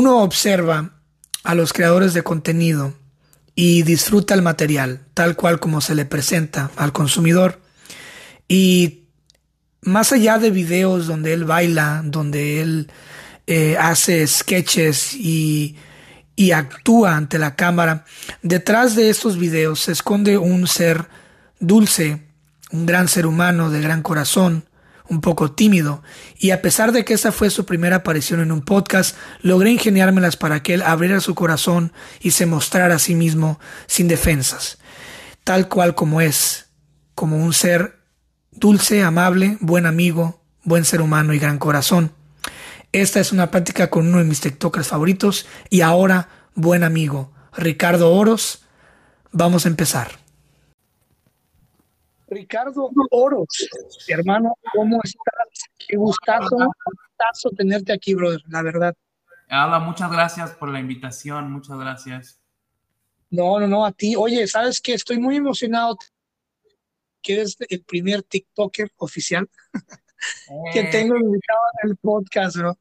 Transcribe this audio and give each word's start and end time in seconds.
uno 0.00 0.22
observa 0.22 0.92
a 1.44 1.54
los 1.54 1.74
creadores 1.74 2.14
de 2.14 2.22
contenido 2.22 2.94
y 3.54 3.82
disfruta 3.82 4.32
el 4.32 4.40
material 4.40 5.02
tal 5.12 5.36
cual 5.36 5.60
como 5.60 5.82
se 5.82 5.94
le 5.94 6.06
presenta 6.06 6.70
al 6.76 6.94
consumidor. 6.94 7.60
Y 8.48 9.02
más 9.82 10.12
allá 10.12 10.38
de 10.38 10.50
videos 10.50 11.06
donde 11.06 11.34
él 11.34 11.44
baila, 11.44 12.00
donde 12.02 12.62
él 12.62 12.90
eh, 13.46 13.76
hace 13.78 14.26
sketches 14.26 15.12
y, 15.12 15.76
y 16.34 16.52
actúa 16.52 17.14
ante 17.14 17.38
la 17.38 17.54
cámara, 17.54 18.06
detrás 18.40 18.96
de 18.96 19.10
estos 19.10 19.36
videos 19.36 19.80
se 19.80 19.92
esconde 19.92 20.38
un 20.38 20.66
ser 20.66 21.08
dulce, 21.58 22.22
un 22.70 22.86
gran 22.86 23.06
ser 23.06 23.26
humano 23.26 23.68
de 23.68 23.82
gran 23.82 24.02
corazón, 24.02 24.64
un 25.10 25.20
poco 25.20 25.50
tímido, 25.50 26.02
y 26.38 26.52
a 26.52 26.62
pesar 26.62 26.92
de 26.92 27.04
que 27.04 27.14
esa 27.14 27.32
fue 27.32 27.50
su 27.50 27.66
primera 27.66 27.96
aparición 27.96 28.40
en 28.40 28.52
un 28.52 28.62
podcast, 28.62 29.16
logré 29.42 29.72
ingeniármelas 29.72 30.36
para 30.36 30.62
que 30.62 30.72
él 30.74 30.82
abriera 30.82 31.20
su 31.20 31.34
corazón 31.34 31.92
y 32.20 32.30
se 32.30 32.46
mostrara 32.46 32.94
a 32.94 33.00
sí 33.00 33.16
mismo 33.16 33.58
sin 33.86 34.06
defensas, 34.06 34.78
tal 35.42 35.68
cual 35.68 35.96
como 35.96 36.20
es, 36.20 36.70
como 37.16 37.36
un 37.36 37.52
ser 37.52 37.98
dulce, 38.52 39.02
amable, 39.02 39.58
buen 39.60 39.84
amigo, 39.84 40.42
buen 40.62 40.84
ser 40.84 41.02
humano 41.02 41.34
y 41.34 41.40
gran 41.40 41.58
corazón. 41.58 42.12
Esta 42.92 43.18
es 43.18 43.32
una 43.32 43.50
práctica 43.50 43.90
con 43.90 44.06
uno 44.06 44.18
de 44.18 44.24
mis 44.24 44.40
TikTokers 44.40 44.88
favoritos 44.88 45.46
y 45.70 45.80
ahora 45.80 46.28
buen 46.54 46.84
amigo, 46.84 47.32
Ricardo 47.56 48.12
Oros. 48.12 48.64
Vamos 49.32 49.66
a 49.66 49.68
empezar. 49.68 50.19
Ricardo 52.30 52.90
Oros, 53.10 53.68
hermano, 54.06 54.54
¿cómo 54.72 55.00
estás? 55.02 55.68
Qué 55.76 55.96
gustazo, 55.96 56.56
gustazo 56.56 57.50
tenerte 57.56 57.92
aquí, 57.92 58.14
brother, 58.14 58.40
la 58.48 58.62
verdad. 58.62 58.94
Hola, 59.50 59.80
muchas 59.80 60.12
gracias 60.12 60.52
por 60.52 60.68
la 60.68 60.78
invitación, 60.78 61.50
muchas 61.50 61.76
gracias. 61.76 62.40
No, 63.30 63.58
no, 63.58 63.66
no, 63.66 63.84
a 63.84 63.90
ti. 63.90 64.14
Oye, 64.16 64.46
¿sabes 64.46 64.80
qué? 64.80 64.94
Estoy 64.94 65.18
muy 65.18 65.36
emocionado 65.36 65.98
que 67.20 67.34
eres 67.34 67.56
el 67.68 67.82
primer 67.82 68.22
TikToker 68.22 68.92
oficial 68.96 69.48
que 70.72 70.80
eh. 70.80 70.88
tengo 70.90 71.16
invitado 71.16 71.60
en 71.82 71.90
el 71.90 71.96
podcast, 71.96 72.56
bro. 72.56 72.78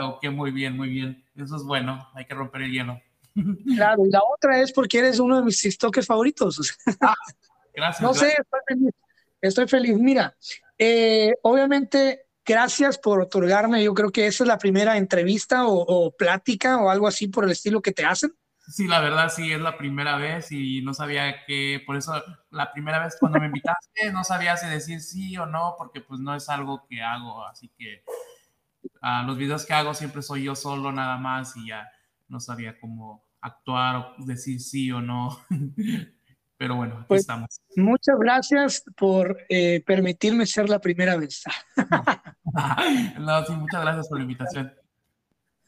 Ok, 0.00 0.28
muy 0.32 0.50
bien, 0.50 0.76
muy 0.76 0.88
bien. 0.88 1.24
Eso 1.36 1.56
es 1.56 1.62
bueno, 1.62 2.08
hay 2.14 2.24
que 2.24 2.34
romper 2.34 2.62
el 2.62 2.72
hielo. 2.72 3.00
Claro, 3.76 4.04
y 4.04 4.10
la 4.10 4.20
otra 4.34 4.60
es 4.60 4.72
porque 4.72 4.98
eres 4.98 5.20
uno 5.20 5.36
de 5.36 5.44
mis 5.44 5.60
TikTokers 5.60 6.06
favoritos. 6.06 6.76
Ah, 7.00 7.14
gracias. 7.78 8.02
No 8.02 8.14
sé, 8.14 8.28
estoy 8.28 8.60
feliz. 8.66 8.94
Estoy 9.40 9.68
feliz. 9.68 9.98
Mira, 9.98 10.36
eh, 10.76 11.34
obviamente, 11.42 12.26
gracias 12.44 12.98
por 12.98 13.20
otorgarme. 13.20 13.82
Yo 13.82 13.94
creo 13.94 14.10
que 14.10 14.26
esa 14.26 14.44
es 14.44 14.48
la 14.48 14.58
primera 14.58 14.96
entrevista 14.96 15.66
o 15.66 16.14
plática 16.16 16.78
o 16.78 16.90
algo 16.90 17.06
así 17.06 17.28
por 17.28 17.44
el 17.44 17.52
estilo 17.52 17.80
que 17.80 17.92
te 17.92 18.04
hacen. 18.04 18.32
Sí, 18.68 18.86
la 18.86 19.00
verdad 19.00 19.30
sí, 19.34 19.50
es 19.50 19.60
la 19.60 19.78
primera 19.78 20.18
vez 20.18 20.52
y 20.52 20.82
no 20.82 20.92
sabía 20.92 21.46
que, 21.46 21.82
por 21.86 21.96
eso 21.96 22.22
la 22.50 22.70
primera 22.70 23.02
vez 23.02 23.16
cuando 23.18 23.40
me 23.40 23.46
invitaste 23.46 24.12
no 24.12 24.24
sabía 24.24 24.58
si 24.58 24.66
decir 24.66 25.00
sí 25.00 25.38
o 25.38 25.46
no, 25.46 25.74
porque 25.78 26.02
pues 26.02 26.20
no 26.20 26.34
es 26.34 26.50
algo 26.50 26.86
que 26.86 27.00
hago, 27.00 27.46
así 27.46 27.70
que 27.78 28.04
uh, 29.00 29.26
los 29.26 29.38
videos 29.38 29.64
que 29.64 29.72
hago 29.72 29.94
siempre 29.94 30.20
soy 30.20 30.44
yo 30.44 30.54
solo 30.54 30.92
nada 30.92 31.16
más 31.16 31.56
y 31.56 31.68
ya 31.68 31.90
no 32.28 32.40
sabía 32.40 32.78
cómo 32.78 33.24
actuar 33.40 33.96
o 33.96 34.24
decir 34.26 34.60
sí 34.60 34.92
o 34.92 35.00
no. 35.00 35.40
Pero 36.58 36.74
bueno, 36.74 36.94
aquí 36.96 37.04
pues, 37.08 37.20
estamos. 37.20 37.60
Muchas 37.76 38.18
gracias 38.18 38.84
por 38.96 39.38
eh, 39.48 39.82
permitirme 39.86 40.44
ser 40.44 40.68
la 40.68 40.80
primera 40.80 41.16
vez. 41.16 41.44
no, 43.20 43.46
sí, 43.46 43.52
muchas 43.52 43.80
gracias 43.80 44.08
por 44.08 44.18
la 44.18 44.22
invitación. 44.24 44.74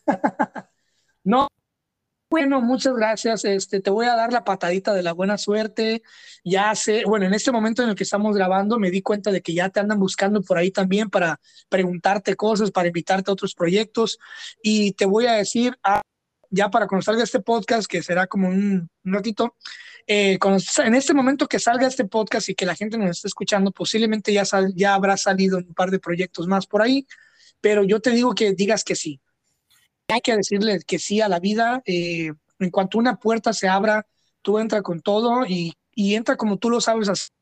no, 1.25 1.49
bueno, 2.31 2.61
muchas 2.61 2.95
gracias. 2.95 3.45
Este, 3.45 3.81
te 3.81 3.91
voy 3.91 4.07
a 4.07 4.15
dar 4.15 4.33
la 4.33 4.45
patadita 4.45 4.93
de 4.93 5.03
la 5.05 5.13
buena 5.13 5.37
suerte. 5.37 6.03
Ya 6.45 6.75
sé, 6.75 7.05
bueno, 7.05 7.27
en 7.27 7.35
este 7.35 7.51
momento 7.51 7.83
en 7.83 7.91
el 7.91 7.95
que 7.95 8.05
estamos 8.05 8.37
grabando 8.37 8.79
me 8.79 8.91
di 8.91 9.03
cuenta 9.03 9.31
de 9.31 9.43
que 9.43 9.55
ya 9.55 9.69
te 9.69 9.81
andan 9.81 9.99
buscando 9.99 10.41
por 10.43 10.59
ahí 10.59 10.73
también 10.73 11.09
para 11.11 11.41
preguntarte 11.69 12.35
cosas, 12.35 12.71
para 12.73 12.89
invitarte 12.89 13.31
a 13.31 13.35
otros 13.35 13.55
proyectos. 13.55 14.19
Y 14.63 14.93
te 14.93 15.07
voy 15.07 15.27
a 15.27 15.33
decir, 15.33 15.77
ah, 15.83 16.03
ya 16.51 16.71
para 16.71 16.87
cuando 16.87 17.03
salga 17.03 17.25
este 17.25 17.41
podcast, 17.41 17.89
que 17.89 18.03
será 18.03 18.27
como 18.27 18.49
un, 18.49 18.89
ratito, 19.03 19.57
eh, 20.13 20.39
en 20.85 20.95
este 20.95 21.15
momento 21.15 21.47
que 21.47 21.61
salga 21.61 21.87
este 21.87 22.05
podcast 22.05 22.49
y 22.49 22.55
que 22.55 22.67
la 22.67 22.75
gente 22.75 22.99
nos 22.99 23.11
esté 23.11 23.29
escuchando, 23.29 23.71
posiblemente 23.71 24.33
ya, 24.33 24.43
habrá 24.93 25.17
salido 25.17 25.59
un 25.59 25.73
par 25.73 25.91
de 25.91 26.01
proyectos 26.01 26.49
más 26.49 26.67
por 26.67 26.83
ahí, 26.83 27.07
pero 27.61 27.85
yo 27.85 28.01
te 28.01 28.11
digo 28.11 28.35
que 28.35 28.53
digas 28.53 28.83
que 28.83 28.97
sí 28.97 29.21
hay 30.09 30.21
que 30.21 30.37
decirle 30.37 30.81
que 30.87 30.99
sí 30.99 31.21
a 31.21 31.29
la 31.29 31.39
vida. 31.39 31.83
Eh, 31.85 32.33
en 32.59 32.71
cuanto 32.71 32.99
una 32.99 33.17
puerta 33.17 33.53
se 33.53 33.69
abra, 33.69 34.05
tú 34.43 34.59
entra 34.59 34.83
con 34.83 35.01
todo 35.01 35.47
y, 35.47 35.75
y 35.95 36.15
entra 36.15 36.37
como 36.37 36.59
tú 36.59 36.71
lo 36.71 36.81
sabes, 36.81 37.33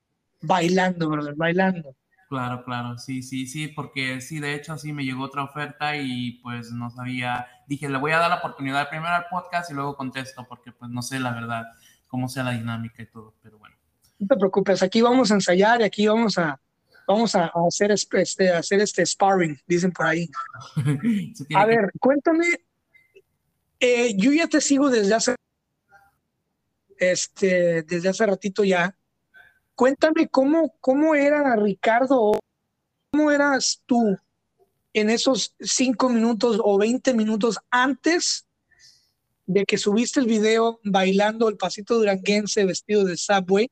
bailando, 0.41 1.09
brother, 1.09 1.35
bailando. 1.35 1.95
Claro, 2.29 2.63
claro, 2.63 2.99
sí, 2.99 3.23
sí, 3.23 3.47
sí, 3.47 3.69
porque 3.69 4.21
sí, 4.21 4.39
de 4.39 4.55
hecho 4.55 4.77
sí 4.77 4.93
me 4.93 5.05
llegó 5.05 5.25
otra 5.25 5.45
oferta 5.45 5.97
y 5.97 6.33
pues 6.43 6.71
no 6.71 6.91
sabía, 6.91 7.47
dije, 7.67 7.89
le 7.89 7.97
voy 7.97 8.13
a 8.13 8.19
dar 8.19 8.29
la 8.29 8.37
oportunidad 8.37 8.91
primero 8.91 9.15
al 9.15 9.27
podcast 9.31 9.71
y 9.71 9.75
luego 9.75 9.97
contesto, 9.97 10.47
porque 10.47 10.71
pues 10.71 10.91
no 10.91 11.01
sé 11.01 11.21
la 11.21 11.33
verdad 11.33 11.65
cómo 12.09 12.29
sea 12.29 12.43
la 12.43 12.53
dinámica 12.53 13.03
y 13.03 13.07
todo, 13.07 13.35
pero 13.43 13.59
bueno. 13.59 13.77
No 14.19 14.27
te 14.27 14.37
preocupes, 14.37 14.83
aquí 14.83 15.01
vamos 15.01 15.31
a 15.31 15.35
ensayar 15.35 15.81
y 15.81 15.85
aquí 15.85 16.07
vamos 16.09 16.37
a, 16.39 16.61
vamos 17.07 17.35
a, 17.37 17.53
hacer, 17.69 17.93
este, 17.93 18.51
hacer 18.51 18.81
este 18.81 19.07
sparring, 19.07 19.57
dicen 19.67 19.93
por 19.93 20.07
ahí. 20.07 20.29
a 21.55 21.67
ver, 21.67 21.93
cuéntame, 22.01 22.47
eh, 23.79 24.17
yo 24.17 24.33
ya 24.33 24.49
te 24.49 24.61
sigo 24.61 24.91
desde 24.91 25.15
hace, 25.15 25.37
este, 26.97 27.83
desde 27.83 28.09
hace 28.09 28.27
ratito 28.27 28.65
ya. 28.65 28.97
Cuéntame 29.77 30.27
cómo, 30.29 30.75
cómo 30.81 31.15
era 31.15 31.55
Ricardo, 31.55 32.33
cómo 33.13 33.31
eras 33.31 33.81
tú 33.87 34.19
en 34.93 35.11
esos 35.11 35.55
cinco 35.61 36.09
minutos 36.09 36.61
o 36.61 36.77
veinte 36.79 37.15
minutos 37.15 37.59
antes 37.71 38.48
de 39.49 39.65
que 39.65 39.79
subiste 39.79 40.21
el 40.21 40.27
video 40.27 40.79
bailando 40.85 41.49
el 41.49 41.57
pasito 41.57 41.99
duranguense 41.99 42.65
vestido 42.65 43.03
de 43.05 43.17
subway 43.17 43.69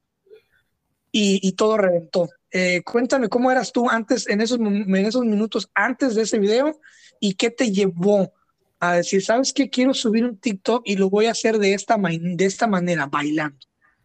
y 1.12 1.52
todo 1.52 1.78
reventó. 1.78 2.28
Eh, 2.58 2.82
cuéntame 2.84 3.28
cómo 3.28 3.50
eras 3.50 3.70
tú 3.70 3.90
antes, 3.90 4.26
en 4.28 4.40
esos, 4.40 4.58
en 4.58 4.96
esos 4.96 5.24
minutos 5.26 5.68
antes 5.74 6.14
de 6.14 6.22
ese 6.22 6.38
video 6.38 6.80
y 7.20 7.34
qué 7.34 7.50
te 7.50 7.70
llevó 7.70 8.32
a 8.80 8.94
decir, 8.94 9.22
¿sabes 9.22 9.52
qué? 9.52 9.68
Quiero 9.68 9.92
subir 9.92 10.24
un 10.24 10.38
TikTok 10.38 10.82
y 10.86 10.96
lo 10.96 11.10
voy 11.10 11.26
a 11.26 11.32
hacer 11.32 11.58
de 11.58 11.74
esta, 11.74 11.98
de 11.98 12.44
esta 12.44 12.66
manera, 12.66 13.06
bailando. 13.06 13.58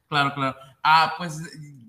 Claro, 0.09 0.33
claro. 0.33 0.57
Ah, 0.83 1.13
pues 1.17 1.37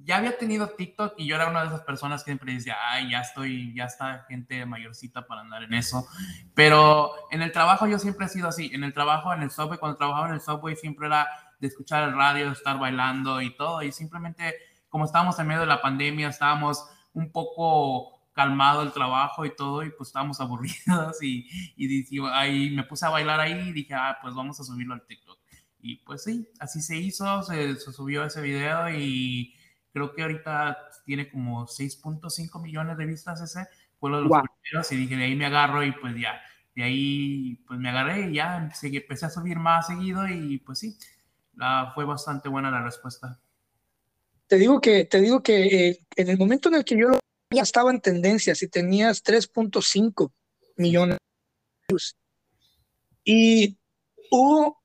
ya 0.05 0.17
había 0.17 0.37
tenido 0.39 0.71
TikTok 0.71 1.15
y 1.17 1.27
yo 1.27 1.37
era 1.37 1.49
una 1.49 1.63
de 1.63 1.69
esas 1.69 1.83
personas 1.83 2.23
que 2.23 2.31
siempre 2.31 2.53
decía, 2.53 2.77
ay, 2.91 3.11
ya 3.11 3.21
estoy, 3.21 3.75
ya 3.75 3.85
está 3.85 4.25
gente 4.29 4.65
mayorcita 4.67 5.27
para 5.27 5.43
andar 5.43 5.63
en 5.63 5.75
eso. 5.75 6.07
Pero 6.55 7.13
en 7.31 7.43
el 7.43 7.53
trabajo 7.53 7.87
yo 7.87 7.99
siempre 7.99 8.27
he 8.27 8.29
sido 8.29 8.49
así. 8.49 8.71
En 8.73 8.85
el 8.85 8.93
trabajo, 8.93 9.33
en 9.33 9.43
el 9.43 9.51
subway, 9.51 9.79
cuando 9.79 9.99
trabajaba 9.99 10.29
en 10.29 10.35
el 10.35 10.41
subway, 10.41 10.77
siempre 10.77 11.07
era 11.07 11.29
de 11.61 11.69
escuchar 11.69 12.09
el 12.09 12.15
radio, 12.15 12.51
estar 12.51 12.79
bailando 12.79 13.41
y 13.41 13.57
todo. 13.57 13.83
Y 13.83 13.93
simplemente 13.93 14.55
como 14.93 15.07
estábamos 15.07 15.39
en 15.39 15.47
medio 15.47 15.63
de 15.63 15.67
la 15.67 15.81
pandemia, 15.81 16.29
estábamos 16.29 16.87
un 17.15 17.33
poco 17.33 18.29
calmado 18.35 18.83
el 18.83 18.93
trabajo 18.93 19.47
y 19.47 19.57
todo, 19.57 19.83
y 19.83 19.91
pues 19.91 20.11
estábamos 20.11 20.39
aburridos 20.43 21.23
y, 21.23 21.49
y, 21.77 22.21
ahí 22.31 22.71
me 22.77 22.85
puse 22.85 23.07
a 23.07 23.09
bailar 23.09 23.41
ahí 23.41 23.69
y 23.69 23.73
dije, 23.73 23.95
ah, 23.95 24.19
pues 24.21 24.35
vamos 24.35 24.61
a 24.61 24.65
subirlo 24.65 24.93
al 24.93 25.07
TikTok. 25.07 25.39
Y 25.81 25.97
pues 25.97 26.25
sí, 26.25 26.47
así 26.61 26.83
se 26.83 26.99
hizo, 26.99 27.43
se, 27.43 27.75
subió 27.77 28.27
ese 28.27 28.43
video 28.43 28.91
y 28.91 29.55
creo 29.93 30.13
que 30.15 30.23
ahorita 30.23 30.91
tiene 31.05 31.31
como 31.31 31.67
6.5 31.67 32.61
millones 32.63 32.97
de 32.97 33.07
vistas 33.07 33.41
ese, 33.41 33.67
fue 33.99 34.11
uno 34.11 34.19
de 34.19 34.29
los 34.29 34.43
primeros 34.63 34.93
y 34.93 34.97
dije, 34.97 35.17
de 35.17 35.25
ahí 35.25 35.37
me 35.37 35.47
agarro 35.47 35.85
y 35.85 35.93
pues 35.93 36.15
ya, 36.21 36.41
de 36.75 36.83
ahí 36.83 37.57
pues 37.67 37.79
me 37.79 37.91
agarré 37.91 38.31
y 38.31 38.35
ya 38.35 38.57
empecé, 38.57 39.27
a 39.27 39.31
subir 39.31 39.59
más 39.59 39.87
seguido 39.87 40.27
y 40.27 40.59
pues 40.59 40.79
sí, 40.79 40.97
la, 41.55 41.93
fue 41.95 42.05
bastante 42.05 42.49
buena 42.49 42.71
la 42.71 42.83
respuesta. 42.83 43.39
Te 44.47 44.57
digo 44.57 44.81
que, 44.81 45.05
te 45.05 45.21
digo 45.21 45.43
que 45.43 45.89
eh, 45.89 46.07
en 46.17 46.29
el 46.29 46.39
momento 46.39 46.69
en 46.69 46.77
el 46.77 46.85
que 46.85 46.99
yo 46.99 47.09
lo 47.09 47.19
ya 47.53 47.63
estaba 47.63 47.91
en 47.91 48.01
tendencia, 48.01 48.55
si 48.55 48.69
tenías 48.69 49.23
3.5 49.23 50.33
millones 50.77 51.19
y 53.25 53.79
hubo 54.31 54.83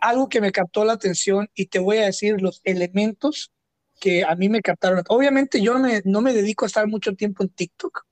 algo 0.00 0.28
que 0.28 0.40
me 0.40 0.52
captó 0.52 0.84
la 0.84 0.92
atención 0.92 1.48
y 1.54 1.66
te 1.66 1.78
voy 1.78 1.98
a 1.98 2.06
decir 2.06 2.40
los 2.40 2.60
elementos 2.64 3.52
que 4.00 4.24
a 4.24 4.34
mí 4.34 4.48
me 4.48 4.62
captaron. 4.62 5.04
Obviamente 5.08 5.60
yo 5.60 5.78
no 6.04 6.20
me, 6.20 6.32
dedico 6.32 6.64
a 6.64 6.68
estar 6.68 6.88
mucho 6.88 7.14
tiempo 7.14 7.44
en 7.44 7.50
TikTok 7.50 8.04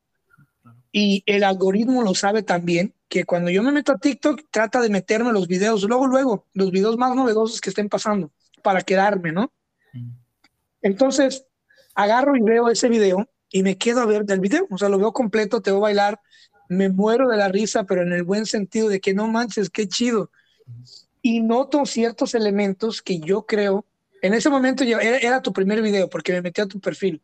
y 0.93 1.25
el 1.27 1.43
algoritmo 1.43 2.03
lo 2.03 2.15
sabe 2.15 2.43
también, 2.43 2.95
que 3.09 3.25
cuando 3.25 3.51
yo 3.51 3.63
me 3.63 3.73
meto 3.73 3.93
a 3.93 3.99
TikTok 3.99 4.43
trata 4.51 4.81
de 4.81 4.91
meterme 4.91 5.33
los 5.33 5.49
videos, 5.49 5.83
luego, 5.85 6.07
luego, 6.07 6.47
los 6.53 6.71
videos 6.71 6.97
más 6.99 7.15
novedosos 7.17 7.61
que 7.61 7.71
estén 7.71 7.89
pasando 7.89 8.31
para 8.63 8.83
quedarme, 8.83 9.33
¿no? 9.33 9.53
Entonces, 10.83 11.47
agarro 11.95 12.37
y 12.37 12.43
veo 12.43 12.69
ese 12.69 12.89
video 12.89 13.29
y 13.51 13.63
me 13.63 13.79
quedo 13.79 14.01
a 14.01 14.07
ver 14.07 14.25
del 14.25 14.41
video, 14.41 14.67
o 14.71 14.79
sea, 14.79 14.89
lo 14.89 14.99
veo 14.99 15.13
completo, 15.13 15.63
te 15.63 15.71
a 15.71 15.75
bailar, 15.75 16.21
me 16.69 16.91
muero 16.91 17.29
de 17.29 17.39
la 17.39 17.49
risa, 17.49 17.85
pero 17.85 18.03
en 18.03 18.13
el 18.13 18.25
buen 18.25 18.45
sentido 18.45 18.89
de 18.89 19.01
que 19.01 19.15
no 19.15 19.27
manches, 19.27 19.71
qué 19.71 19.89
chido. 19.89 20.31
y 21.23 21.41
noto 21.41 21.87
ciertos 21.87 22.35
elementos 22.35 23.01
que 23.01 23.19
yo 23.21 23.47
creo, 23.47 23.87
en 24.23 24.35
ese 24.35 24.51
momento 24.51 24.85
era, 24.85 25.19
era 25.19 25.43
tu 25.43 25.53
primer 25.53 25.83
video 25.83 26.09
porque 26.09 26.33
me 26.33 26.43
metí 26.43 26.61
a 26.61 26.67
tu 26.67 26.81
perfil 26.81 27.23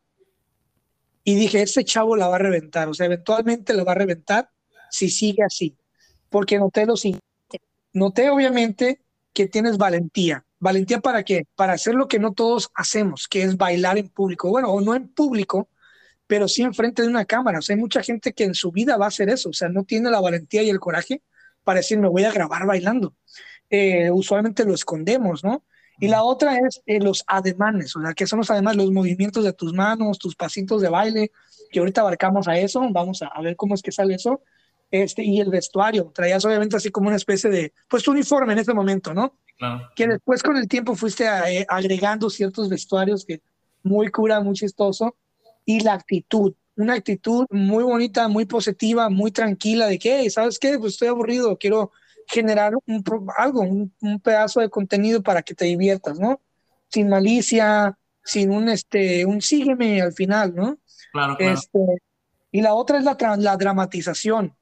y 1.24 1.34
dije, 1.34 1.62
este 1.62 1.84
chavo 1.84 2.16
la 2.16 2.28
va 2.28 2.36
a 2.36 2.40
reventar, 2.40 2.88
o 2.88 2.94
sea, 2.94 3.06
eventualmente 3.06 3.72
la 3.72 3.84
va 3.84 3.92
a 3.92 3.96
reventar 3.96 4.50
si 4.90 5.08
sigue 5.08 5.42
así, 5.42 5.76
porque 6.28 6.58
noté 6.58 6.86
lo 6.86 6.96
siguiente, 6.96 7.24
noté 7.92 8.30
obviamente 8.30 9.04
que 9.34 9.48
tienes 9.48 9.76
valentía. 9.76 10.46
¿Valentía 10.60 11.00
para 11.00 11.24
qué? 11.24 11.46
Para 11.56 11.74
hacer 11.74 11.94
lo 11.94 12.08
que 12.08 12.18
no 12.18 12.32
todos 12.32 12.70
hacemos, 12.74 13.28
que 13.28 13.42
es 13.42 13.58
bailar 13.58 13.98
en 13.98 14.08
público. 14.08 14.48
Bueno, 14.48 14.70
o 14.70 14.80
no 14.80 14.94
en 14.94 15.08
público, 15.08 15.68
pero 16.26 16.48
sí 16.48 16.62
enfrente 16.62 17.02
de 17.02 17.08
una 17.08 17.26
cámara. 17.26 17.58
O 17.58 17.62
sea, 17.62 17.74
hay 17.74 17.80
mucha 17.80 18.02
gente 18.02 18.32
que 18.32 18.44
en 18.44 18.54
su 18.54 18.72
vida 18.72 18.96
va 18.96 19.06
a 19.06 19.08
hacer 19.08 19.28
eso. 19.28 19.50
O 19.50 19.52
sea, 19.52 19.68
no 19.68 19.84
tiene 19.84 20.10
la 20.10 20.20
valentía 20.20 20.62
y 20.62 20.70
el 20.70 20.80
coraje 20.80 21.20
para 21.64 21.80
decir, 21.80 21.98
me 21.98 22.08
voy 22.08 22.24
a 22.24 22.32
grabar 22.32 22.64
bailando. 22.64 23.14
Eh, 23.68 24.10
usualmente 24.10 24.64
lo 24.64 24.72
escondemos, 24.72 25.44
¿no? 25.44 25.64
Y 25.98 26.08
la 26.08 26.22
otra 26.22 26.58
es 26.58 26.82
eh, 26.86 27.00
los 27.00 27.24
ademanes, 27.26 27.94
o 27.96 28.02
sea, 28.02 28.14
que 28.14 28.26
son 28.26 28.40
los 28.40 28.50
además 28.50 28.76
los 28.76 28.90
movimientos 28.90 29.44
de 29.44 29.52
tus 29.52 29.72
manos, 29.72 30.18
tus 30.18 30.34
pasitos 30.34 30.82
de 30.82 30.88
baile, 30.88 31.30
que 31.70 31.78
ahorita 31.78 32.00
abarcamos 32.00 32.48
a 32.48 32.58
eso, 32.58 32.86
vamos 32.90 33.22
a, 33.22 33.28
a 33.28 33.40
ver 33.40 33.56
cómo 33.56 33.74
es 33.74 33.82
que 33.82 33.92
sale 33.92 34.14
eso. 34.14 34.42
Este, 34.90 35.24
y 35.24 35.40
el 35.40 35.50
vestuario, 35.50 36.12
traías 36.14 36.44
obviamente 36.44 36.76
así 36.76 36.90
como 36.90 37.08
una 37.08 37.16
especie 37.16 37.50
de, 37.50 37.72
pues 37.88 38.04
tu 38.04 38.12
uniforme 38.12 38.52
en 38.52 38.60
ese 38.60 38.72
momento, 38.72 39.12
¿no? 39.12 39.36
Claro. 39.58 39.90
Que 39.96 40.06
después 40.06 40.42
con 40.42 40.56
el 40.56 40.68
tiempo 40.68 40.94
fuiste 40.94 41.24
eh, 41.24 41.66
agregando 41.68 42.30
ciertos 42.30 42.68
vestuarios 42.68 43.24
que 43.24 43.40
muy 43.82 44.10
cura, 44.10 44.40
muy 44.40 44.54
chistoso, 44.54 45.16
y 45.64 45.80
la 45.80 45.94
actitud, 45.94 46.54
una 46.76 46.94
actitud 46.94 47.46
muy 47.50 47.82
bonita, 47.82 48.28
muy 48.28 48.44
positiva, 48.44 49.08
muy 49.10 49.32
tranquila, 49.32 49.86
de 49.88 49.98
que, 49.98 50.30
¿sabes 50.30 50.58
qué? 50.58 50.78
Pues 50.78 50.92
estoy 50.92 51.08
aburrido, 51.08 51.58
quiero 51.58 51.90
generar 52.26 52.74
un, 52.86 53.04
algo, 53.36 53.60
un, 53.60 54.20
pedazo 54.22 54.60
de 54.60 54.70
contenido 54.70 55.22
para 55.22 55.42
que 55.42 55.54
te 55.54 55.66
diviertas, 55.66 56.18
¿no? 56.18 56.40
Sin 56.88 57.08
malicia, 57.08 57.98
sin 58.22 58.50
un, 58.50 58.68
este, 58.68 59.26
un 59.26 59.40
sígueme 59.40 60.00
al 60.00 60.12
final, 60.12 60.54
¿no? 60.54 60.78
Claro, 61.12 61.36
claro. 61.36 61.54
Este, 61.54 61.78
y 62.50 62.60
la 62.62 62.74
otra 62.74 62.98
es 62.98 63.04
la, 63.04 63.16
la 63.38 63.56
dramatización, 63.56 64.56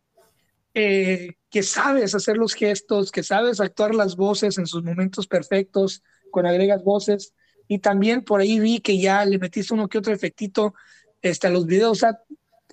eh, 0.74 1.34
que 1.50 1.62
sabes 1.62 2.14
hacer 2.14 2.38
los 2.38 2.54
gestos, 2.54 3.12
que 3.12 3.22
sabes 3.22 3.60
actuar 3.60 3.94
las 3.94 4.16
voces 4.16 4.56
en 4.58 4.66
sus 4.66 4.82
momentos 4.82 5.26
perfectos, 5.26 6.02
con 6.30 6.46
agregas 6.46 6.82
voces. 6.82 7.34
Y 7.68 7.78
también 7.78 8.24
por 8.24 8.40
ahí 8.40 8.58
vi 8.58 8.80
que 8.80 8.98
ya 8.98 9.24
le 9.24 9.38
metiste 9.38 9.74
uno 9.74 9.88
que 9.88 9.98
otro 9.98 10.12
efectito 10.12 10.74
este, 11.20 11.46
a 11.46 11.50
los 11.50 11.66
videos. 11.66 11.92
O 11.92 11.94
sea, 11.94 12.18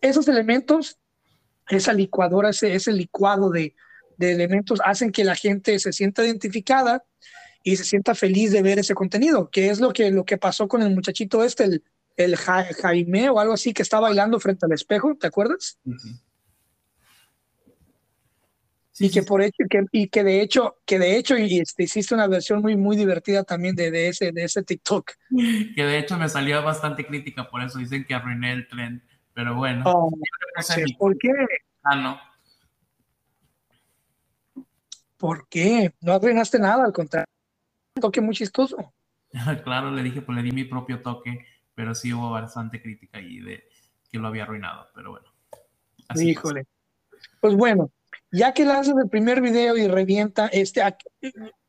esos 0.01 0.27
elementos, 0.29 0.97
esa 1.67 1.93
licuadora, 1.93 2.49
ese, 2.49 2.73
ese 2.73 2.93
licuado 2.93 3.49
de, 3.49 3.75
de 4.19 4.33
elementos 4.33 4.79
hacen 4.83 5.11
que 5.11 5.23
la 5.23 5.35
gente 5.35 5.79
se 5.79 5.93
sienta 5.93 6.25
identificada 6.25 7.03
y 7.63 7.77
se 7.77 7.85
sienta 7.85 8.13
feliz 8.13 8.51
de 8.51 8.61
ver 8.61 8.79
ese 8.79 8.93
contenido, 8.93 9.49
que 9.49 9.69
es 9.69 9.79
lo 9.79 9.91
que, 9.93 10.11
lo 10.11 10.25
que 10.25 10.37
pasó 10.37 10.67
con 10.67 10.81
el 10.81 10.93
muchachito 10.93 11.43
este, 11.43 11.63
el, 11.63 11.83
el 12.17 12.35
Jaime 12.35 13.29
o 13.29 13.39
algo 13.39 13.53
así, 13.53 13.73
que 13.73 13.81
está 13.81 13.99
bailando 13.99 14.39
frente 14.39 14.65
al 14.65 14.73
espejo, 14.73 15.15
¿te 15.15 15.27
acuerdas? 15.27 15.79
Sí, 18.91 19.05
y 19.05 19.09
que 19.09 19.23
por 19.23 19.41
hecho, 19.41 19.63
que, 19.69 19.85
y 19.93 20.09
que 20.09 20.25
de 20.25 20.41
hecho, 20.41 20.75
que 20.85 20.99
de 20.99 21.15
hecho, 21.15 21.37
y 21.37 21.59
este, 21.59 21.83
hiciste 21.83 22.13
una 22.13 22.27
versión 22.27 22.61
muy, 22.61 22.75
muy 22.75 22.97
divertida 22.97 23.45
también 23.45 23.73
de, 23.75 23.91
de, 23.91 24.09
ese, 24.09 24.33
de 24.33 24.43
ese 24.43 24.63
TikTok. 24.63 25.13
Que 25.75 25.83
de 25.83 25.99
hecho 25.99 26.17
me 26.17 26.27
salió 26.27 26.61
bastante 26.61 27.05
crítica, 27.05 27.49
por 27.49 27.61
eso 27.61 27.79
dicen 27.79 28.03
que 28.03 28.13
arruiné 28.13 28.51
el 28.51 28.67
tren, 28.67 29.01
pero 29.33 29.55
bueno. 29.55 29.83
Oh, 29.85 30.11
¿Por 30.97 31.17
qué? 31.17 31.31
Ah, 31.83 31.95
no. 31.95 32.28
¿Por 35.19 35.49
qué? 35.49 35.93
No 35.99 36.13
arruinaste 36.13 36.57
nada, 36.59 36.85
al 36.85 36.93
contrario. 36.93 37.27
Un 37.97 38.01
toque 38.01 38.21
muy 38.21 38.33
chistoso. 38.33 38.93
claro, 39.65 39.91
le 39.91 40.01
dije, 40.01 40.21
pues 40.21 40.35
le 40.37 40.43
di 40.43 40.51
mi 40.51 40.63
propio 40.63 41.01
toque, 41.01 41.45
pero 41.75 41.93
sí 41.93 42.13
hubo 42.13 42.31
bastante 42.31 42.81
crítica 42.81 43.17
ahí 43.17 43.39
de 43.39 43.67
que 44.09 44.17
lo 44.17 44.29
había 44.29 44.43
arruinado, 44.43 44.87
pero 44.95 45.11
bueno. 45.11 45.27
Así 46.07 46.29
Híjole. 46.29 46.65
Pues 47.41 47.53
bueno, 47.53 47.91
ya 48.31 48.53
que 48.53 48.63
lanzas 48.63 48.95
el 48.97 49.09
primer 49.09 49.41
video 49.41 49.75
y 49.75 49.89
revienta, 49.89 50.47
este, 50.47 50.81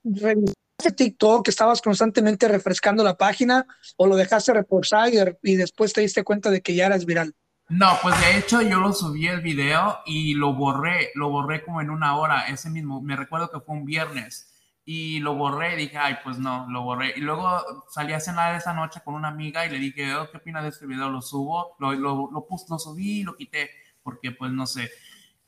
revisaste 0.05 0.93
TikTok, 0.97 1.49
estabas 1.49 1.83
constantemente 1.83 2.47
refrescando 2.47 3.03
la 3.03 3.17
página 3.17 3.67
o 3.97 4.07
lo 4.07 4.15
dejaste 4.15 4.55
reposar 4.55 5.13
y, 5.13 5.19
y 5.43 5.57
después 5.57 5.93
te 5.93 6.03
diste 6.03 6.23
cuenta 6.23 6.51
de 6.51 6.63
que 6.63 6.77
ya 6.77 6.87
eras 6.87 7.05
viral. 7.05 7.35
No, 7.71 7.97
pues 8.03 8.21
de 8.21 8.37
hecho 8.37 8.63
yo 8.63 8.81
lo 8.81 8.93
subí 8.93 9.29
el 9.29 9.43
video 9.43 10.01
y 10.05 10.35
lo 10.35 10.55
borré, 10.55 11.11
lo 11.15 11.31
borré 11.31 11.63
como 11.63 11.81
en 11.81 11.91
una 11.91 12.17
hora, 12.17 12.49
ese 12.49 12.69
mismo, 12.69 13.01
me 13.01 13.15
recuerdo 13.15 13.49
que 13.49 13.61
fue 13.61 13.77
un 13.77 13.85
viernes 13.85 14.53
y 14.85 15.21
lo 15.21 15.37
borré 15.37 15.75
y 15.75 15.77
dije, 15.77 15.97
ay, 15.97 16.17
pues 16.25 16.37
no, 16.39 16.67
lo 16.69 16.83
borré. 16.83 17.15
Y 17.17 17.21
luego 17.21 17.87
salí 17.89 18.13
a 18.13 18.19
cenar 18.19 18.57
esa 18.57 18.75
noche 18.75 19.03
con 19.05 19.15
una 19.15 19.29
amiga 19.29 19.65
y 19.65 19.71
le 19.71 19.79
dije, 19.79 20.17
oh, 20.17 20.29
¿qué 20.33 20.39
opinas 20.39 20.65
de 20.65 20.71
este 20.71 20.85
video? 20.85 21.11
Lo 21.11 21.23
subo, 21.23 21.77
lo, 21.79 21.93
lo, 21.93 22.29
lo, 22.33 22.47
lo 22.69 22.79
subí 22.79 23.21
y 23.21 23.23
lo 23.23 23.37
quité, 23.37 23.71
porque 24.03 24.33
pues 24.33 24.51
no 24.51 24.67
sé. 24.67 24.91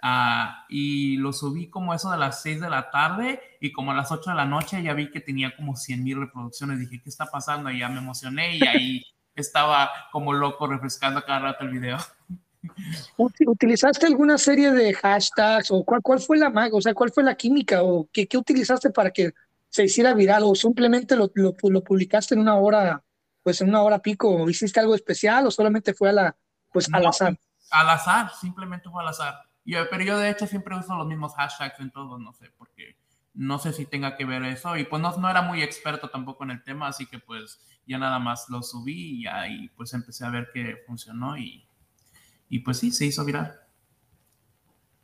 Uh, 0.01 0.47
y 0.69 1.17
lo 1.17 1.33
subí 1.33 1.71
como 1.71 1.93
eso 1.93 2.11
de 2.11 2.19
las 2.19 2.43
6 2.43 2.61
de 2.61 2.71
la 2.71 2.91
tarde 2.91 3.41
y 3.61 3.73
como 3.73 3.91
a 3.91 3.95
las 3.95 4.13
8 4.13 4.31
de 4.31 4.37
la 4.37 4.47
noche 4.47 4.83
ya 4.83 4.95
vi 4.95 5.11
que 5.11 5.21
tenía 5.21 5.57
como 5.57 5.75
100 5.75 6.05
mil 6.05 6.21
reproducciones. 6.21 6.79
Dije, 6.79 7.01
¿qué 7.03 7.09
está 7.09 7.27
pasando? 7.27 7.69
Y 7.71 7.81
ya 7.81 7.89
me 7.89 7.99
emocioné 7.99 8.57
y 8.59 8.67
ahí 8.67 9.03
estaba 9.35 9.91
como 10.11 10.33
loco 10.33 10.67
refrescando 10.67 11.23
cada 11.25 11.41
rato 11.41 11.65
el 11.65 11.71
video. 11.71 11.99
¿Utilizaste 13.17 14.07
alguna 14.07 14.39
serie 14.39 14.71
de 14.71 14.95
hashtags 14.95 15.71
o 15.71 15.85
cuál, 15.85 16.01
cuál 16.03 16.21
fue 16.21 16.39
la 16.39 16.53
o 16.73 16.81
sea, 16.81 16.95
cuál 16.95 17.11
fue 17.11 17.25
la 17.25 17.35
química 17.35 17.83
o 17.83 18.09
qué, 18.13 18.27
qué 18.29 18.39
utilizaste 18.39 18.91
para 18.91 19.11
que 19.11 19.33
se 19.69 19.85
hiciera 19.85 20.15
viral 20.15 20.43
o 20.45 20.55
simplemente 20.55 21.17
lo, 21.17 21.31
lo, 21.35 21.55
lo, 21.63 21.83
publicaste 21.83 22.35
en 22.35 22.41
una 22.41 22.57
hora, 22.57 23.03
pues 23.43 23.61
en 23.61 23.71
una 23.71 23.83
hora 23.83 24.01
pico 24.01 24.49
hiciste 24.49 24.79
algo 24.79 24.95
especial 24.95 25.47
o 25.47 25.51
solamente 25.51 25.95
fue 25.95 26.11
a 26.11 26.13
la, 26.13 26.37
pues 26.71 26.93
al 26.93 27.07
azar? 27.07 27.37
Al 27.71 27.89
azar, 27.89 28.31
simplemente 28.39 28.89
fue 28.91 29.03
al 29.03 29.09
azar. 29.09 29.35
Yo, 29.65 29.89
pero 29.91 30.05
yo 30.05 30.19
de 30.19 30.31
hecho 30.31 30.47
siempre 30.47 30.77
uso 30.77 30.95
los 30.95 31.07
mismos 31.07 31.35
hashtags 31.35 31.81
en 31.81 31.91
todos, 31.91 32.21
no 32.21 32.33
sé, 32.33 32.51
porque 32.59 32.97
no 33.35 33.59
sé 33.59 33.73
si 33.73 33.87
tenga 33.87 34.17
que 34.17 34.25
ver 34.25 34.43
eso 34.45 34.77
y 34.77 34.85
pues 34.85 35.01
no, 35.01 35.17
no 35.17 35.31
era 35.31 35.43
muy 35.43 35.63
experto 35.63 36.11
tampoco 36.11 36.45
en 36.45 36.51
el 36.51 36.63
tema, 36.63 36.89
así 36.89 37.07
que 37.07 37.19
pues 37.19 37.61
ya 37.87 37.99
nada 37.99 38.19
más 38.19 38.47
lo 38.49 38.63
subí 38.63 39.23
y 39.23 39.27
ahí 39.27 39.69
pues 39.77 39.95
empecé 39.95 40.25
a 40.25 40.31
ver 40.31 40.49
que 40.53 40.79
funcionó 40.87 41.37
y, 41.37 41.67
y 42.49 42.59
pues 42.61 42.79
sí, 42.79 42.91
se 42.91 43.07
hizo 43.07 43.25
viral. 43.25 43.59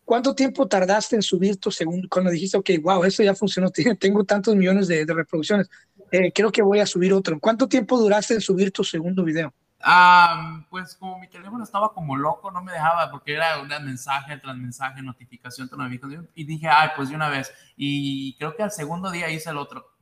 ¿Cuánto 0.08 0.34
tiempo 0.34 0.66
tardaste 0.66 1.16
en 1.16 1.22
subir 1.22 1.58
tu 1.58 1.70
segundo? 1.70 2.08
Cuando 2.10 2.30
dijiste, 2.30 2.56
ok, 2.56 2.70
wow, 2.80 3.04
eso 3.04 3.23
ya 3.23 3.35
funcionó, 3.35 3.70
tengo 4.00 4.25
tantos 4.25 4.56
millones 4.56 4.88
de, 4.88 5.04
reproducciones, 5.04 5.68
eh, 6.11 6.32
creo 6.32 6.50
que 6.50 6.62
voy 6.62 6.80
a 6.80 6.87
subir 6.87 7.12
otro. 7.12 7.38
¿Cuánto 7.38 7.68
tiempo 7.68 7.99
duraste 7.99 8.32
en 8.32 8.40
subir 8.40 8.73
tu 8.73 8.82
segundo 8.85 9.23
video? 9.23 9.52
Ah, 9.80 10.66
pues 10.70 10.97
como 10.97 11.18
mi 11.20 11.28
teléfono 11.28 11.62
estaba 11.62 11.92
como 11.92 12.16
loco, 12.16 12.50
no 12.50 12.62
me 12.62 12.73
dejaba 12.73 13.11
porque 13.11 13.35
era 13.35 13.61
un 13.61 13.68
mensaje 13.68 14.37
tras 14.38 14.56
mensaje, 14.56 15.02
notificación 15.02 15.68
tras 15.68 15.78
notificación. 15.78 16.28
Y 16.35 16.44
dije, 16.44 16.68
ay, 16.68 16.90
pues 16.97 17.11
de 17.11 17.14
una 17.14 17.28
vez. 17.28 17.52
Y 17.76 18.37
creo 18.38 18.56
que 18.56 18.62
al 18.62 18.73
segundo 18.73 19.11
día 19.11 19.30
hice 19.30 19.50
el 19.50 19.56
otro. 19.56 19.94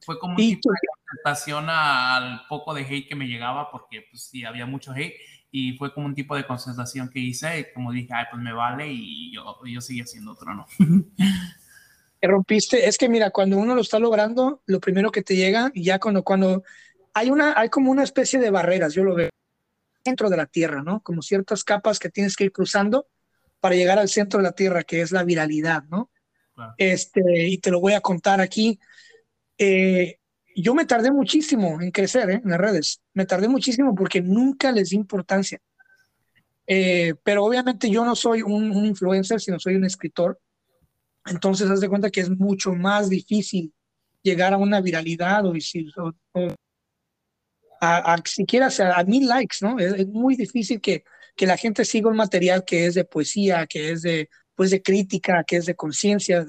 Fue 0.00 0.18
como 0.18 0.32
un 0.32 0.36
tipo 0.36 0.70
de 0.70 0.78
contestación 1.08 1.70
al 1.70 2.46
poco 2.48 2.74
de 2.74 2.82
hate 2.82 3.08
que 3.08 3.14
me 3.14 3.26
llegaba, 3.26 3.70
porque 3.70 4.06
pues 4.10 4.24
sí, 4.24 4.44
había 4.44 4.66
mucho 4.66 4.92
hate. 4.92 5.14
Y 5.50 5.76
fue 5.78 5.94
como 5.94 6.06
un 6.06 6.14
tipo 6.14 6.34
de 6.34 6.46
concentración 6.46 7.08
que 7.08 7.20
hice. 7.20 7.60
Y 7.60 7.72
como 7.72 7.92
dije, 7.92 8.12
ay, 8.12 8.26
pues 8.30 8.42
me 8.42 8.52
vale. 8.52 8.86
Y 8.88 9.32
yo, 9.32 9.58
yo 9.64 9.80
seguí 9.80 10.00
haciendo 10.00 10.32
otro, 10.32 10.54
¿no? 10.54 10.66
rompiste. 12.22 12.86
Es 12.86 12.98
que 12.98 13.08
mira, 13.08 13.30
cuando 13.30 13.58
uno 13.58 13.74
lo 13.74 13.80
está 13.80 13.98
logrando, 13.98 14.62
lo 14.66 14.80
primero 14.80 15.10
que 15.10 15.22
te 15.22 15.36
llega, 15.36 15.70
ya 15.74 15.98
cuando, 15.98 16.22
cuando 16.22 16.62
hay, 17.14 17.30
una, 17.30 17.54
hay 17.58 17.68
como 17.68 17.90
una 17.90 18.02
especie 18.02 18.38
de 18.38 18.50
barreras, 18.50 18.94
yo 18.94 19.04
lo 19.04 19.14
veo, 19.14 19.30
dentro 20.04 20.30
de 20.30 20.36
la 20.36 20.46
Tierra, 20.46 20.82
¿no? 20.82 21.00
Como 21.00 21.22
ciertas 21.22 21.64
capas 21.64 21.98
que 21.98 22.10
tienes 22.10 22.36
que 22.36 22.44
ir 22.44 22.52
cruzando 22.52 23.06
para 23.60 23.74
llegar 23.74 23.98
al 23.98 24.08
centro 24.08 24.38
de 24.38 24.44
la 24.44 24.52
Tierra, 24.52 24.82
que 24.82 25.00
es 25.00 25.12
la 25.12 25.24
viralidad, 25.24 25.84
¿no? 25.84 26.10
Este, 26.76 27.48
y 27.48 27.58
te 27.58 27.70
lo 27.70 27.80
voy 27.80 27.94
a 27.94 28.00
contar 28.00 28.40
aquí. 28.40 28.78
Eh, 29.58 30.18
yo 30.54 30.74
me 30.74 30.84
tardé 30.84 31.10
muchísimo 31.10 31.80
en 31.80 31.90
crecer 31.90 32.30
¿eh? 32.30 32.40
en 32.42 32.50
las 32.50 32.60
redes, 32.60 33.00
me 33.14 33.24
tardé 33.24 33.48
muchísimo 33.48 33.94
porque 33.94 34.20
nunca 34.20 34.70
les 34.72 34.90
di 34.90 34.96
importancia. 34.96 35.58
Eh, 36.66 37.14
pero 37.22 37.44
obviamente 37.44 37.90
yo 37.90 38.04
no 38.04 38.14
soy 38.14 38.42
un, 38.42 38.70
un, 38.70 38.86
influencer, 38.86 39.40
sino 39.40 39.58
soy 39.58 39.76
un 39.76 39.84
escritor. 39.84 40.38
Entonces, 41.26 41.70
haz 41.70 41.80
de 41.80 41.88
cuenta 41.88 42.10
que 42.10 42.20
es 42.20 42.30
mucho 42.30 42.72
más 42.74 43.08
difícil 43.08 43.72
llegar 44.22 44.52
a 44.52 44.58
una 44.58 44.80
viralidad 44.80 45.44
o, 45.46 45.52
o, 45.52 46.12
o 46.32 46.54
a, 47.82 48.16
siquiera 48.24 48.68
a 48.94 49.04
mil 49.04 49.26
likes, 49.26 49.56
¿no? 49.60 49.78
Es, 49.78 50.06
muy 50.06 50.36
difícil 50.36 50.80
que, 50.80 51.04
que 51.34 51.46
la 51.46 51.56
gente 51.56 51.84
siga 51.84 52.08
un 52.08 52.16
material 52.16 52.64
que 52.64 52.86
es 52.86 52.94
de 52.94 53.04
poesía, 53.04 53.66
que 53.66 53.90
es 53.90 54.02
de, 54.02 54.30
pues 54.54 54.70
de 54.70 54.82
crítica, 54.82 55.42
que 55.44 55.56
es 55.56 55.66
de 55.66 55.74
conciencia. 55.74 56.46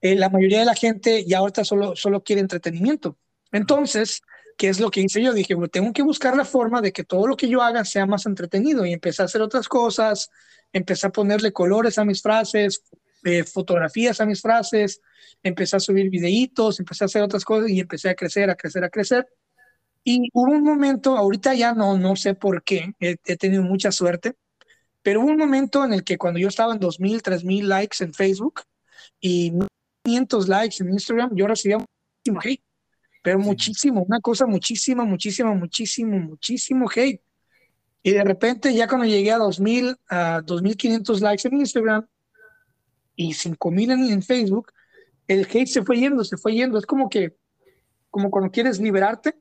Eh, 0.00 0.16
la 0.16 0.28
mayoría 0.28 0.60
de 0.60 0.64
la 0.64 0.74
gente 0.74 1.24
ya 1.24 1.38
ahorita 1.38 1.64
solo, 1.64 1.94
solo 1.94 2.22
quiere 2.22 2.42
entretenimiento. 2.42 3.16
Entonces, 3.52 4.22
¿qué 4.58 4.68
es 4.68 4.80
lo 4.80 4.90
que 4.90 5.02
hice 5.02 5.22
yo? 5.22 5.32
Dije, 5.32 5.54
bueno, 5.54 5.68
tengo 5.68 5.92
que 5.92 6.02
buscar 6.02 6.36
la 6.36 6.44
forma 6.44 6.80
de 6.80 6.92
que 6.92 7.04
todo 7.04 7.28
lo 7.28 7.36
que 7.36 7.48
yo 7.48 7.62
haga 7.62 7.84
sea 7.84 8.06
más 8.06 8.26
entretenido 8.26 8.84
y 8.84 8.92
empecé 8.92 9.22
a 9.22 9.26
hacer 9.26 9.42
otras 9.42 9.68
cosas, 9.68 10.30
empecé 10.72 11.06
a 11.06 11.10
ponerle 11.10 11.52
colores 11.52 11.96
a 11.98 12.04
mis 12.04 12.22
frases, 12.22 12.82
eh, 13.24 13.44
fotografías 13.44 14.20
a 14.20 14.26
mis 14.26 14.42
frases, 14.42 15.00
empecé 15.44 15.76
a 15.76 15.80
subir 15.80 16.10
videitos, 16.10 16.80
empecé 16.80 17.04
a 17.04 17.06
hacer 17.06 17.22
otras 17.22 17.44
cosas 17.44 17.70
y 17.70 17.78
empecé 17.78 18.08
a 18.08 18.16
crecer, 18.16 18.50
a 18.50 18.56
crecer, 18.56 18.82
a 18.82 18.90
crecer. 18.90 19.26
Y 20.08 20.30
hubo 20.34 20.52
un 20.52 20.62
momento, 20.62 21.16
ahorita 21.16 21.54
ya 21.54 21.74
no, 21.74 21.98
no 21.98 22.14
sé 22.14 22.34
por 22.34 22.62
qué, 22.62 22.94
he, 23.00 23.16
he 23.24 23.36
tenido 23.36 23.64
mucha 23.64 23.90
suerte, 23.90 24.34
pero 25.02 25.20
hubo 25.20 25.32
un 25.32 25.36
momento 25.36 25.84
en 25.84 25.92
el 25.92 26.04
que 26.04 26.16
cuando 26.16 26.38
yo 26.38 26.46
estaba 26.46 26.74
en 26.74 26.78
2.000, 26.78 27.22
3.000 27.22 27.64
likes 27.64 28.04
en 28.04 28.14
Facebook 28.14 28.60
y 29.20 29.52
500 30.04 30.46
likes 30.46 30.76
en 30.78 30.92
Instagram, 30.92 31.30
yo 31.34 31.48
recibía 31.48 31.78
muchísimo 31.78 32.40
hate, 32.40 32.62
pero 33.20 33.40
muchísimo, 33.40 34.04
una 34.04 34.20
cosa 34.20 34.46
muchísimo, 34.46 35.04
muchísimo, 35.04 35.56
muchísimo, 35.56 36.18
muchísimo 36.20 36.88
hate. 36.94 37.20
Y 38.04 38.12
de 38.12 38.22
repente, 38.22 38.72
ya 38.72 38.86
cuando 38.86 39.06
llegué 39.06 39.32
a 39.32 39.38
2.000, 39.38 39.96
a 40.08 40.40
2.500 40.42 41.18
likes 41.18 41.48
en 41.48 41.54
Instagram 41.58 42.06
y 43.16 43.32
5.000 43.32 43.92
en, 43.92 44.12
en 44.12 44.22
Facebook, 44.22 44.70
el 45.26 45.46
hate 45.46 45.66
se 45.66 45.82
fue 45.82 45.98
yendo, 45.98 46.22
se 46.22 46.36
fue 46.36 46.54
yendo. 46.54 46.78
Es 46.78 46.86
como 46.86 47.08
que, 47.08 47.34
como 48.08 48.30
cuando 48.30 48.52
quieres 48.52 48.78
liberarte 48.78 49.34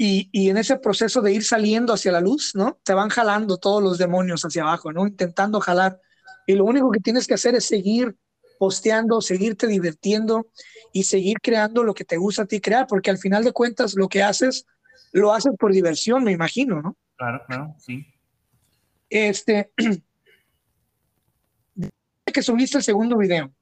y, 0.00 0.30
y, 0.32 0.48
en 0.48 0.56
ese 0.56 0.76
proceso 0.76 1.20
de 1.20 1.32
ir 1.32 1.44
saliendo 1.44 1.92
hacia 1.92 2.12
la 2.12 2.20
luz, 2.20 2.52
¿no? 2.54 2.78
Te 2.84 2.94
van 2.94 3.08
jalando 3.08 3.58
todos 3.58 3.82
los 3.82 3.98
demonios 3.98 4.44
hacia 4.44 4.62
abajo, 4.62 4.92
¿no? 4.92 5.06
Intentando 5.06 5.60
jalar. 5.60 6.00
Y 6.46 6.54
lo 6.54 6.64
único 6.64 6.90
que 6.90 7.00
tienes 7.00 7.26
que 7.26 7.34
hacer 7.34 7.56
es 7.56 7.64
seguir 7.64 8.16
posteando, 8.58 9.20
seguirte 9.20 9.66
divirtiendo 9.66 10.46
y 10.92 11.04
seguir 11.04 11.38
creando 11.42 11.82
lo 11.82 11.94
que 11.94 12.04
te 12.04 12.16
gusta 12.16 12.42
a 12.42 12.46
ti 12.46 12.60
crear, 12.60 12.86
porque 12.86 13.10
al 13.10 13.18
final 13.18 13.44
de 13.44 13.52
cuentas 13.52 13.94
lo 13.96 14.08
que 14.08 14.22
haces, 14.22 14.66
lo 15.12 15.32
haces 15.32 15.52
por 15.58 15.72
diversión, 15.72 16.24
me 16.24 16.32
imagino, 16.32 16.80
¿no? 16.80 16.96
Claro, 17.16 17.42
claro, 17.46 17.74
sí. 17.78 18.06
Este, 19.10 19.72
que 22.32 22.42
subiste 22.42 22.78
el 22.78 22.84
segundo 22.84 23.16
video, 23.16 23.52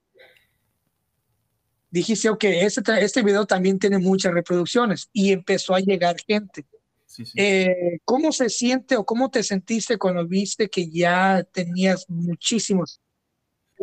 dijiste, 1.97 2.29
ok, 2.29 2.45
este, 2.45 2.83
este 3.05 3.23
video 3.23 3.47
también 3.47 3.79
tiene 3.79 3.99
muchas 3.99 4.33
reproducciones 4.33 5.09
y 5.12 5.33
empezó 5.33 5.75
a 5.75 5.81
llegar 5.81 6.17
gente. 6.26 6.67
Sí, 7.07 7.25
sí. 7.25 7.33
Eh, 7.37 7.99
¿Cómo 8.05 8.33
se 8.33 8.50
siente 8.50 8.97
o 8.97 9.05
cómo 9.05 9.31
te 9.31 9.43
sentiste 9.43 9.97
cuando 9.97 10.26
viste 10.26 10.69
que 10.69 10.91
ya 10.91 11.43
tenías 11.53 12.05
muchísimos, 12.09 13.00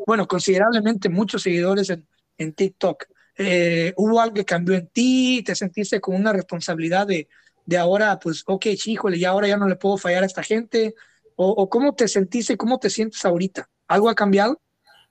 bueno, 0.06 0.28
considerablemente 0.28 1.10
muchos 1.10 1.42
seguidores 1.42 1.90
en, 1.90 2.08
en 2.38 2.54
TikTok? 2.54 3.06
Eh, 3.38 3.94
¿Hubo 3.98 4.22
algo 4.22 4.36
que 4.36 4.46
cambió 4.46 4.76
en 4.76 4.88
ti? 4.88 5.42
¿Te 5.44 5.56
sentiste 5.56 6.00
con 6.00 6.16
una 6.16 6.32
responsabilidad 6.34 7.08
de, 7.08 7.28
de 7.66 7.78
ahora, 7.78 8.20
pues, 8.20 8.44
ok, 8.46 8.68
híjole, 8.86 9.18
ya 9.18 9.30
ahora 9.30 9.48
ya 9.48 9.58
no 9.58 9.68
le 9.68 9.76
puedo 9.76 9.98
fallar 9.98 10.22
a 10.22 10.28
esta 10.28 10.44
gente? 10.44 10.94
¿O, 11.36 11.50
o 11.50 11.68
cómo 11.68 11.96
te 11.96 12.08
sentiste, 12.08 12.58
cómo 12.58 12.78
te 12.78 12.92
sientes 12.92 13.26
ahorita? 13.26 13.68
¿Algo 13.88 14.10
ha 14.10 14.16
cambiado? 14.16 14.62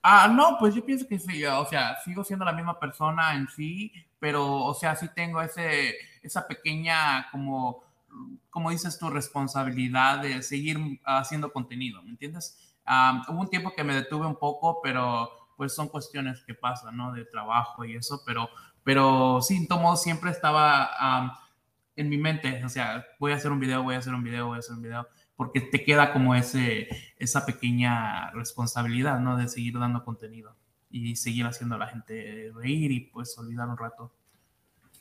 Ah, 0.03 0.27
no, 0.29 0.57
pues 0.59 0.75
yo 0.75 0.85
pienso 0.85 1.07
que 1.07 1.19
sí, 1.19 1.45
o 1.45 1.65
sea, 1.67 1.97
sigo 2.05 2.25
siendo 2.25 2.45
la 2.45 2.53
misma 2.53 2.79
persona 2.81 3.37
en 3.37 3.47
sí, 3.49 3.93
pero, 4.19 4.65
o 4.65 4.75
sea, 4.75 4.97
sí 4.97 5.09
tengo 5.15 5.41
ese, 5.41 5.95
esa 6.23 6.47
pequeña, 6.49 7.29
como, 7.31 7.85
como 8.51 8.71
dices 8.71 8.99
tu 8.99 9.11
responsabilidad 9.11 10.19
de 10.21 10.43
seguir 10.43 11.01
haciendo 11.05 11.53
contenido, 11.53 12.03
¿me 12.03 12.11
entiendes? 12.11 12.75
Um, 12.85 13.23
hubo 13.29 13.41
un 13.43 13.49
tiempo 13.49 13.73
que 13.77 13.85
me 13.85 13.95
detuve 13.95 14.27
un 14.27 14.37
poco, 14.37 14.81
pero 14.83 15.31
pues 15.57 15.73
son 15.73 15.89
cuestiones 15.89 16.43
que 16.45 16.55
pasan, 16.55 16.97
¿no? 16.97 17.13
De 17.13 17.25
trabajo 17.25 17.85
y 17.85 17.95
eso, 17.95 18.23
pero, 18.27 18.49
pero 18.83 19.41
sí, 19.41 19.69
todo 19.69 19.97
siempre 19.97 20.33
estaba 20.33 20.91
um, 21.01 21.31
en 21.95 22.09
mi 22.09 22.19
mente, 22.19 22.65
o 22.65 22.69
sea, 22.69 23.07
voy 23.21 23.33
a 23.33 23.37
hacer 23.37 23.53
un 23.53 23.61
video, 23.61 23.85
voy 23.85 23.95
a 23.95 23.99
hacer 23.99 24.15
un 24.15 24.25
video, 24.25 24.49
voy 24.49 24.57
a 24.57 24.61
hacer 24.61 24.75
un 24.75 24.83
video 24.83 25.07
porque 25.43 25.61
te 25.61 25.83
queda 25.83 26.13
como 26.13 26.37
ese, 26.37 26.89
esa 27.19 27.45
pequeña 27.45 28.31
responsabilidad, 28.31 29.19
¿no? 29.19 29.37
De 29.37 29.49
seguir 29.49 29.77
dando 29.77 30.05
contenido 30.05 30.55
y 30.89 31.17
seguir 31.17 31.47
haciendo 31.47 31.75
a 31.75 31.79
la 31.79 31.89
gente 31.89 32.53
reír 32.55 32.93
y 32.93 33.01
pues 33.01 33.37
olvidar 33.39 33.69
un 33.69 33.77
rato. 33.77 34.15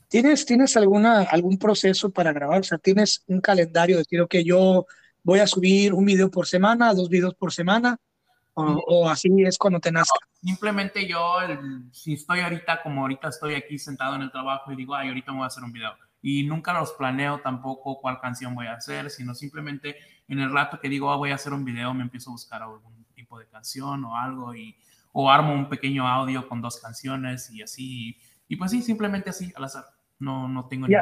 ¿Tienes, 0.07 0.43
tienes 0.43 0.75
alguna, 0.77 1.21
algún 1.21 1.59
proceso 1.59 2.09
para 2.09 2.33
grabar? 2.33 2.61
O 2.61 2.63
sea, 2.63 2.79
¿tienes 2.79 3.23
un 3.27 3.39
calendario 3.39 3.97
de 3.97 4.01
decir, 4.01 4.25
que 4.27 4.43
yo 4.43 4.87
voy 5.21 5.37
a 5.37 5.45
subir 5.45 5.93
un 5.93 6.05
video 6.05 6.31
por 6.31 6.47
semana, 6.47 6.91
dos 6.95 7.07
videos 7.07 7.35
por 7.35 7.53
semana? 7.53 7.99
O, 8.55 8.63
mm. 8.63 8.81
o 8.87 9.07
así 9.07 9.29
es 9.45 9.59
cuando 9.59 9.79
te 9.79 9.91
nazca. 9.91 10.25
No, 10.41 10.49
simplemente 10.49 11.07
yo, 11.07 11.39
el, 11.41 11.83
si 11.91 12.13
estoy 12.13 12.39
ahorita, 12.39 12.81
como 12.81 13.01
ahorita 13.01 13.27
estoy 13.27 13.53
aquí 13.53 13.77
sentado 13.77 14.15
en 14.15 14.23
el 14.23 14.31
trabajo 14.31 14.71
y 14.71 14.75
digo, 14.75 14.95
ay, 14.95 15.09
ahorita 15.09 15.33
me 15.33 15.37
voy 15.37 15.43
a 15.43 15.47
hacer 15.47 15.63
un 15.63 15.71
video. 15.71 15.91
Y 16.23 16.43
nunca 16.43 16.73
los 16.73 16.93
planeo 16.93 17.41
tampoco 17.41 17.99
cuál 17.99 18.19
canción 18.19 18.53
voy 18.53 18.67
a 18.67 18.73
hacer, 18.73 19.09
sino 19.09 19.33
simplemente 19.33 19.95
en 20.33 20.39
el 20.39 20.51
rato 20.51 20.79
que 20.79 20.89
digo, 20.89 21.11
oh, 21.11 21.17
voy 21.17 21.31
a 21.31 21.35
hacer 21.35 21.53
un 21.53 21.65
video, 21.65 21.93
me 21.93 22.03
empiezo 22.03 22.29
a 22.29 22.33
buscar 22.33 22.61
algún 22.63 23.05
tipo 23.13 23.37
de 23.37 23.47
canción 23.47 24.03
o 24.05 24.15
algo 24.15 24.55
y 24.55 24.75
o 25.13 25.29
armo 25.29 25.53
un 25.53 25.67
pequeño 25.67 26.07
audio 26.07 26.47
con 26.47 26.61
dos 26.61 26.79
canciones 26.79 27.49
y 27.51 27.61
así. 27.61 28.17
Y 28.47 28.55
pues 28.55 28.71
sí, 28.71 28.81
simplemente 28.81 29.29
así, 29.29 29.51
al 29.55 29.65
azar. 29.65 29.85
No, 30.19 30.47
no 30.47 30.67
tengo 30.67 30.87
ya. 30.87 31.01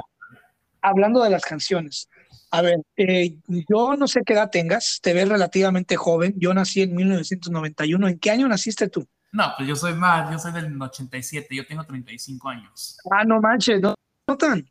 Hablando 0.82 1.22
de 1.22 1.30
las 1.30 1.44
canciones, 1.44 2.08
a 2.52 2.62
ver, 2.62 2.78
eh, 2.96 3.36
yo 3.48 3.96
no 3.98 4.08
sé 4.08 4.22
qué 4.26 4.34
edad 4.34 4.50
tengas, 4.50 5.00
te 5.02 5.14
ves 5.14 5.28
relativamente 5.28 5.98
joven. 5.98 6.34
Yo 6.38 6.54
nací 6.54 6.82
en 6.82 6.96
1991. 6.96 8.08
¿En 8.08 8.20
qué 8.20 8.32
año 8.32 8.48
naciste 8.48 8.88
tú? 8.88 9.06
No, 9.32 9.54
pues 9.58 9.68
yo 9.68 9.76
soy 9.76 9.94
más, 9.94 10.32
yo 10.32 10.40
soy 10.40 10.54
del 10.54 10.82
87, 10.82 11.56
yo 11.56 11.68
tengo 11.68 11.84
35 11.84 12.50
años. 12.50 12.98
Ah, 13.12 13.24
no 13.26 13.40
manches, 13.40 13.80
no, 13.80 13.94
no 14.28 14.38
tan. 14.38 14.68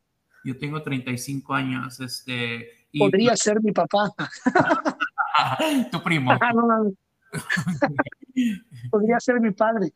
Yo 0.49 0.57
tengo 0.57 0.83
35 0.83 1.55
años, 1.55 2.01
este, 2.01 2.71
y, 2.91 3.01
Podría 3.01 3.37
ser 3.37 3.61
mi 3.63 3.71
papá. 3.71 4.15
tu 5.93 6.03
primo. 6.03 6.33
Podría 8.91 9.21
ser 9.21 9.41
mi 9.41 9.51
padre. 9.51 9.93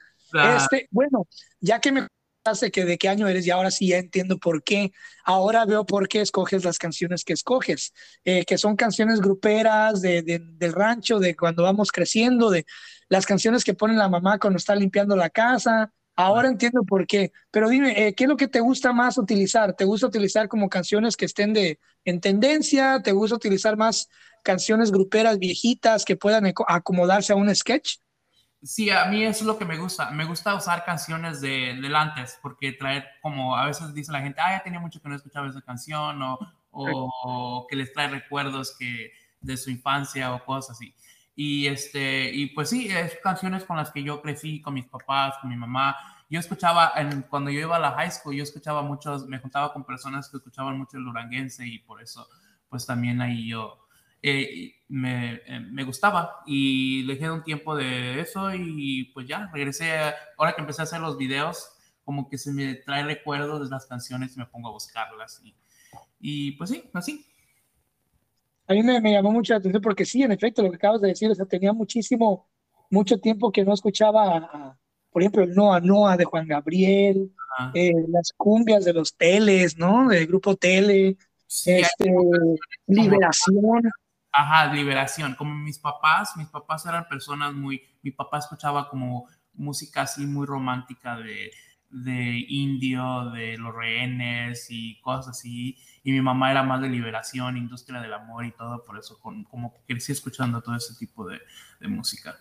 Este, 0.57 0.89
bueno, 0.91 1.27
ya 1.59 1.81
que 1.81 1.91
me 1.91 2.07
hace 2.45 2.71
que 2.71 2.85
de 2.85 2.99
qué 2.99 3.09
año 3.09 3.29
eres 3.29 3.47
y 3.47 3.51
ahora 3.51 3.71
sí 3.71 3.89
ya 3.89 3.97
entiendo 3.97 4.37
por 4.37 4.63
qué. 4.63 4.93
Ahora 5.25 5.65
veo 5.65 5.87
por 5.87 6.07
qué 6.07 6.21
escoges 6.21 6.65
las 6.65 6.79
canciones 6.79 7.25
que 7.25 7.33
escoges, 7.33 7.95
eh, 8.27 8.45
que 8.45 8.59
son 8.59 8.77
canciones 8.77 9.21
gruperas 9.21 10.03
de, 10.03 10.21
de, 10.21 10.39
del 10.39 10.75
rancho, 10.75 11.19
de 11.19 11.35
cuando 11.35 11.63
vamos 11.63 11.91
creciendo, 11.91 12.51
de 12.51 12.67
las 13.09 13.25
canciones 13.25 13.65
que 13.65 13.73
pone 13.73 13.95
la 13.95 14.11
mamá 14.11 14.39
cuando 14.39 14.59
está 14.59 14.75
limpiando 14.75 15.17
la 15.17 15.31
casa, 15.31 15.95
Ahora 16.15 16.49
entiendo 16.49 16.83
por 16.85 17.07
qué. 17.07 17.33
Pero 17.51 17.69
dime, 17.69 18.09
eh, 18.09 18.15
¿qué 18.15 18.25
es 18.25 18.31
lo 18.31 18.37
que 18.37 18.49
te 18.49 18.61
gusta 18.61 18.93
más 18.93 19.17
utilizar? 19.19 19.75
¿Te 19.75 19.85
gusta 19.85 20.07
utilizar 20.07 20.49
como 20.49 20.69
canciones 20.69 21.17
que 21.17 21.25
estén 21.25 21.53
de, 21.53 21.81
en 22.05 22.21
tendencia? 22.21 23.01
¿Te 23.03 23.13
gusta 23.13 23.37
utilizar 23.37 23.77
más 23.77 24.09
canciones 24.43 24.91
gruperas 24.91 25.39
viejitas 25.39 26.05
que 26.05 26.17
puedan 26.17 26.53
acomodarse 26.69 27.33
a 27.33 27.37
un 27.37 27.55
sketch? 27.55 27.97
Sí, 28.63 28.91
a 28.91 29.07
mí 29.07 29.25
eso 29.25 29.41
es 29.41 29.47
lo 29.47 29.59
que 29.59 29.65
me 29.65 29.79
gusta. 29.79 30.11
Me 30.11 30.25
gusta 30.25 30.55
usar 30.55 30.85
canciones 30.85 31.41
de, 31.41 31.79
del 31.81 31.97
antes, 31.97 32.39
porque 32.43 32.73
traer, 32.73 33.07
como 33.21 33.57
a 33.57 33.67
veces 33.67 33.93
dice 33.93 34.13
la 34.13 34.21
gente, 34.21 34.41
ah, 34.41 34.57
ya 34.57 34.63
tenía 34.63 34.79
mucho 34.79 35.01
que 35.01 35.09
no 35.09 35.17
escuchaba 35.17 35.49
esa 35.49 35.63
canción, 35.63 36.23
o, 36.23 36.39
o 36.71 37.67
que 37.69 37.75
les 37.75 37.93
trae 37.93 38.09
recuerdos 38.09 38.77
que, 38.79 39.13
de 39.41 39.57
su 39.57 39.71
infancia 39.71 40.33
o 40.33 40.45
cosas 40.45 40.77
así. 40.77 40.95
Y, 41.35 41.67
este, 41.67 42.31
y 42.33 42.47
pues 42.49 42.71
sí, 42.71 42.89
es 42.89 43.17
canciones 43.23 43.65
con 43.65 43.77
las 43.77 43.91
que 43.91 44.03
yo 44.03 44.21
crecí 44.21 44.61
con 44.61 44.75
mis 44.75 44.87
papás, 44.87 45.37
con 45.41 45.51
mi 45.51 45.57
mamá. 45.57 45.97
Yo 46.29 46.41
escuchaba, 46.41 46.93
en, 46.97 47.23
cuando 47.23 47.51
yo 47.51 47.61
iba 47.61 47.77
a 47.77 47.81
la 47.81 47.93
high 47.93 48.11
school, 48.11 48.35
yo 48.35 48.43
escuchaba 48.43 48.83
muchos, 48.83 49.27
me 49.27 49.39
juntaba 49.39 49.73
con 49.73 49.85
personas 49.85 50.29
que 50.29 50.37
escuchaban 50.37 50.79
mucho 50.79 50.99
el 50.99 51.07
uranguense 51.07 51.67
y 51.67 51.79
por 51.79 52.03
eso, 52.03 52.29
pues 52.69 52.87
también 52.87 53.21
ahí 53.21 53.49
yo 53.49 53.87
eh, 54.23 54.77
me, 54.89 55.43
eh, 55.47 55.61
me, 55.61 55.85
gustaba. 55.85 56.43
Y 56.47 57.07
dejé 57.07 57.31
un 57.31 57.43
tiempo 57.43 57.75
de 57.77 58.21
eso 58.21 58.53
y 58.55 59.05
pues 59.15 59.27
ya, 59.27 59.51
regresé, 59.53 59.93
ahora 60.37 60.55
que 60.55 60.61
empecé 60.61 60.83
a 60.83 60.85
hacer 60.85 61.01
los 61.01 61.17
videos, 61.17 61.69
como 62.05 62.29
que 62.29 62.39
se 62.39 62.53
me 62.53 62.75
trae 62.75 63.05
recuerdos 63.05 63.69
de 63.69 63.75
las 63.75 63.87
canciones 63.87 64.37
y 64.37 64.39
me 64.39 64.47
pongo 64.47 64.69
a 64.69 64.73
buscarlas. 64.73 65.41
Y, 65.45 65.55
y 66.21 66.53
pues 66.53 66.71
sí, 66.71 66.85
así 66.95 67.32
a 68.73 68.77
mí 68.77 68.83
me, 68.83 69.01
me, 69.01 69.13
llamó 69.13 69.33
mucho 69.33 69.53
la 69.53 69.59
atención 69.59 69.83
porque 69.83 70.05
sí, 70.05 70.23
en 70.23 70.33
efecto, 70.33 70.63
lo 70.63 70.71
que 70.71 70.77
acabas 70.77 71.01
de 71.01 71.09
decir, 71.09 71.31
o 71.31 71.35
sea, 71.35 71.47
tenía 71.47 71.73
muchísimo, 71.73 72.49
mucho 72.91 73.19
tiempo 73.19 73.53
que 73.53 73.65
no 73.65 73.75
escuchaba, 73.75 74.37
a, 74.37 74.79
por 75.11 75.23
ejemplo, 75.23 75.43
el 75.43 75.55
Noa 75.55 75.81
Noa 75.81 76.17
de 76.17 76.25
Juan 76.25 76.47
Gabriel, 76.47 77.33
eh, 77.75 77.93
las 78.09 78.33
cumbias 78.37 78.85
de 78.85 78.95
los 78.95 79.15
teles, 79.17 79.77
¿no? 79.77 80.09
Del 80.09 80.27
grupo 80.27 80.57
Tele, 80.57 81.17
sí, 81.47 81.73
este, 81.73 82.13
Liberación. 82.87 83.83
Ajá, 84.33 84.73
Liberación. 84.73 85.35
Como 85.35 85.55
mis 85.55 85.79
papás, 85.79 86.37
mis 86.37 86.49
papás 86.49 86.87
eran 86.87 87.07
personas 87.09 87.53
muy, 87.53 87.83
mi 88.03 88.11
papá 88.11 88.39
escuchaba 88.39 88.89
como 88.89 89.29
música 89.53 90.03
así 90.03 90.27
muy 90.27 90.47
romántica 90.47 91.17
de 91.17 91.51
de 91.93 92.45
indio, 92.49 93.31
de 93.31 93.59
los 93.59 93.75
rehenes 93.75 94.67
y 94.71 94.99
cosas 95.01 95.39
así. 95.39 95.77
Y 96.03 96.13
mi 96.13 96.21
mamá 96.21 96.51
era 96.51 96.63
más 96.63 96.81
de 96.81 96.89
liberación, 96.89 97.57
industria 97.57 98.01
del 98.01 98.15
amor 98.15 98.45
y 98.47 98.53
todo, 98.53 98.83
por 98.85 98.99
eso 98.99 99.19
con, 99.21 99.45
como 99.45 99.73
que 99.73 99.81
crecí 99.87 100.13
escuchando 100.13 100.61
todo 100.63 100.75
ese 100.75 100.95
tipo 100.95 101.27
de, 101.29 101.39
de 101.81 101.89
música. 101.89 102.37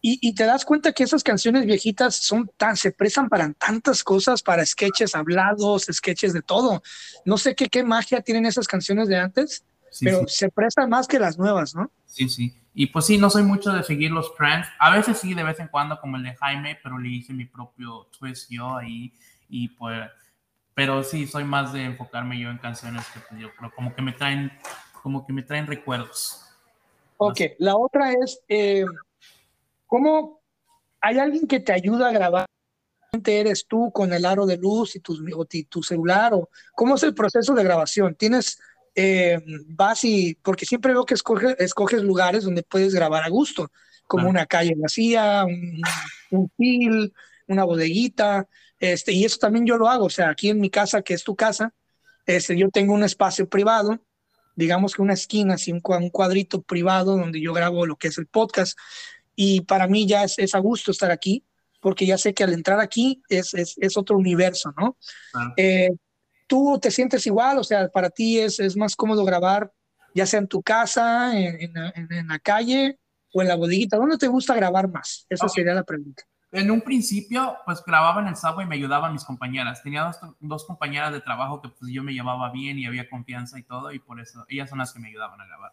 Y, 0.00 0.18
y, 0.22 0.32
te 0.32 0.44
das 0.44 0.64
cuenta 0.64 0.92
que 0.92 1.02
esas 1.02 1.24
canciones 1.24 1.66
viejitas 1.66 2.14
son 2.14 2.48
tan, 2.56 2.76
se 2.76 2.92
prestan 2.92 3.28
para 3.28 3.52
tantas 3.54 4.04
cosas, 4.04 4.44
para 4.44 4.64
sketches 4.64 5.16
hablados, 5.16 5.86
sketches 5.90 6.32
de 6.32 6.40
todo. 6.40 6.82
No 7.24 7.36
sé 7.36 7.56
qué, 7.56 7.68
qué 7.68 7.82
magia 7.82 8.20
tienen 8.20 8.46
esas 8.46 8.68
canciones 8.68 9.08
de 9.08 9.16
antes, 9.16 9.64
sí, 9.90 10.04
pero 10.04 10.20
sí. 10.28 10.36
se 10.36 10.50
prestan 10.50 10.88
más 10.88 11.08
que 11.08 11.18
las 11.18 11.36
nuevas, 11.36 11.74
¿no? 11.74 11.90
Sí, 12.06 12.28
sí. 12.28 12.54
Y 12.80 12.86
pues 12.86 13.06
sí, 13.06 13.18
no 13.18 13.28
soy 13.28 13.42
mucho 13.42 13.72
de 13.72 13.82
seguir 13.82 14.12
los 14.12 14.36
trends. 14.36 14.68
A 14.78 14.90
veces 14.90 15.18
sí, 15.18 15.34
de 15.34 15.42
vez 15.42 15.58
en 15.58 15.66
cuando, 15.66 16.00
como 16.00 16.16
el 16.16 16.22
de 16.22 16.36
Jaime, 16.36 16.78
pero 16.80 16.96
le 16.96 17.08
hice 17.08 17.32
mi 17.32 17.44
propio 17.44 18.06
twist 18.16 18.48
yo 18.48 18.76
ahí. 18.76 19.12
Y 19.48 19.66
pues, 19.70 20.08
pero 20.74 21.02
sí, 21.02 21.26
soy 21.26 21.42
más 21.42 21.72
de 21.72 21.82
enfocarme 21.82 22.38
yo 22.38 22.50
en 22.50 22.58
canciones 22.58 23.04
que 23.12 23.18
pues, 23.18 23.40
yo 23.40 23.52
creo 23.56 23.72
como 23.74 23.92
que 23.92 24.00
me 24.00 24.12
traen, 24.12 24.52
como 25.02 25.26
que 25.26 25.32
me 25.32 25.42
traen 25.42 25.66
recuerdos. 25.66 26.40
Ok, 27.16 27.40
la 27.58 27.76
otra 27.76 28.12
es, 28.12 28.40
eh, 28.46 28.84
¿cómo 29.88 30.40
hay 31.00 31.18
alguien 31.18 31.48
que 31.48 31.58
te 31.58 31.72
ayuda 31.72 32.10
a 32.10 32.12
grabar? 32.12 32.46
eres 33.26 33.66
tú 33.66 33.90
con 33.90 34.12
el 34.12 34.24
aro 34.24 34.46
de 34.46 34.56
luz 34.56 34.94
y 34.94 35.00
tu, 35.00 35.16
tu 35.68 35.82
celular? 35.82 36.34
O, 36.34 36.48
¿Cómo 36.76 36.94
es 36.94 37.02
el 37.02 37.12
proceso 37.12 37.54
de 37.54 37.64
grabación? 37.64 38.14
¿Tienes 38.14 38.60
eh, 39.00 39.40
vas 39.68 40.02
y, 40.02 40.36
porque 40.42 40.66
siempre 40.66 40.92
veo 40.92 41.04
que 41.04 41.14
escoge, 41.14 41.54
escoges 41.62 42.02
lugares 42.02 42.42
donde 42.42 42.64
puedes 42.64 42.92
grabar 42.92 43.22
a 43.22 43.28
gusto, 43.28 43.70
como 44.08 44.28
una 44.28 44.44
calle 44.44 44.74
vacía, 44.76 45.44
un, 45.44 46.50
un 46.56 47.12
una 47.46 47.62
bodeguita, 47.62 48.48
este, 48.80 49.12
y 49.12 49.24
eso 49.24 49.38
también 49.38 49.66
yo 49.66 49.76
lo 49.76 49.88
hago, 49.88 50.06
o 50.06 50.10
sea, 50.10 50.30
aquí 50.30 50.48
en 50.48 50.60
mi 50.60 50.68
casa, 50.68 51.02
que 51.02 51.14
es 51.14 51.22
tu 51.22 51.36
casa, 51.36 51.72
este, 52.26 52.58
yo 52.58 52.70
tengo 52.70 52.92
un 52.92 53.04
espacio 53.04 53.48
privado, 53.48 54.00
digamos 54.56 54.96
que 54.96 55.02
una 55.02 55.14
esquina, 55.14 55.54
así 55.54 55.70
un, 55.70 55.80
cuadrito 55.80 56.62
privado 56.62 57.16
donde 57.16 57.40
yo 57.40 57.52
grabo 57.52 57.86
lo 57.86 57.94
que 57.94 58.08
es 58.08 58.18
el 58.18 58.26
podcast, 58.26 58.76
y 59.36 59.60
para 59.60 59.86
mí 59.86 60.08
ya 60.08 60.24
es, 60.24 60.40
es 60.40 60.56
a 60.56 60.58
gusto 60.58 60.90
estar 60.90 61.12
aquí, 61.12 61.44
porque 61.80 62.04
ya 62.04 62.18
sé 62.18 62.34
que 62.34 62.42
al 62.42 62.52
entrar 62.52 62.80
aquí 62.80 63.22
es, 63.28 63.54
es, 63.54 63.76
es 63.78 63.96
otro 63.96 64.18
universo, 64.18 64.74
¿no? 64.76 64.96
Eh, 65.56 65.90
¿Tú 66.48 66.78
te 66.80 66.90
sientes 66.90 67.24
igual? 67.26 67.58
O 67.58 67.64
sea, 67.64 67.88
para 67.88 68.10
ti 68.10 68.38
es, 68.38 68.58
es 68.58 68.76
más 68.76 68.96
cómodo 68.96 69.24
grabar, 69.24 69.70
ya 70.14 70.26
sea 70.26 70.40
en 70.40 70.48
tu 70.48 70.62
casa, 70.62 71.38
en, 71.38 71.70
en, 71.94 72.26
la 72.26 72.38
calle 72.38 72.98
o 73.32 73.42
en 73.42 73.48
la 73.48 73.54
bodeguita. 73.54 73.98
¿Dónde 73.98 74.16
te 74.16 74.28
gusta 74.28 74.54
grabar 74.54 74.88
más? 74.88 75.26
Esa 75.28 75.46
sería 75.48 75.74
la 75.74 75.84
pregunta. 75.84 76.24
En 76.50 76.70
un 76.70 76.80
principio, 76.80 77.58
pues 77.66 77.84
grababa 77.84 78.22
en 78.22 78.28
el 78.28 78.36
subway 78.36 78.64
y 78.64 78.68
me 78.68 78.76
ayudaban 78.76 79.12
mis 79.12 79.24
compañeras. 79.24 79.82
Tenía 79.82 80.04
dos, 80.04 80.18
dos, 80.40 80.64
compañeras 80.64 81.12
de 81.12 81.20
trabajo 81.20 81.60
que 81.60 81.68
pues 81.68 81.92
yo 81.92 82.02
me 82.02 82.14
llevaba 82.14 82.50
bien 82.50 82.78
y 82.78 82.86
había 82.86 83.10
confianza 83.10 83.58
y 83.58 83.64
todo, 83.64 83.92
y 83.92 83.98
por 83.98 84.18
eso 84.18 84.46
ellas 84.48 84.70
son 84.70 84.78
las 84.78 84.94
que 84.94 85.00
me 85.00 85.08
ayudaban 85.08 85.38
a 85.42 85.46
grabar. 85.46 85.72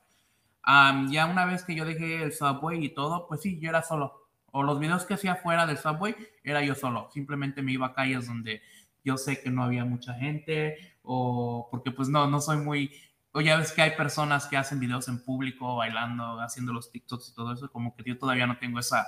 ya 1.09 1.27
una 1.27 1.45
vez 1.45 1.63
que 1.63 1.75
yo 1.75 1.85
dejé 1.85 2.23
el 2.23 2.33
subway 2.33 2.83
y 2.83 2.89
todo, 2.89 3.25
pues 3.27 3.41
sí, 3.41 3.57
yo 3.61 3.69
era 3.69 3.83
solo. 3.83 4.27
O 4.51 4.63
los 4.63 4.77
videos 4.79 5.05
que 5.05 5.13
hacía 5.13 5.37
fuera 5.37 5.65
del 5.65 5.77
subway, 5.77 6.13
era 6.43 6.61
yo 6.61 6.75
solo. 6.75 7.09
Simplemente 7.13 7.61
me 7.61 7.71
iba 7.71 7.87
a 7.87 7.93
calles 7.93 8.27
donde 8.27 8.61
yo 9.05 9.17
sé 9.17 9.39
que 9.39 9.51
no 9.51 9.63
había 9.63 9.85
mucha 9.85 10.13
gente 10.15 10.77
o 11.03 11.67
porque 11.71 11.91
pues 11.91 12.09
no, 12.09 12.27
no 12.27 12.41
soy 12.41 12.57
muy, 12.57 12.91
o 13.31 13.39
ya 13.39 13.57
ves 13.57 13.71
que 13.71 13.83
hay 13.83 13.91
personas 13.91 14.47
que 14.47 14.57
hacen 14.57 14.79
videos 14.79 15.07
en 15.07 15.23
público, 15.23 15.75
bailando, 15.75 16.39
haciendo 16.41 16.73
los 16.73 16.91
TikToks 16.91 17.29
y 17.29 17.33
todo 17.35 17.53
eso, 17.53 17.71
como 17.71 17.95
que 17.95 18.03
yo 18.03 18.17
todavía 18.17 18.47
no 18.47 18.57
tengo 18.57 18.79
esa 18.79 19.05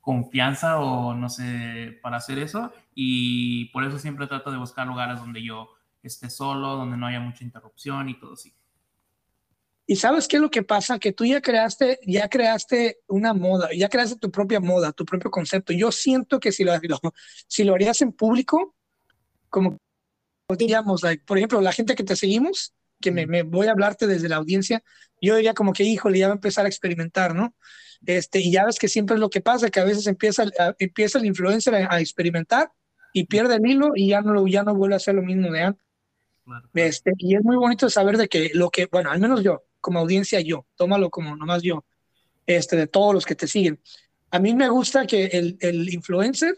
confianza 0.00 0.80
o 0.80 1.14
no 1.14 1.28
sé 1.28 1.98
para 2.02 2.16
hacer 2.16 2.38
eso 2.38 2.72
y 2.94 3.66
por 3.66 3.84
eso 3.84 3.98
siempre 3.98 4.26
trato 4.26 4.50
de 4.50 4.58
buscar 4.58 4.86
lugares 4.86 5.18
donde 5.18 5.42
yo 5.42 5.70
esté 6.02 6.30
solo, 6.30 6.76
donde 6.76 6.96
no 6.96 7.06
haya 7.06 7.20
mucha 7.20 7.44
interrupción 7.44 8.08
y 8.08 8.18
todo 8.18 8.34
así. 8.34 8.54
Y 9.86 9.96
sabes 9.96 10.28
qué 10.28 10.36
es 10.36 10.42
lo 10.42 10.50
que 10.50 10.62
pasa, 10.62 10.98
que 10.98 11.12
tú 11.12 11.24
ya 11.24 11.40
creaste, 11.40 11.98
ya 12.06 12.28
creaste 12.28 13.00
una 13.08 13.34
moda, 13.34 13.68
ya 13.76 13.88
creaste 13.88 14.16
tu 14.16 14.30
propia 14.30 14.60
moda, 14.60 14.92
tu 14.92 15.04
propio 15.04 15.30
concepto. 15.30 15.72
Yo 15.72 15.90
siento 15.90 16.38
que 16.40 16.52
si 16.52 16.64
lo, 16.64 16.72
si 17.46 17.64
lo 17.64 17.74
harías 17.74 18.00
en 18.00 18.12
público, 18.12 18.74
como 19.52 19.78
digamos, 20.56 21.02
por 21.26 21.38
ejemplo, 21.38 21.60
la 21.60 21.72
gente 21.72 21.94
que 21.94 22.04
te 22.04 22.16
seguimos, 22.16 22.74
que 23.00 23.10
me, 23.10 23.42
voy 23.42 23.66
a 23.66 23.72
hablarte 23.72 24.06
desde 24.06 24.28
la 24.28 24.36
audiencia, 24.36 24.82
yo 25.20 25.36
diría 25.36 25.54
como 25.54 25.72
que, 25.72 25.84
híjole, 25.84 26.18
ya 26.18 26.28
va 26.28 26.34
a 26.34 26.36
empezar 26.36 26.64
a 26.64 26.68
experimentar, 26.68 27.34
¿no? 27.34 27.54
Este, 28.06 28.40
y 28.40 28.50
ya 28.50 28.64
ves 28.64 28.78
que 28.78 28.88
siempre 28.88 29.14
es 29.14 29.20
lo 29.20 29.30
que 29.30 29.40
pasa, 29.40 29.70
que 29.70 29.80
a 29.80 29.84
veces 29.84 30.06
empieza, 30.06 30.44
empieza 30.78 31.18
el 31.18 31.26
influencer 31.26 31.74
a, 31.74 32.00
experimentar 32.00 32.70
y 33.12 33.26
pierde 33.26 33.56
el 33.56 33.66
hilo 33.66 33.92
y 33.94 34.08
ya 34.08 34.20
no, 34.20 34.46
ya 34.46 34.62
no 34.62 34.74
vuelve 34.74 34.94
a 34.94 34.96
hacer 34.96 35.14
lo 35.14 35.22
mismo 35.22 35.50
de 35.50 35.62
antes. 35.62 35.84
Este, 36.74 37.12
y 37.18 37.36
es 37.36 37.44
muy 37.44 37.56
bonito 37.56 37.88
saber 37.88 38.16
de 38.16 38.28
que 38.28 38.50
lo 38.54 38.70
que, 38.70 38.86
bueno, 38.86 39.10
al 39.10 39.20
menos 39.20 39.42
yo, 39.42 39.64
como 39.80 40.00
audiencia, 40.00 40.40
yo, 40.40 40.66
tómalo 40.76 41.10
como 41.10 41.36
nomás 41.36 41.62
yo, 41.62 41.84
este, 42.46 42.76
de 42.76 42.88
todos 42.88 43.14
los 43.14 43.24
que 43.24 43.36
te 43.36 43.46
siguen. 43.46 43.80
A 44.30 44.38
mí 44.38 44.54
me 44.54 44.68
gusta 44.68 45.06
que 45.06 45.26
el, 45.26 45.56
el 45.60 45.92
influencer 45.92 46.56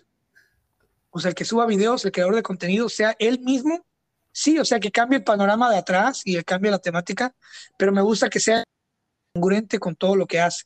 o 1.15 1.21
sea, 1.21 1.29
el 1.29 1.35
que 1.37 1.45
suba 1.45 1.65
videos, 1.65 2.05
el 2.05 2.11
creador 2.11 2.35
de 2.35 2.43
contenido, 2.43 2.89
sea 2.89 3.15
él 3.21 3.39
mismo. 3.39 3.87
Sí, 4.33 4.59
o 4.59 4.65
sea, 4.65 4.81
que 4.81 4.91
cambie 4.91 5.19
el 5.19 5.25
panorama 5.25 5.71
de 5.71 5.79
atrás 5.79 6.23
y 6.25 6.43
cambie 6.43 6.73
la 6.73 6.81
temática, 6.81 7.33
pero 7.79 7.93
me 7.93 8.03
gusta 8.03 8.29
que 8.29 8.41
sea 8.41 8.65
congruente 9.33 9.79
con 9.79 9.95
todo 9.95 10.17
lo 10.17 10.27
que 10.27 10.41
hace. 10.41 10.65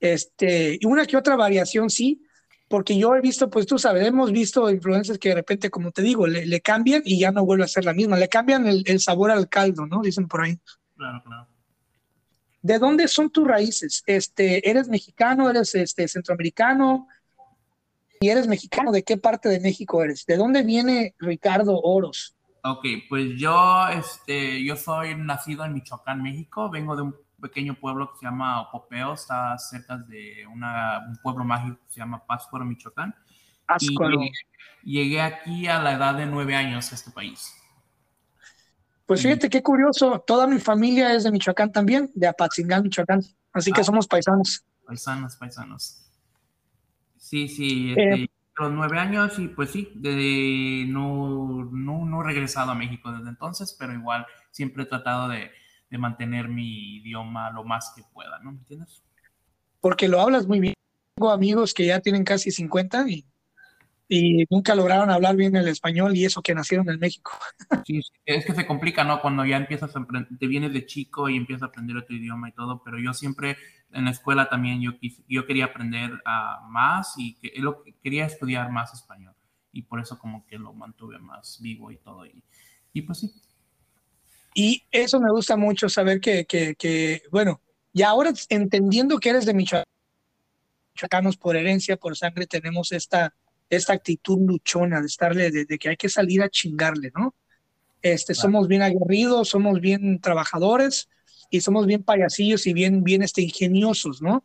Este, 0.00 0.78
y 0.80 0.86
una 0.86 1.04
que 1.04 1.18
otra 1.18 1.36
variación, 1.36 1.90
sí, 1.90 2.22
porque 2.68 2.96
yo 2.96 3.14
he 3.14 3.20
visto, 3.20 3.50
pues 3.50 3.66
tú 3.66 3.78
sabes, 3.78 4.06
hemos 4.06 4.32
visto 4.32 4.70
influencers 4.70 5.18
que 5.18 5.28
de 5.28 5.34
repente, 5.34 5.68
como 5.68 5.90
te 5.92 6.00
digo, 6.00 6.26
le, 6.26 6.60
cambian 6.62 7.02
y 7.04 7.18
ya 7.20 7.30
no 7.30 7.44
vuelve 7.44 7.64
a 7.64 7.68
ser 7.68 7.84
la 7.84 7.92
misma, 7.92 8.16
le 8.16 8.30
cambian 8.30 8.66
el, 8.66 8.82
el, 8.86 8.98
sabor 8.98 9.30
al 9.30 9.50
caldo, 9.50 9.84
¿no? 9.84 10.00
Dicen 10.00 10.26
por 10.26 10.40
ahí. 10.40 10.58
Claro, 10.96 11.22
claro. 11.22 11.48
¿De 12.62 12.78
dónde 12.78 13.08
son 13.08 13.28
tus 13.28 13.46
raíces? 13.46 14.02
Este, 14.06 14.70
¿Eres 14.70 14.88
mexicano? 14.88 15.50
¿Eres 15.50 15.74
este, 15.74 16.08
centroamericano? 16.08 17.08
Y 18.22 18.28
eres 18.28 18.46
mexicano, 18.46 18.92
¿de 18.92 19.02
qué 19.02 19.16
parte 19.16 19.48
de 19.48 19.58
México 19.58 20.00
eres? 20.00 20.24
¿De 20.26 20.36
dónde 20.36 20.62
viene 20.62 21.16
Ricardo 21.18 21.80
Oros? 21.82 22.36
Ok, 22.62 22.86
pues 23.08 23.32
yo, 23.36 23.88
este, 23.88 24.62
yo 24.64 24.76
soy 24.76 25.16
nacido 25.16 25.64
en 25.64 25.74
Michoacán, 25.74 26.22
México. 26.22 26.70
Vengo 26.70 26.94
de 26.94 27.02
un 27.02 27.16
pequeño 27.40 27.74
pueblo 27.74 28.12
que 28.12 28.20
se 28.20 28.26
llama 28.26 28.60
Opopeo, 28.60 29.14
está 29.14 29.58
cerca 29.58 29.98
de 29.98 30.46
una, 30.46 31.00
un 31.08 31.16
pueblo 31.16 31.42
mágico 31.42 31.80
que 31.84 31.94
se 31.94 31.98
llama 31.98 32.24
Pátzcuaro, 32.24 32.64
Michoacán. 32.64 33.12
Pátzcuaro. 33.66 34.20
Llegué, 34.84 35.20
aquí 35.20 35.66
a 35.66 35.82
la 35.82 35.94
edad 35.94 36.14
de 36.14 36.26
nueve 36.26 36.54
años 36.54 36.92
a 36.92 36.94
este 36.94 37.10
país. 37.10 37.52
Pues 39.04 39.20
fíjate 39.20 39.50
qué 39.50 39.64
curioso, 39.64 40.22
toda 40.24 40.46
mi 40.46 40.60
familia 40.60 41.12
es 41.12 41.24
de 41.24 41.32
Michoacán 41.32 41.72
también, 41.72 42.08
de 42.14 42.28
Apatzingán, 42.28 42.84
Michoacán. 42.84 43.20
Así 43.52 43.72
que 43.72 43.80
ah. 43.80 43.84
somos 43.84 44.06
paisanos. 44.06 44.64
Paisanos, 44.86 45.34
paisanos. 45.34 46.01
Sí, 47.32 47.48
sí, 47.48 47.94
eh, 47.96 48.12
este, 48.12 48.30
los 48.58 48.72
nueve 48.72 48.98
años 48.98 49.38
y 49.38 49.48
pues 49.48 49.70
sí, 49.70 49.90
de, 49.94 50.84
no, 50.86 51.64
no, 51.72 52.04
no, 52.04 52.20
he 52.20 52.26
regresado 52.26 52.72
a 52.72 52.74
México 52.74 53.10
desde 53.10 53.30
entonces, 53.30 53.74
pero 53.78 53.94
igual 53.94 54.26
siempre 54.50 54.82
he 54.82 54.86
tratado 54.86 55.30
de, 55.30 55.50
de 55.88 55.96
mantener 55.96 56.48
mi 56.48 56.96
idioma 56.96 57.50
lo 57.50 57.64
más 57.64 57.94
que 57.96 58.02
pueda, 58.12 58.38
¿no? 58.40 58.52
¿Me 58.52 58.58
entiendes? 58.58 59.02
Porque 59.80 60.08
lo 60.08 60.20
hablas 60.20 60.46
muy 60.46 60.60
bien. 60.60 60.74
Tengo 61.14 61.30
amigos 61.30 61.72
que 61.72 61.86
ya 61.86 62.00
tienen 62.00 62.22
casi 62.22 62.50
50 62.50 63.08
y, 63.08 63.24
y 64.14 64.46
nunca 64.50 64.74
lograron 64.74 65.08
hablar 65.08 65.36
bien 65.36 65.56
el 65.56 65.68
español 65.68 66.14
y 66.14 66.26
eso 66.26 66.42
que 66.42 66.54
nacieron 66.54 66.86
en 66.90 66.98
México. 66.98 67.32
Sí, 67.86 68.02
es 68.26 68.44
que 68.44 68.54
se 68.54 68.66
complica, 68.66 69.04
¿no? 69.04 69.22
Cuando 69.22 69.46
ya 69.46 69.56
empiezas 69.56 69.96
a 69.96 70.06
te 70.38 70.46
vienes 70.46 70.74
de 70.74 70.84
chico 70.84 71.30
y 71.30 71.36
empiezas 71.38 71.62
a 71.62 71.66
aprender 71.66 71.96
otro 71.96 72.14
idioma 72.14 72.50
y 72.50 72.52
todo, 72.52 72.82
pero 72.84 72.98
yo 72.98 73.14
siempre 73.14 73.56
en 73.90 74.04
la 74.04 74.10
escuela 74.10 74.50
también 74.50 74.82
yo, 74.82 74.92
yo 75.26 75.46
quería 75.46 75.64
aprender 75.64 76.12
uh, 76.12 76.68
más 76.68 77.14
y 77.16 77.36
que, 77.36 77.52
lo, 77.56 77.84
quería 78.02 78.26
estudiar 78.26 78.70
más 78.70 78.92
español 78.92 79.34
y 79.72 79.80
por 79.80 79.98
eso 79.98 80.18
como 80.18 80.46
que 80.46 80.58
lo 80.58 80.74
mantuve 80.74 81.18
más 81.18 81.58
vivo 81.62 81.90
y 81.90 81.96
todo 81.96 82.26
y, 82.26 82.44
y 82.92 83.00
pues 83.00 83.20
sí. 83.20 83.32
Y 84.54 84.82
eso 84.90 85.20
me 85.20 85.30
gusta 85.30 85.56
mucho 85.56 85.88
saber 85.88 86.20
que, 86.20 86.44
que, 86.44 86.74
que, 86.74 87.22
bueno, 87.30 87.62
y 87.94 88.02
ahora 88.02 88.34
entendiendo 88.50 89.18
que 89.18 89.30
eres 89.30 89.46
de 89.46 89.54
Michoacán, 89.54 89.86
Michoacanos 90.94 91.38
por 91.38 91.56
herencia, 91.56 91.96
por 91.96 92.14
sangre, 92.14 92.46
tenemos 92.46 92.92
esta, 92.92 93.34
esta 93.76 93.92
actitud 93.92 94.38
luchona 94.40 95.00
de 95.00 95.06
estarle, 95.06 95.50
de, 95.50 95.78
que 95.78 95.88
hay 95.88 95.96
que 95.96 96.08
salir 96.08 96.42
a 96.42 96.48
chingarle, 96.48 97.10
¿no? 97.14 97.34
Este, 98.02 98.34
Somos 98.34 98.66
bien 98.66 98.82
aguerridos, 98.82 99.48
somos 99.50 99.80
bien 99.80 100.20
trabajadores, 100.20 101.08
y 101.50 101.60
somos 101.60 101.86
bien 101.86 102.02
payasillos 102.02 102.66
y 102.66 102.72
bien, 102.72 103.04
bien 103.04 103.22
este, 103.22 103.42
ingeniosos, 103.42 104.22
¿no? 104.22 104.42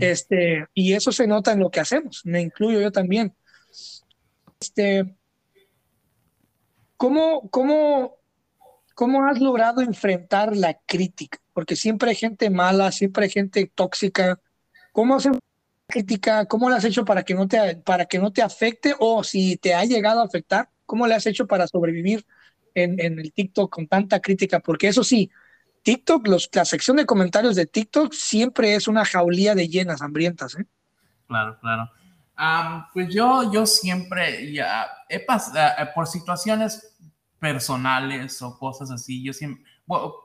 este, 0.00 0.66
y 0.72 0.94
eso 0.94 1.12
se 1.12 1.26
nota 1.26 1.52
en 1.52 1.60
lo 1.60 1.70
que 1.70 1.80
hacemos, 1.80 2.22
me 2.24 2.40
incluyo 2.40 2.80
yo 2.80 2.90
también. 2.90 3.34
Este, 4.58 5.14
¿cómo, 6.96 7.50
cómo, 7.50 8.16
¿Cómo 9.00 9.26
has 9.26 9.40
logrado 9.40 9.80
enfrentar 9.80 10.54
la 10.54 10.74
crítica? 10.74 11.38
Porque 11.54 11.74
siempre 11.74 12.10
hay 12.10 12.16
gente 12.16 12.50
mala, 12.50 12.92
siempre 12.92 13.24
hay 13.24 13.30
gente 13.30 13.72
tóxica. 13.74 14.40
¿Cómo 14.92 15.16
haces 15.16 15.32
crítica? 15.90 16.46
¿Cómo 16.46 16.70
la 16.70 16.76
has 16.76 16.84
hecho 16.84 17.04
para 17.04 17.22
que, 17.22 17.34
no 17.34 17.46
te, 17.46 17.76
para 17.76 18.06
que 18.06 18.18
no 18.18 18.32
te 18.32 18.42
afecte? 18.42 18.94
O 18.98 19.22
si 19.22 19.56
te 19.56 19.74
ha 19.74 19.84
llegado 19.84 20.20
a 20.20 20.24
afectar, 20.24 20.70
¿cómo 20.86 21.06
le 21.06 21.14
has 21.14 21.26
hecho 21.26 21.46
para 21.46 21.66
sobrevivir 21.66 22.24
en, 22.74 22.98
en 23.00 23.18
el 23.18 23.32
TikTok 23.32 23.70
con 23.70 23.86
tanta 23.86 24.20
crítica? 24.20 24.60
Porque 24.60 24.88
eso 24.88 25.04
sí, 25.04 25.30
TikTok, 25.82 26.26
los, 26.28 26.48
la 26.52 26.64
sección 26.64 26.96
de 26.96 27.06
comentarios 27.06 27.56
de 27.56 27.66
TikTok 27.66 28.12
siempre 28.12 28.74
es 28.74 28.88
una 28.88 29.04
jaulía 29.04 29.54
de 29.54 29.68
llenas 29.68 30.02
hambrientas. 30.02 30.56
¿eh? 30.56 30.66
Claro, 31.26 31.58
claro. 31.60 31.90
pues 32.92 33.12
yo, 33.12 33.52
yo 33.52 33.66
siempre, 33.66 34.52
ya, 34.52 34.86
he 35.08 35.20
pasado, 35.20 35.58
eh, 35.78 35.88
por 35.94 36.06
situaciones 36.06 36.96
personales 37.38 38.42
o 38.42 38.58
cosas 38.58 38.90
así, 38.90 39.22
yo 39.22 39.32
siempre, 39.32 39.64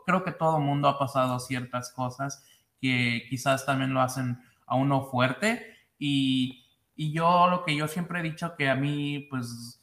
creo 0.06 0.24
que 0.24 0.32
todo 0.32 0.60
mundo 0.60 0.88
ha 0.88 1.00
pasado 1.00 1.40
ciertas 1.40 1.92
cosas 1.92 2.44
que 2.82 3.26
quizás 3.30 3.66
también 3.66 3.94
lo 3.94 4.02
hacen 4.02 4.38
a 4.66 4.76
uno 4.76 5.06
fuerte. 5.06 5.76
Y, 5.98 6.66
y 6.96 7.12
yo 7.12 7.48
lo 7.48 7.64
que 7.64 7.76
yo 7.76 7.88
siempre 7.88 8.20
he 8.20 8.24
dicho 8.24 8.56
que 8.56 8.70
a 8.70 8.76
mí, 8.76 9.28
pues, 9.30 9.82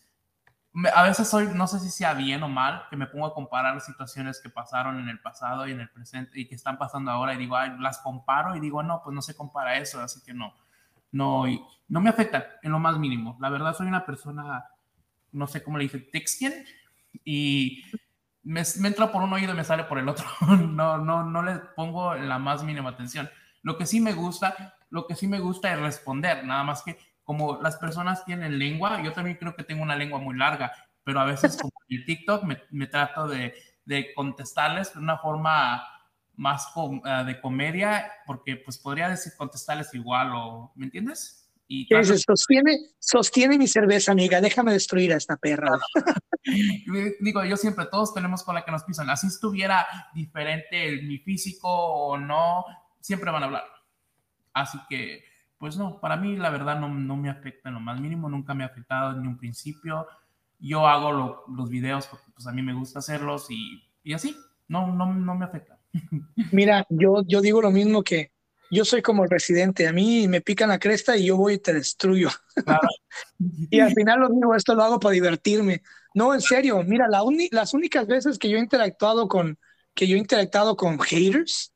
a 0.94 1.02
veces 1.02 1.28
soy, 1.28 1.48
no 1.54 1.66
sé 1.66 1.78
si 1.80 1.90
sea 1.90 2.14
bien 2.14 2.42
o 2.42 2.48
mal, 2.48 2.84
que 2.88 2.96
me 2.96 3.06
pongo 3.06 3.26
a 3.26 3.34
comparar 3.34 3.80
situaciones 3.80 4.40
que 4.40 4.48
pasaron 4.48 4.98
en 4.98 5.08
el 5.08 5.20
pasado 5.20 5.68
y 5.68 5.72
en 5.72 5.80
el 5.80 5.90
presente 5.90 6.40
y 6.40 6.48
que 6.48 6.54
están 6.54 6.78
pasando 6.78 7.10
ahora 7.10 7.34
y 7.34 7.38
digo, 7.38 7.56
ay, 7.56 7.72
las 7.78 7.98
comparo 7.98 8.56
y 8.56 8.60
digo, 8.60 8.82
no, 8.82 9.02
pues 9.02 9.14
no 9.14 9.20
se 9.20 9.36
compara 9.36 9.76
eso, 9.76 10.00
así 10.00 10.22
que 10.24 10.32
no, 10.32 10.54
no, 11.10 11.44
no 11.88 12.00
me 12.00 12.08
afecta 12.08 12.46
en 12.62 12.72
lo 12.72 12.78
más 12.78 12.98
mínimo. 12.98 13.36
La 13.40 13.50
verdad 13.50 13.74
soy 13.74 13.86
una 13.86 14.06
persona, 14.06 14.64
no 15.30 15.46
sé 15.46 15.62
cómo 15.62 15.76
le 15.76 15.84
dice, 15.84 15.98
textien 15.98 16.64
y 17.22 17.82
me, 18.42 18.62
me 18.80 18.88
entra 18.88 19.12
por 19.12 19.22
un 19.22 19.32
oído 19.32 19.52
y 19.52 19.56
me 19.56 19.64
sale 19.64 19.84
por 19.84 19.98
el 19.98 20.08
otro. 20.08 20.24
no, 20.46 20.96
no, 20.96 21.22
no 21.22 21.42
le 21.42 21.56
pongo 21.76 22.14
la 22.14 22.38
más 22.38 22.64
mínima 22.64 22.90
atención. 22.90 23.28
Lo 23.62 23.76
que 23.76 23.86
sí 23.86 24.00
me 24.00 24.12
gusta, 24.12 24.76
lo 24.90 25.06
que 25.06 25.14
sí 25.14 25.26
me 25.26 25.40
gusta 25.40 25.72
es 25.72 25.80
responder, 25.80 26.44
nada 26.44 26.64
más 26.64 26.82
que 26.82 26.98
como 27.24 27.60
las 27.62 27.76
personas 27.76 28.24
tienen 28.24 28.58
lengua, 28.58 29.02
yo 29.02 29.12
también 29.12 29.36
creo 29.36 29.54
que 29.54 29.64
tengo 29.64 29.82
una 29.82 29.96
lengua 29.96 30.18
muy 30.18 30.36
larga, 30.36 30.72
pero 31.04 31.20
a 31.20 31.24
veces 31.24 31.56
como 31.56 31.72
en 31.88 31.98
el 31.98 32.04
TikTok 32.04 32.44
me, 32.44 32.62
me 32.70 32.86
trato 32.86 33.28
de, 33.28 33.54
de, 33.84 34.12
contestarles 34.14 34.92
de 34.92 35.00
una 35.00 35.18
forma 35.18 35.82
más 36.34 36.68
uh, 36.74 37.00
de 37.24 37.40
comedia, 37.40 38.10
porque 38.26 38.56
pues 38.56 38.78
podría 38.78 39.08
decir 39.08 39.32
contestarles 39.36 39.94
igual 39.94 40.32
o, 40.34 40.72
¿me 40.74 40.86
entiendes? 40.86 41.38
Y 41.68 41.88
sostiene, 42.18 42.78
sostiene 42.98 43.56
mi 43.56 43.66
cerveza, 43.66 44.12
amiga, 44.12 44.42
déjame 44.42 44.72
destruir 44.72 45.14
a 45.14 45.16
esta 45.16 45.38
perra. 45.38 45.70
Digo, 47.20 47.44
yo 47.44 47.56
siempre, 47.56 47.86
todos 47.86 48.12
tenemos 48.12 48.42
con 48.42 48.54
la 48.54 48.64
que 48.64 48.70
nos 48.70 48.84
pisan, 48.84 49.08
así 49.08 49.28
estuviera 49.28 49.86
diferente 50.14 51.00
mi 51.02 51.16
físico 51.18 51.68
o 51.70 52.18
no, 52.18 52.64
siempre 53.02 53.30
van 53.30 53.42
a 53.42 53.46
hablar. 53.46 53.64
Así 54.54 54.78
que 54.88 55.24
pues 55.62 55.76
no, 55.76 56.00
para 56.00 56.16
mí 56.16 56.36
la 56.36 56.50
verdad 56.50 56.80
no, 56.80 56.88
no, 56.88 57.16
me 57.16 57.30
afecta 57.30 57.68
en 57.68 57.76
lo 57.76 57.80
más 57.80 58.00
mínimo, 58.00 58.28
nunca 58.28 58.52
me 58.52 58.64
ha 58.64 58.66
afectado 58.66 59.16
en 59.16 59.28
un 59.28 59.38
principio. 59.38 60.08
Yo 60.58 60.88
hago 60.88 61.44
los 61.46 61.70
videos 61.70 62.08
porque 62.08 62.32
pues 62.34 62.48
a 62.48 62.52
mí 62.52 62.62
me 62.62 62.74
gusta 62.74 62.98
hacerlos 62.98 63.48
y, 63.48 63.80
y 64.02 64.12
así, 64.12 64.36
no, 64.66 64.88
no, 64.88 65.14
no 65.14 65.34
me 65.36 65.44
afecta. 65.44 65.78
Mira, 66.50 66.84
yo, 66.88 67.22
yo 67.28 67.40
digo 67.40 67.62
lo 67.62 67.70
mismo 67.70 68.02
que 68.02 68.32
yo 68.72 68.84
soy 68.84 69.02
como 69.02 69.22
el 69.22 69.30
residente, 69.30 69.86
a 69.86 69.92
mí 69.92 70.26
me 70.26 70.40
pican 70.40 70.70
la 70.70 70.80
cresta 70.80 71.16
y 71.16 71.26
yo 71.26 71.36
voy 71.36 71.54
y 71.54 71.58
te 71.58 71.74
destruyo. 71.74 72.30
y 73.70 73.78
al 73.78 73.92
final 73.92 74.18
lo 74.18 74.30
digo, 74.30 74.56
esto 74.56 74.74
lo 74.74 74.82
hago 74.82 74.98
para 74.98 75.12
divertirme. 75.12 75.82
No, 76.12 76.34
en 76.34 76.40
serio, 76.40 76.82
mira, 76.82 77.06
la 77.06 77.22
las 77.52 77.72
únicas 77.72 78.08
veces 78.08 78.36
que 78.36 78.48
yo 78.48 78.56
he 78.56 78.60
interactuado 78.60 79.28
con, 79.28 79.58
que 79.94 80.08
yo 80.08 80.16
he 80.16 80.18
interactuado 80.18 80.74
con 80.76 80.98
haters, 80.98 81.71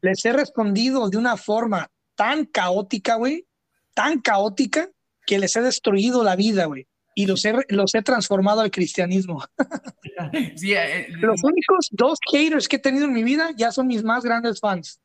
les 0.00 0.24
he 0.24 0.32
respondido 0.32 1.08
de 1.10 1.16
una 1.16 1.36
forma 1.36 1.90
tan 2.14 2.46
caótica, 2.46 3.16
güey, 3.16 3.46
tan 3.94 4.20
caótica 4.20 4.88
que 5.26 5.38
les 5.38 5.54
he 5.56 5.62
destruido 5.62 6.24
la 6.24 6.36
vida, 6.36 6.66
güey. 6.66 6.86
Y 7.14 7.26
los 7.26 7.44
he, 7.44 7.54
los 7.68 7.94
he 7.94 8.02
transformado 8.02 8.60
al 8.60 8.70
cristianismo. 8.70 9.44
Sí, 10.56 10.72
eh, 10.72 11.00
eh, 11.00 11.06
los 11.18 11.42
únicos 11.42 11.88
dos 11.90 12.18
haters 12.30 12.68
que 12.68 12.76
he 12.76 12.78
tenido 12.78 13.06
en 13.06 13.12
mi 13.12 13.24
vida 13.24 13.50
ya 13.56 13.72
son 13.72 13.86
mis 13.86 14.04
más 14.04 14.22
grandes 14.24 14.60
fans. 14.60 15.00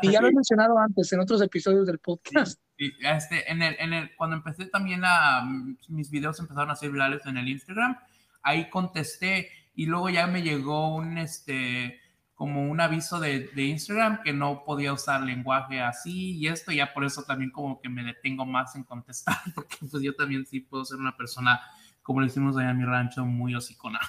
Y 0.00 0.10
ya 0.10 0.20
lo 0.20 0.28
he 0.28 0.32
mencionado 0.34 0.78
antes 0.78 1.12
en 1.12 1.20
otros 1.20 1.42
episodios 1.42 1.86
del 1.86 1.98
podcast. 1.98 2.58
este, 2.78 3.50
en 3.50 3.60
el, 3.60 3.76
en 3.78 3.92
el, 3.92 4.16
cuando 4.16 4.36
empecé 4.36 4.66
también 4.66 5.02
a. 5.04 5.42
Mis 5.88 6.10
videos 6.10 6.38
empezaron 6.40 6.70
a 6.70 6.76
ser 6.76 6.90
virales 6.90 7.26
en 7.26 7.36
el 7.36 7.48
Instagram, 7.48 7.98
ahí 8.42 8.70
contesté 8.70 9.50
y 9.74 9.86
luego 9.86 10.10
ya 10.10 10.26
me 10.26 10.42
llegó 10.42 10.94
un. 10.94 11.18
Este, 11.18 12.00
como 12.42 12.68
un 12.68 12.80
aviso 12.80 13.20
de, 13.20 13.48
Instagram 13.54 14.20
que 14.24 14.32
no 14.32 14.64
podía 14.64 14.92
usar 14.92 15.20
lenguaje 15.20 15.80
así 15.80 16.36
y 16.38 16.48
esto, 16.48 16.72
ya 16.72 16.92
por 16.92 17.04
eso 17.04 17.22
también 17.22 17.52
como 17.52 17.80
que 17.80 17.88
me 17.88 18.02
detengo 18.02 18.44
más 18.44 18.74
en 18.74 18.82
contestar, 18.82 19.36
porque 19.54 19.76
pues 19.88 20.02
yo 20.02 20.12
también 20.16 20.44
sí 20.44 20.58
puedo 20.58 20.84
ser 20.84 20.98
una 20.98 21.16
persona, 21.16 21.60
como 22.02 22.20
le 22.20 22.26
decimos 22.26 22.56
allá 22.56 22.70
en 22.70 22.78
mi 22.78 22.84
rancho, 22.84 23.24
muy 23.24 23.54
hocicona. 23.54 24.00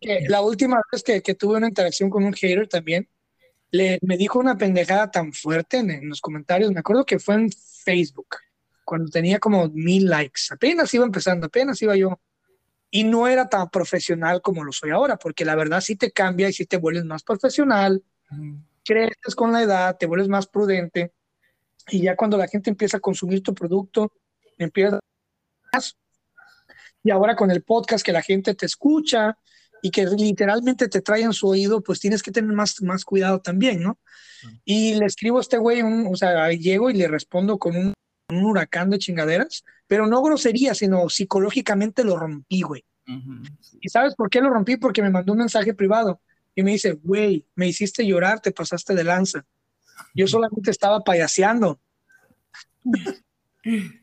Que 0.00 0.26
la 0.28 0.40
última 0.40 0.80
vez 0.90 1.04
que, 1.04 1.34
tuve 1.36 1.58
una 1.58 1.68
interacción 1.68 2.10
con 2.10 2.24
un 2.24 2.32
hater 2.32 2.66
también, 2.66 3.08
le, 3.70 4.00
me 4.02 4.16
dijo 4.16 4.40
una 4.40 4.58
pendejada 4.58 5.12
tan 5.12 5.32
fuerte 5.32 5.76
en 5.76 6.08
los 6.08 6.20
comentarios, 6.20 6.72
me 6.72 6.80
acuerdo 6.80 7.06
que 7.06 7.20
fue 7.20 7.36
en 7.36 7.52
Facebook, 7.84 8.34
cuando 8.84 9.08
tenía 9.12 9.38
como 9.38 9.68
mil 9.68 10.06
likes, 10.06 10.42
apenas 10.50 10.92
iba 10.92 11.04
empezando, 11.04 11.46
apenas 11.46 11.80
iba 11.82 11.94
yo 11.94 12.20
y 12.94 13.02
no 13.02 13.26
era 13.26 13.48
tan 13.48 13.68
profesional 13.70 14.40
como 14.40 14.62
lo 14.62 14.70
soy 14.70 14.90
ahora, 14.90 15.16
porque 15.16 15.44
la 15.44 15.56
verdad 15.56 15.80
sí 15.80 15.96
te 15.96 16.12
cambia 16.12 16.48
y 16.48 16.52
sí 16.52 16.64
te 16.64 16.76
vuelves 16.76 17.04
más 17.04 17.24
profesional, 17.24 18.04
creces 18.84 19.34
con 19.34 19.50
la 19.50 19.62
edad, 19.62 19.96
te 19.98 20.06
vuelves 20.06 20.28
más 20.28 20.46
prudente 20.46 21.12
y 21.88 22.02
ya 22.02 22.14
cuando 22.14 22.38
la 22.38 22.46
gente 22.46 22.70
empieza 22.70 22.98
a 22.98 23.00
consumir 23.00 23.42
tu 23.42 23.52
producto, 23.52 24.12
empieza 24.58 25.00
más. 25.72 25.96
Y 27.02 27.10
ahora 27.10 27.34
con 27.34 27.50
el 27.50 27.64
podcast 27.64 28.06
que 28.06 28.12
la 28.12 28.22
gente 28.22 28.54
te 28.54 28.66
escucha 28.66 29.36
y 29.82 29.90
que 29.90 30.06
literalmente 30.06 30.86
te 30.86 31.00
trae 31.00 31.22
en 31.22 31.32
su 31.32 31.48
oído, 31.48 31.82
pues 31.82 31.98
tienes 31.98 32.22
que 32.22 32.30
tener 32.30 32.52
más, 32.52 32.80
más 32.80 33.04
cuidado 33.04 33.40
también, 33.40 33.82
¿no? 33.82 33.98
Y 34.64 34.94
le 34.94 35.06
escribo 35.06 35.38
a 35.38 35.40
este 35.40 35.58
güey, 35.58 35.82
o 35.82 36.14
sea, 36.14 36.48
llego 36.52 36.90
y 36.90 36.94
le 36.94 37.08
respondo 37.08 37.58
con 37.58 37.74
un 37.74 37.94
un 38.28 38.44
huracán 38.44 38.90
de 38.90 38.98
chingaderas, 38.98 39.64
pero 39.86 40.06
no 40.06 40.22
grosería, 40.22 40.74
sino 40.74 41.08
psicológicamente 41.08 42.04
lo 42.04 42.16
rompí, 42.16 42.62
güey. 42.62 42.84
¿Y 43.80 43.88
sabes 43.88 44.14
por 44.14 44.30
qué 44.30 44.40
lo 44.40 44.50
rompí? 44.50 44.76
Porque 44.76 45.02
me 45.02 45.10
mandó 45.10 45.32
un 45.32 45.40
mensaje 45.40 45.74
privado 45.74 46.20
y 46.54 46.62
me 46.62 46.72
dice, 46.72 46.92
güey, 46.92 47.46
me 47.54 47.68
hiciste 47.68 48.06
llorar, 48.06 48.40
te 48.40 48.52
pasaste 48.52 48.94
de 48.94 49.04
lanza. 49.04 49.44
Yo 50.14 50.26
solamente 50.26 50.70
estaba 50.70 51.00
payaseando. 51.00 51.80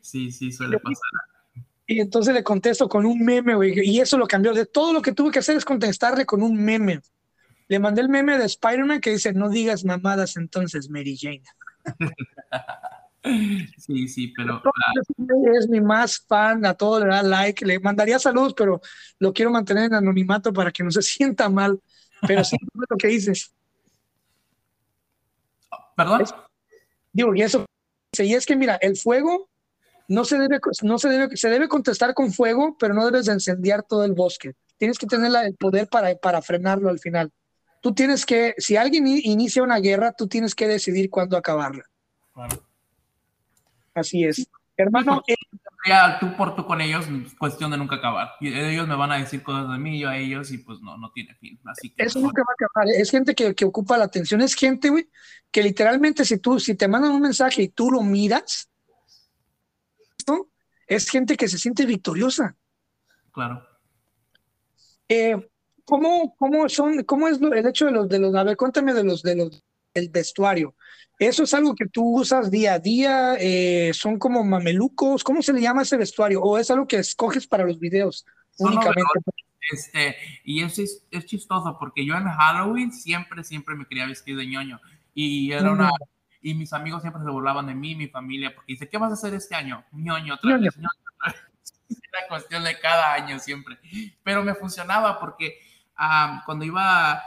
Sí, 0.00 0.30
sí, 0.30 0.52
suele 0.52 0.78
pasar. 0.78 1.64
Y 1.86 2.00
entonces 2.00 2.34
le 2.34 2.42
contesto 2.42 2.88
con 2.88 3.04
un 3.04 3.18
meme, 3.18 3.54
güey, 3.54 3.74
y 3.84 4.00
eso 4.00 4.16
lo 4.16 4.26
cambió. 4.26 4.54
De 4.54 4.66
todo 4.66 4.92
lo 4.92 5.02
que 5.02 5.12
tuve 5.12 5.30
que 5.30 5.40
hacer 5.40 5.56
es 5.56 5.64
contestarle 5.64 6.24
con 6.24 6.42
un 6.42 6.56
meme. 6.56 7.00
Le 7.68 7.78
mandé 7.78 8.02
el 8.02 8.08
meme 8.08 8.38
de 8.38 8.44
Spider-Man 8.44 9.00
que 9.00 9.10
dice, 9.10 9.32
no 9.32 9.48
digas 9.48 9.84
mamadas 9.84 10.36
entonces, 10.36 10.88
Mary 10.88 11.16
Jane. 11.18 11.42
Sí, 13.78 14.08
sí, 14.08 14.28
pero. 14.36 14.62
Es 15.54 15.68
mi 15.68 15.80
más 15.80 16.18
fan, 16.26 16.64
a 16.66 16.74
todo 16.74 17.00
le 17.00 17.06
da 17.06 17.22
like, 17.22 17.64
le 17.64 17.78
mandaría 17.78 18.18
saludos, 18.18 18.54
pero 18.56 18.80
lo 19.18 19.32
quiero 19.32 19.50
mantener 19.50 19.84
en 19.84 19.94
anonimato 19.94 20.52
para 20.52 20.72
que 20.72 20.82
no 20.82 20.90
se 20.90 21.02
sienta 21.02 21.48
mal. 21.48 21.80
Pero 22.26 22.44
sí, 22.44 22.56
lo 22.74 22.96
que 22.96 23.08
dices. 23.08 23.52
¿Perdón? 25.96 26.24
digo, 27.12 27.34
y 27.34 27.42
eso. 27.42 27.64
Y 28.18 28.34
es 28.34 28.46
que, 28.46 28.56
mira, 28.56 28.76
el 28.76 28.96
fuego 28.96 29.48
no 30.08 30.24
se 30.24 30.38
debe, 30.38 30.58
no 30.82 30.98
se 30.98 31.08
debe, 31.08 31.36
se 31.36 31.48
debe 31.48 31.68
contestar 31.68 32.14
con 32.14 32.32
fuego, 32.32 32.76
pero 32.78 32.94
no 32.94 33.06
debes 33.06 33.26
de 33.26 33.34
incendiar 33.34 33.82
todo 33.82 34.04
el 34.04 34.12
bosque. 34.12 34.54
Tienes 34.76 34.98
que 34.98 35.06
tener 35.06 35.32
el 35.44 35.54
poder 35.54 35.88
para, 35.88 36.14
para 36.16 36.42
frenarlo 36.42 36.90
al 36.90 36.98
final. 36.98 37.30
Tú 37.80 37.94
tienes 37.94 38.26
que, 38.26 38.54
si 38.58 38.76
alguien 38.76 39.06
inicia 39.06 39.62
una 39.62 39.78
guerra, 39.78 40.12
tú 40.12 40.28
tienes 40.28 40.54
que 40.54 40.68
decidir 40.68 41.10
cuándo 41.10 41.36
acabarla. 41.36 41.84
Claro. 42.32 42.71
Así 43.94 44.24
es. 44.24 44.48
Hermano, 44.76 45.22
eh, 45.26 45.34
tú 46.18 46.34
por 46.36 46.56
tú 46.56 46.64
con 46.64 46.80
ellos, 46.80 47.06
cuestión 47.38 47.70
de 47.70 47.76
nunca 47.76 47.96
acabar. 47.96 48.30
Y 48.40 48.52
ellos 48.52 48.88
me 48.88 48.96
van 48.96 49.12
a 49.12 49.18
decir 49.18 49.42
cosas 49.42 49.70
de 49.70 49.78
mí, 49.78 49.98
yo 50.00 50.08
a 50.08 50.16
ellos, 50.16 50.50
y 50.50 50.58
pues 50.58 50.80
no, 50.80 50.96
no 50.96 51.12
tiene 51.12 51.34
fin. 51.34 51.60
Así 51.64 51.90
que, 51.90 52.04
Eso 52.04 52.20
nunca 52.20 52.42
va 52.42 52.52
a 52.52 52.54
acabar. 52.54 52.94
Es 52.96 53.10
gente 53.10 53.34
que, 53.34 53.54
que 53.54 53.64
ocupa 53.64 53.98
la 53.98 54.04
atención. 54.04 54.40
Es 54.40 54.54
gente, 54.54 54.88
güey, 54.88 55.08
que 55.50 55.62
literalmente 55.62 56.24
si 56.24 56.38
tú, 56.38 56.58
si 56.58 56.74
te 56.74 56.88
mandan 56.88 57.12
un 57.12 57.20
mensaje 57.20 57.62
y 57.62 57.68
tú 57.68 57.90
lo 57.90 58.00
miras, 58.00 58.70
¿no? 60.26 60.52
es 60.94 61.08
gente 61.08 61.36
que 61.36 61.48
se 61.48 61.58
siente 61.58 61.86
victoriosa. 61.86 62.56
Claro. 63.32 63.66
Eh, 65.08 65.48
¿cómo, 65.84 66.34
¿Cómo 66.36 66.68
son, 66.68 67.02
cómo 67.04 67.28
es 67.28 67.40
el 67.40 67.66
hecho 67.66 67.86
de 67.86 67.92
los, 67.92 68.08
de 68.08 68.18
los, 68.18 68.34
a 68.34 68.44
ver, 68.44 68.56
cuéntame 68.56 68.92
de 68.92 69.04
los, 69.04 69.22
de 69.22 69.36
los, 69.36 69.64
del 69.94 70.08
vestuario. 70.10 70.74
¿Eso 71.18 71.44
es 71.44 71.54
algo 71.54 71.74
que 71.74 71.86
tú 71.86 72.20
usas 72.20 72.50
día 72.50 72.74
a 72.74 72.78
día? 72.78 73.34
Eh, 73.38 73.92
¿Son 73.94 74.18
como 74.18 74.42
mamelucos? 74.42 75.22
¿Cómo 75.22 75.40
se 75.42 75.52
le 75.52 75.60
llama 75.60 75.82
ese 75.82 75.96
vestuario? 75.96 76.42
¿O 76.42 76.58
es 76.58 76.70
algo 76.70 76.86
que 76.86 76.96
escoges 76.96 77.46
para 77.46 77.64
los 77.64 77.78
videos 77.78 78.26
únicamente? 78.58 79.02
este, 79.70 80.16
y 80.44 80.62
es, 80.62 80.78
es 81.10 81.26
chistoso 81.26 81.76
porque 81.78 82.04
yo 82.04 82.16
en 82.16 82.24
Halloween 82.24 82.92
siempre, 82.92 83.44
siempre 83.44 83.74
me 83.74 83.86
quería 83.86 84.06
vestir 84.06 84.36
de 84.36 84.46
ñoño. 84.46 84.80
Y 85.14 85.52
era 85.52 85.70
una... 85.70 85.90
Y 86.44 86.54
mis 86.54 86.72
amigos 86.72 87.02
siempre 87.02 87.22
se 87.22 87.30
burlaban 87.30 87.66
de 87.66 87.74
mí, 87.74 87.94
mi 87.94 88.08
familia, 88.08 88.52
porque 88.52 88.72
dice, 88.72 88.88
¿qué 88.88 88.98
vas 88.98 89.12
a 89.12 89.14
hacer 89.14 89.32
este 89.34 89.54
año? 89.54 89.84
ñoño 89.92 90.34
otra 90.34 90.56
vez. 90.56 90.76
Ñoño 90.76 90.88
Es 91.88 91.98
una 91.98 92.28
cuestión 92.28 92.64
de 92.64 92.78
cada 92.80 93.14
año 93.14 93.38
siempre. 93.38 93.78
Pero 94.24 94.42
me 94.42 94.54
funcionaba 94.54 95.20
porque 95.20 95.60
cuando 96.44 96.64
iba, 96.64 97.22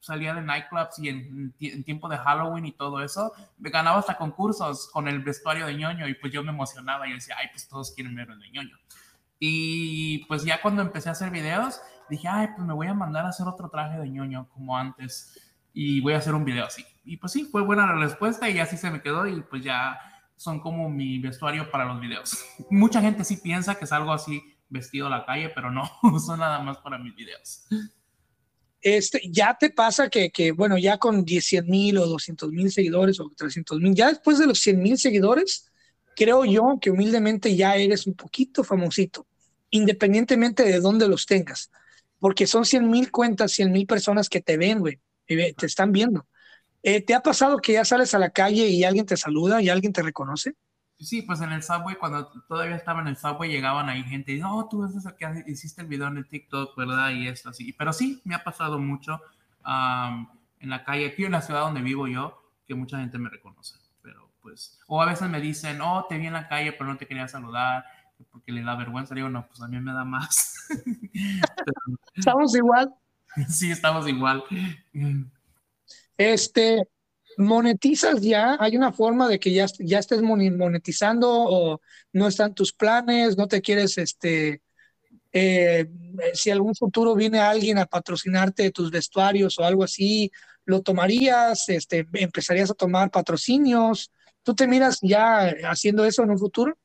salía 0.00 0.34
de 0.34 0.42
nightclubs 0.42 0.98
y 0.98 1.08
en, 1.08 1.52
tiempo 1.84 2.08
de 2.08 2.18
Halloween 2.18 2.66
y 2.66 2.72
todo 2.72 3.02
eso, 3.02 3.32
me 3.58 3.70
ganaba 3.70 3.98
hasta 3.98 4.16
concursos 4.16 4.88
con 4.92 5.08
el 5.08 5.20
vestuario 5.20 5.66
de 5.66 5.74
ñoño 5.74 6.08
y 6.08 6.14
pues 6.14 6.32
yo 6.32 6.42
me 6.42 6.50
emocionaba 6.50 7.08
y 7.08 7.12
decía, 7.12 7.36
ay, 7.38 7.48
pues 7.50 7.68
todos 7.68 7.92
quieren 7.92 8.14
ver 8.14 8.30
el 8.30 8.38
de 8.38 8.50
ñoño. 8.50 8.76
Y 9.38 10.24
pues 10.26 10.44
ya 10.44 10.60
cuando 10.60 10.82
empecé 10.82 11.08
a 11.08 11.12
hacer 11.12 11.30
videos, 11.30 11.80
dije, 12.10 12.28
ay, 12.28 12.48
pues 12.56 12.66
me 12.66 12.74
voy 12.74 12.88
a 12.88 12.94
mandar 12.94 13.24
a 13.24 13.28
hacer 13.28 13.46
otro 13.46 13.68
traje 13.68 13.98
de 13.98 14.08
ñoño 14.08 14.48
como 14.48 14.76
antes. 14.76 15.44
y 15.72 16.00
voy 16.00 16.14
a 16.14 16.18
hacer 16.18 16.34
un 16.34 16.44
video 16.44 16.64
así. 16.66 16.84
Y 17.04 17.18
pues 17.18 17.32
sí, 17.32 17.44
fue 17.44 17.62
buena 17.62 17.86
la 17.86 17.94
respuesta 17.94 18.48
y 18.50 18.58
así 18.58 18.76
se 18.76 18.90
me 18.90 19.00
quedó 19.00 19.26
y 19.26 19.40
pues 19.42 19.62
ya 19.62 19.98
son 20.36 20.60
como 20.60 20.88
mi 20.88 21.18
vestuario 21.18 21.70
para 21.70 21.84
los 21.84 22.00
videos. 22.00 22.36
Mucha 22.70 23.00
gente 23.00 23.24
sí 23.24 23.36
piensa 23.36 23.76
que 23.76 23.84
es 23.84 23.92
algo 23.92 24.12
así 24.12 24.42
vestido 24.68 25.06
a 25.06 25.10
la 25.10 25.24
calle, 25.24 25.50
pero 25.54 25.70
no, 25.70 25.90
son 26.24 26.40
nada 26.40 26.60
más 26.60 26.78
para 26.78 26.98
mis 26.98 27.14
videos. 27.14 27.66
Este, 28.80 29.20
ya 29.30 29.56
te 29.58 29.70
pasa 29.70 30.08
que, 30.08 30.30
que 30.30 30.52
bueno, 30.52 30.78
ya 30.78 30.98
con 30.98 31.24
10 31.24 31.64
mil 31.64 31.98
o 31.98 32.06
200 32.06 32.50
mil 32.52 32.70
seguidores 32.70 33.18
o 33.20 33.30
300 33.36 33.80
mil, 33.80 33.94
ya 33.94 34.08
después 34.08 34.38
de 34.38 34.46
los 34.46 34.60
100 34.60 34.80
mil 34.80 34.98
seguidores, 34.98 35.70
creo 36.14 36.44
yo 36.44 36.78
que 36.80 36.90
humildemente 36.90 37.56
ya 37.56 37.76
eres 37.76 38.06
un 38.06 38.14
poquito 38.14 38.62
famosito, 38.62 39.26
independientemente 39.70 40.62
de 40.64 40.80
dónde 40.80 41.08
los 41.08 41.26
tengas, 41.26 41.70
porque 42.20 42.46
son 42.46 42.64
100 42.64 42.88
mil 42.88 43.10
cuentas, 43.10 43.52
100 43.52 43.72
mil 43.72 43.86
personas 43.86 44.28
que 44.28 44.40
te 44.40 44.56
ven, 44.56 44.80
güey, 44.80 45.00
te 45.26 45.66
están 45.66 45.92
viendo. 45.92 46.26
Eh, 46.82 47.02
¿Te 47.02 47.14
ha 47.14 47.22
pasado 47.22 47.58
que 47.58 47.72
ya 47.72 47.84
sales 47.84 48.14
a 48.14 48.18
la 48.18 48.30
calle 48.30 48.68
y 48.68 48.84
alguien 48.84 49.06
te 49.06 49.16
saluda 49.16 49.60
y 49.60 49.68
alguien 49.68 49.92
te 49.92 50.02
reconoce? 50.02 50.54
Sí, 51.00 51.22
pues 51.22 51.40
en 51.40 51.52
el 51.52 51.62
subway, 51.62 51.96
cuando 51.96 52.28
todavía 52.48 52.74
estaba 52.74 53.00
en 53.00 53.08
el 53.08 53.16
subway, 53.16 53.50
llegaban 53.50 53.88
ahí 53.88 54.02
gente 54.02 54.32
y, 54.32 54.40
no, 54.40 54.68
tú 54.68 54.84
eres 54.84 55.04
el 55.06 55.14
que 55.14 55.44
hiciste 55.50 55.82
el 55.82 55.86
video 55.86 56.08
en 56.08 56.18
el 56.18 56.28
TikTok, 56.28 56.76
¿verdad? 56.76 57.10
Y 57.10 57.28
esto 57.28 57.50
así. 57.50 57.72
Pero 57.72 57.92
sí, 57.92 58.20
me 58.24 58.34
ha 58.34 58.42
pasado 58.42 58.78
mucho 58.78 59.20
en 59.64 60.70
la 60.70 60.84
calle, 60.84 61.06
aquí 61.06 61.24
en 61.24 61.32
la 61.32 61.42
ciudad 61.42 61.60
donde 61.60 61.82
vivo 61.82 62.08
yo, 62.08 62.42
que 62.66 62.74
mucha 62.74 62.98
gente 62.98 63.18
me 63.18 63.30
reconoce. 63.30 63.76
Pero 64.02 64.30
pues, 64.42 64.80
o 64.88 65.00
a 65.00 65.06
veces 65.06 65.28
me 65.28 65.40
dicen, 65.40 65.80
oh, 65.80 66.06
te 66.08 66.18
vi 66.18 66.26
en 66.26 66.32
la 66.32 66.48
calle, 66.48 66.72
pero 66.72 66.90
no 66.90 66.96
te 66.96 67.06
quería 67.06 67.28
saludar, 67.28 67.84
porque 68.32 68.50
le 68.50 68.62
da 68.62 68.74
vergüenza. 68.74 69.14
Digo, 69.14 69.28
no, 69.28 69.46
pues 69.46 69.60
a 69.62 69.68
mí 69.68 69.78
me 69.78 69.92
da 69.92 70.04
más. 70.04 70.68
Estamos 72.14 72.56
igual. 72.56 72.92
Sí, 73.48 73.70
estamos 73.70 74.08
igual. 74.08 74.42
Este, 76.16 76.88
monetizas 77.38 78.20
ya, 78.20 78.56
hay 78.58 78.76
una 78.76 78.92
forma 78.92 79.28
de 79.28 79.38
que 79.38 79.52
ya, 79.52 79.66
ya 79.78 80.00
estés 80.00 80.20
monetizando 80.22 81.30
o 81.30 81.80
no 82.12 82.26
están 82.26 82.54
tus 82.54 82.72
planes, 82.72 83.36
no 83.36 83.46
te 83.46 83.62
quieres, 83.62 83.96
este, 83.96 84.60
eh, 85.32 85.88
si 86.34 86.50
algún 86.50 86.74
futuro 86.74 87.14
viene 87.14 87.38
alguien 87.38 87.78
a 87.78 87.86
patrocinarte 87.86 88.72
tus 88.72 88.90
vestuarios 88.90 89.58
o 89.58 89.64
algo 89.64 89.84
así, 89.84 90.32
lo 90.64 90.82
tomarías, 90.82 91.68
este, 91.68 92.06
empezarías 92.14 92.70
a 92.70 92.74
tomar 92.74 93.10
patrocinios. 93.10 94.10
¿Tú 94.42 94.54
te 94.54 94.66
miras 94.66 94.98
ya 95.00 95.54
haciendo 95.64 96.04
eso 96.04 96.24
en 96.24 96.30
un 96.30 96.38
futuro? 96.38 96.76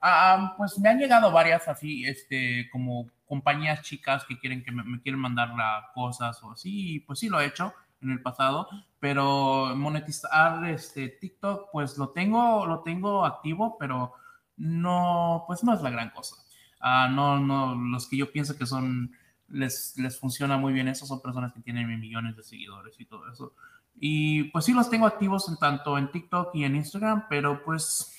Ah, 0.00 0.54
pues 0.58 0.78
me 0.80 0.88
han 0.88 0.98
llegado 0.98 1.30
varias 1.30 1.68
así, 1.68 2.04
este, 2.04 2.68
como 2.72 3.08
compañías 3.24 3.82
chicas 3.82 4.24
que 4.28 4.38
quieren 4.38 4.64
que 4.64 4.72
me, 4.72 5.00
quieren 5.00 5.20
mandar 5.20 5.50
cosas 5.94 6.42
o 6.42 6.50
así, 6.50 7.00
pues 7.06 7.20
sí 7.20 7.28
lo 7.28 7.40
he 7.40 7.46
hecho 7.46 7.72
en 8.02 8.10
el 8.10 8.22
pasado, 8.22 8.68
pero 9.00 9.74
monetizar 9.76 10.64
este 10.68 11.08
TikTok, 11.08 11.70
pues 11.72 11.98
lo 11.98 12.10
tengo, 12.10 12.66
lo 12.66 12.80
tengo 12.80 13.24
activo, 13.24 13.76
pero 13.78 14.14
no, 14.56 15.44
pues 15.46 15.64
no 15.64 15.74
es 15.74 15.82
la 15.82 15.90
gran 15.90 16.10
cosa. 16.10 16.36
Ah, 16.80 17.08
no, 17.10 17.38
no, 17.38 17.74
los 17.74 18.08
que 18.08 18.16
yo 18.16 18.32
pienso 18.32 18.56
que 18.56 18.66
son, 18.66 19.12
les, 19.48 19.96
les 19.96 20.18
funciona 20.18 20.56
muy 20.56 20.72
bien 20.72 20.88
eso, 20.88 21.06
son 21.06 21.20
personas 21.20 21.52
que 21.52 21.60
tienen 21.60 21.88
millones 22.00 22.36
de 22.36 22.42
seguidores 22.42 22.98
y 22.98 23.06
todo 23.06 23.30
eso. 23.30 23.54
Y 23.94 24.44
pues 24.44 24.64
sí 24.64 24.72
los 24.72 24.90
tengo 24.90 25.06
activos 25.06 25.48
en 25.48 25.56
tanto 25.58 25.98
en 25.98 26.10
TikTok 26.10 26.54
y 26.54 26.64
en 26.64 26.76
Instagram, 26.76 27.26
pero 27.28 27.62
pues 27.64 28.16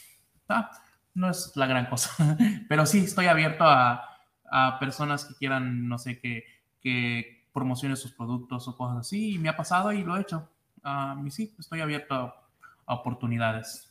ah, 0.49 0.69
no 1.13 1.29
es 1.29 1.51
la 1.55 1.65
gran 1.65 1.87
cosa. 1.87 2.37
pero 2.69 2.85
sí 2.85 2.99
estoy 2.99 3.25
abierto 3.27 3.65
a, 3.65 4.13
a 4.51 4.79
personas 4.79 5.25
que 5.25 5.33
quieran, 5.33 5.87
no 5.87 5.97
sé, 5.97 6.19
que, 6.19 6.45
que 6.79 7.32
promocione 7.53 7.95
sus 7.95 8.11
productos 8.11 8.67
o 8.67 8.75
cosas 8.75 8.97
así. 8.97 9.35
Y 9.35 9.39
me 9.39 9.49
ha 9.49 9.55
pasado 9.55 9.91
y 9.93 10.03
lo 10.03 10.17
he 10.17 10.21
hecho. 10.21 10.49
a 10.83 11.15
mí 11.15 11.31
sí, 11.31 11.53
estoy 11.57 11.81
abierto 11.81 12.13
a, 12.15 12.35
oportunidades. 12.85 13.89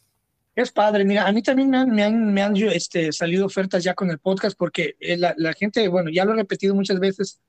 Es 0.55 0.70
padre, 0.70 1.05
mira, 1.07 1.27
a 1.27 1.33
mí 1.33 1.42
también 1.42 1.70
me 1.70 1.79
han, 1.79 1.90
me 1.90 2.05
han, 2.05 2.35
me 2.35 2.42
han 2.42 2.55
este, 2.57 3.11
salido 3.11 3.46
ofertas 3.46 3.83
ya 3.83 3.94
con 3.94 4.11
el 4.11 4.18
podcast 4.18 4.55
porque 4.59 4.96
eh, 5.01 5.16
la, 5.16 5.35
la, 5.38 5.55
gente, 5.55 5.88
bueno, 5.88 6.11
ya 6.11 6.27
lo 6.27 6.35
he 6.35 6.37
repetido 6.37 6.75
muchas 6.75 7.01
veces, 7.01 7.40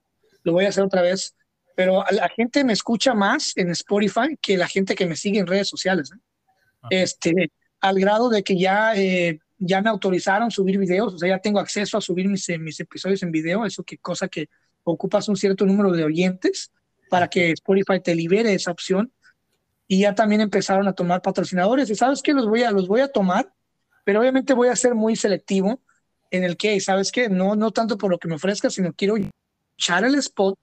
lo 0.44 0.54
voy 0.54 0.64
a 0.64 0.70
hacer 0.70 0.86
otra 0.86 1.02
vez, 1.02 1.36
pero 1.76 2.06
la 2.12 2.30
gente 2.30 2.64
me 2.64 2.72
escucha 2.72 3.14
más 3.14 3.58
en 3.58 3.72
Spotify 3.72 4.38
que 4.40 4.56
la 4.56 4.68
gente 4.68 4.96
que 4.96 5.06
me 5.06 5.18
sigue 5.18 5.40
en 5.40 5.48
redes 5.48 5.68
sociales. 5.68 6.12
¿eh? 6.14 6.20
Este, 6.90 7.52
al 7.82 8.00
grado 8.00 8.30
de 8.30 8.42
que 8.42 8.58
ya, 8.58 8.96
eh, 8.96 9.40
ya 9.58 9.82
me 9.82 9.90
autorizaron 9.90 10.52
subir 10.52 10.78
videos, 10.78 11.16
o 11.16 11.18
sea, 11.18 11.28
ya 11.28 11.40
tengo 11.40 11.60
acceso 11.60 11.98
a 11.98 12.02
subir 12.02 12.30
mis, 12.30 12.48
mis 12.60 12.80
episodios 12.80 13.22
en 13.24 13.32
video, 13.32 13.66
eso 13.66 13.84
que 13.84 13.98
cosa 13.98 14.30
que 14.30 14.48
ocupas 14.84 15.30
un 15.30 15.36
cierto 15.36 15.66
número 15.66 15.92
de 15.92 16.04
oyentes 16.04 16.72
para 17.10 17.30
que 17.30 17.52
Spotify 17.52 18.00
te 18.00 18.16
libere 18.16 18.54
esa 18.54 18.72
opción. 18.72 19.12
Y 19.88 20.00
ya 20.00 20.16
también 20.16 20.42
empezaron 20.42 20.88
a 20.88 20.94
tomar 20.94 21.22
patrocinadores. 21.22 21.90
Y 21.90 21.96
sabes 21.96 22.22
que 22.22 22.34
los 22.34 22.48
voy 22.48 22.64
a, 22.64 22.72
los 22.72 22.88
voy 22.88 23.02
a 23.02 23.08
tomar, 23.08 23.54
pero 24.04 24.20
obviamente 24.20 24.54
voy 24.54 24.70
a 24.70 24.76
ser 24.76 24.96
muy 24.96 25.16
selectivo 25.16 25.82
en 26.32 26.44
el 26.44 26.58
que, 26.58 26.80
¿sabes 26.80 27.12
qué? 27.12 27.30
No, 27.30 27.56
no 27.56 27.72
tanto 27.72 27.98
por 27.98 28.10
lo 28.10 28.18
que 28.18 28.28
me 28.28 28.36
ofrezca, 28.36 28.70
sino 28.70 28.94
quiero 28.94 29.16
echar 29.78 30.04
el 30.04 30.16
spot 30.16 30.58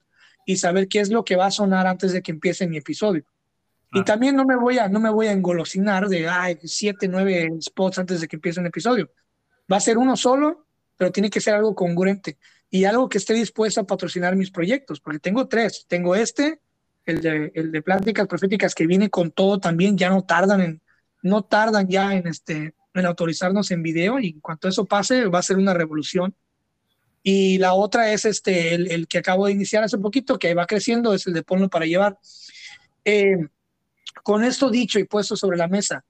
y 0.45 0.57
saber 0.57 0.87
qué 0.87 0.99
es 0.99 1.09
lo 1.09 1.23
que 1.23 1.35
va 1.35 1.45
a 1.45 1.51
sonar 1.51 1.87
antes 1.87 2.11
de 2.11 2.21
que 2.21 2.31
empiece 2.31 2.67
mi 2.67 2.77
episodio. 2.77 3.23
Y 3.93 4.03
también 4.03 4.35
no 4.35 4.45
me 4.45 4.55
voy 4.55 4.77
a, 4.79 4.87
no 4.87 4.99
me 4.99 5.09
voy 5.09 5.27
a 5.27 5.33
engolosinar 5.33 6.07
de, 6.07 6.27
ay, 6.27 6.57
siete, 6.63 7.09
nueve 7.09 7.49
spots 7.61 7.99
antes 7.99 8.21
de 8.21 8.27
que 8.27 8.37
empiece 8.37 8.59
un 8.59 8.65
episodio. 8.65 9.11
Va 9.71 9.77
a 9.77 9.81
ser 9.81 9.97
uno 9.97 10.15
solo, 10.15 10.65
pero 10.97 11.11
tiene 11.11 11.29
que 11.29 11.41
ser 11.41 11.55
algo 11.55 11.75
congruente 11.75 12.37
y 12.73 12.85
algo 12.85 13.09
que 13.09 13.17
esté 13.17 13.33
dispuesto 13.33 13.81
a 13.81 13.85
patrocinar 13.85 14.37
mis 14.37 14.49
proyectos, 14.49 15.01
porque 15.01 15.19
tengo 15.19 15.47
tres. 15.49 15.85
Tengo 15.89 16.15
este, 16.15 16.61
el 17.05 17.21
de, 17.21 17.51
el 17.53 17.69
de 17.69 17.81
pláticas 17.81 18.27
proféticas 18.27 18.73
que 18.73 18.87
viene 18.87 19.09
con 19.09 19.31
todo 19.31 19.59
también, 19.59 19.97
ya 19.97 20.09
no 20.09 20.23
tardan 20.23 20.61
en, 20.61 20.81
no 21.21 21.43
tardan 21.43 21.89
ya 21.89 22.15
en 22.15 22.27
este, 22.27 22.73
en 22.93 23.05
autorizarnos 23.05 23.69
en 23.71 23.83
video 23.83 24.19
y 24.19 24.29
en 24.29 24.39
cuanto 24.39 24.69
eso 24.69 24.85
pase 24.85 25.25
va 25.25 25.39
a 25.39 25.43
ser 25.43 25.57
una 25.57 25.73
revolución. 25.73 26.33
Y 27.23 27.57
la 27.57 27.73
otra 27.73 28.13
es 28.13 28.23
este, 28.23 28.73
el, 28.73 28.89
el 28.89 29.07
que 29.07 29.17
acabo 29.17 29.47
de 29.47 29.51
iniciar 29.51 29.83
hace 29.83 29.97
poquito, 29.97 30.39
que 30.39 30.53
va 30.53 30.65
creciendo, 30.65 31.13
es 31.13 31.27
el 31.27 31.33
de 31.33 31.43
Ponlo 31.43 31.69
para 31.69 31.85
llevar. 31.85 32.17
Eh, 33.03 33.35
con 34.23 34.45
esto 34.45 34.69
dicho 34.69 34.97
y 34.97 35.03
puesto 35.03 35.35
sobre 35.35 35.57
la 35.57 35.67
mesa, 35.67 36.05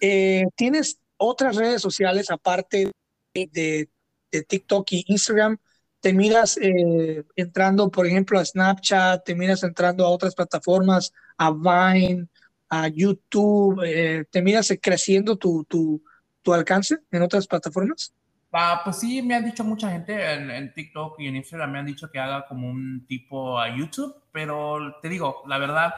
eh, 0.00 0.44
¿tienes 0.54 1.00
otras 1.16 1.56
redes 1.56 1.82
sociales 1.82 2.30
aparte 2.30 2.92
de, 3.34 3.88
de 4.30 4.42
TikTok 4.42 4.86
y 4.92 5.04
Instagram 5.08 5.58
te 6.00 6.12
miras 6.12 6.58
eh, 6.60 7.24
entrando, 7.36 7.90
por 7.90 8.06
ejemplo, 8.06 8.38
a 8.38 8.44
Snapchat, 8.44 9.24
te 9.24 9.34
miras 9.34 9.62
entrando 9.62 10.04
a 10.04 10.10
otras 10.10 10.34
plataformas, 10.34 11.12
a 11.36 11.50
Vine, 11.50 12.28
a 12.68 12.88
YouTube, 12.88 13.82
eh, 13.84 14.24
te 14.30 14.42
miras 14.42 14.72
creciendo 14.80 15.36
tu, 15.36 15.64
tu, 15.64 16.02
tu, 16.42 16.54
alcance 16.54 16.98
en 17.10 17.22
otras 17.22 17.46
plataformas? 17.46 18.12
Ah, 18.52 18.80
pues 18.84 19.00
sí, 19.00 19.20
me 19.22 19.34
han 19.34 19.44
dicho 19.44 19.64
mucha 19.64 19.90
gente 19.90 20.14
en, 20.32 20.50
en, 20.50 20.72
TikTok 20.72 21.20
y 21.20 21.26
en 21.26 21.36
Instagram, 21.36 21.72
me 21.72 21.78
han 21.80 21.86
dicho 21.86 22.10
que 22.10 22.18
haga 22.18 22.46
como 22.46 22.70
un 22.70 23.04
tipo 23.06 23.58
a 23.58 23.76
YouTube, 23.76 24.14
pero 24.32 24.96
te 25.02 25.08
digo, 25.08 25.42
la 25.46 25.58
verdad, 25.58 25.94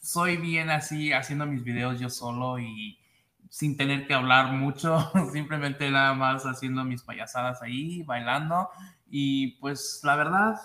soy 0.00 0.36
bien 0.36 0.70
así 0.70 1.12
haciendo 1.12 1.46
mis 1.46 1.62
videos 1.62 2.00
yo 2.00 2.10
solo 2.10 2.58
y 2.58 2.98
sin 3.48 3.76
tener 3.76 4.06
que 4.06 4.14
hablar 4.14 4.52
mucho, 4.52 5.10
simplemente 5.32 5.88
nada 5.90 6.14
más 6.14 6.44
haciendo 6.44 6.84
mis 6.84 7.02
payasadas 7.02 7.62
ahí, 7.62 8.02
bailando 8.02 8.68
y 9.06 9.58
pues 9.58 10.00
la 10.02 10.16
verdad, 10.16 10.56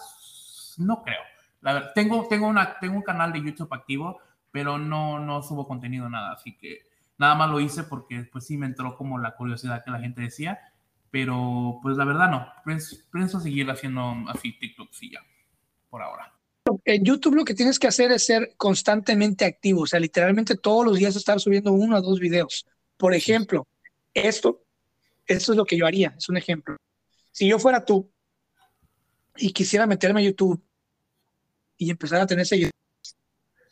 no 0.78 1.04
creo. 1.04 1.22
La 1.62 1.94
tengo, 1.94 2.28
tengo, 2.30 2.48
una, 2.48 2.80
tengo 2.80 2.96
un 2.96 3.04
canal 3.04 3.34
de 3.34 3.44
YouTube 3.44 3.74
activo, 3.74 4.20
pero 4.52 4.78
no, 4.78 5.20
no 5.20 5.44
subo 5.44 5.68
contenido 5.68 6.10
nada. 6.10 6.34
Así 6.34 6.58
que 6.58 6.82
nada 7.18 7.36
más 7.36 7.50
lo 7.50 7.60
hice 7.60 7.84
porque 7.84 8.24
pues 8.32 8.46
sí 8.46 8.58
me 8.58 8.66
entró 8.66 8.96
como 8.96 9.18
la 9.18 9.36
curiosidad 9.36 9.84
que 9.84 9.92
la 9.92 10.00
gente 10.00 10.22
decía. 10.22 10.60
Pero 11.12 11.80
pues 11.82 11.98
la 11.98 12.06
verdad 12.06 12.30
no. 12.30 12.48
Pienso, 13.12 13.40
seguir 13.40 13.70
haciendo 13.70 14.16
así 14.28 14.58
TikTok, 14.58 14.92
sí 14.92 15.12
ya, 15.12 15.20
por 15.90 16.02
ahora. 16.02 16.34
En 16.86 17.04
YouTube 17.04 17.36
lo 17.36 17.46
que 17.46 17.56
tienes 17.56 17.80
que 17.80 17.88
hacer 17.88 18.12
es 18.12 18.26
ser 18.26 18.54
constantemente 18.56 19.44
activo, 19.44 19.82
o 19.82 19.88
sea, 19.88 20.00
literalmente 20.00 20.56
todos 20.56 20.86
los 20.86 21.00
días 21.00 21.16
estar 21.16 21.40
subiendo 21.40 21.72
uno 21.72 21.98
o 21.98 22.02
dos 22.02 22.20
videos. 22.20 22.68
Por 22.96 23.16
ejemplo, 23.16 23.68
esto, 24.14 24.62
esto 25.26 25.52
es 25.54 25.58
lo 25.58 25.66
que 25.66 25.78
yo 25.78 25.88
haría, 25.88 26.14
es 26.16 26.30
un 26.30 26.38
ejemplo. 26.38 26.78
Si 27.32 27.48
yo 27.48 27.58
fuera 27.58 27.86
tú, 27.86 28.12
y 29.40 29.54
quisiera 29.54 29.88
meterme 29.88 30.22
a 30.22 30.26
YouTube 30.26 30.62
y 31.78 31.90
empezar 31.90 32.22
a 32.22 32.28
tener 32.28 32.46
seguidores, 32.46 32.74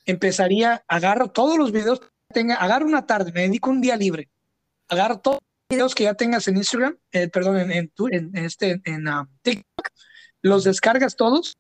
empezaría, 0.06 0.84
agarro 0.88 1.30
todos 1.30 1.58
los 1.58 1.72
videos 1.72 2.02
agarro 2.58 2.86
una 2.86 3.06
tarde, 3.06 3.32
me 3.32 3.42
dedico 3.42 3.70
un 3.70 3.82
día 3.82 3.96
libre, 3.96 4.30
agarro 4.88 5.20
todos 5.20 5.40
los 5.42 5.78
videos 5.78 5.96
que 5.96 6.04
ya 6.04 6.14
tengas 6.14 6.48
en 6.48 6.58
Instagram, 6.58 6.98
eh, 7.12 7.30
perdón, 7.30 7.58
en, 7.72 7.92
en, 8.12 8.38
este, 8.38 8.82
en 8.84 9.08
uh, 9.08 9.28
TikTok, 9.42 9.90
los 10.42 10.64
descargas 10.64 11.16
todos, 11.16 11.58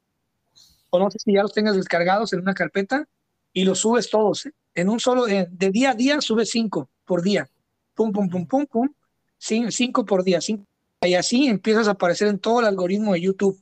o 0.89 0.99
no 0.99 1.09
sé 1.09 1.17
si 1.19 1.33
ya 1.33 1.41
los 1.41 1.53
tengas 1.53 1.75
descargados 1.75 2.33
en 2.33 2.41
una 2.41 2.53
carpeta, 2.53 3.07
y 3.53 3.63
los 3.63 3.79
subes 3.79 4.09
todos, 4.09 4.45
¿eh? 4.45 4.53
en 4.75 4.89
un 4.89 4.99
solo, 4.99 5.25
de 5.25 5.47
día 5.71 5.91
a 5.91 5.95
día 5.95 6.21
subes 6.21 6.49
cinco 6.51 6.89
por 7.05 7.21
día, 7.23 7.49
pum, 7.95 8.11
pum, 8.11 8.29
pum, 8.29 8.45
pum, 8.45 8.65
pum, 8.67 8.89
cinco 9.39 10.05
por 10.05 10.23
día, 10.23 10.41
cinco, 10.41 10.65
y 11.01 11.15
así 11.15 11.47
empiezas 11.47 11.87
a 11.87 11.91
aparecer 11.91 12.27
en 12.27 12.39
todo 12.39 12.59
el 12.59 12.67
algoritmo 12.67 13.13
de 13.13 13.21
YouTube 13.21 13.59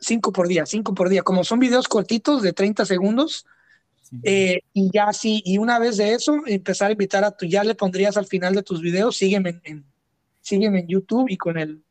cinco 0.00 0.32
por 0.32 0.48
día, 0.48 0.66
cinco 0.66 0.94
por 0.94 1.08
día. 1.08 1.22
Como 1.22 1.44
son 1.44 1.58
videos 1.58 1.88
cortitos 1.88 2.42
de 2.42 2.52
30 2.52 2.84
segundos, 2.84 3.46
Eh, 4.22 4.60
y 4.72 4.90
ya 4.92 5.12
sí, 5.12 5.42
y 5.44 5.58
una 5.58 5.78
vez 5.78 5.98
de 5.98 6.14
eso, 6.14 6.42
empezar 6.46 6.88
a 6.88 6.92
invitar 6.92 7.24
a 7.24 7.30
tu, 7.30 7.46
ya 7.46 7.62
le 7.64 7.74
pondrías 7.74 8.16
al 8.16 8.26
final 8.26 8.54
de 8.54 8.62
tus 8.62 8.80
videos, 8.80 9.16
sígueme 9.16 9.60
en, 9.64 9.84
sígueme 10.40 10.80
en 10.80 10.88
YouTube 10.88 11.28
y 11.28 11.36
con 11.36 11.58
el, 11.58 11.82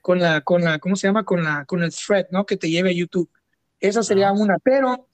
con 0.00 0.18
la, 0.20 0.40
con 0.42 0.62
la, 0.64 0.78
¿cómo 0.78 0.96
se 0.96 1.06
llama? 1.06 1.24
Con 1.24 1.44
la, 1.44 1.64
con 1.64 1.82
el 1.82 1.92
thread, 1.94 2.26
¿no? 2.30 2.44
Que 2.46 2.56
te 2.56 2.68
lleve 2.70 2.90
a 2.90 2.92
YouTube. 2.92 3.30
Esa 3.80 4.02
sería 4.02 4.32
una, 4.32 4.58
pero 4.58 5.08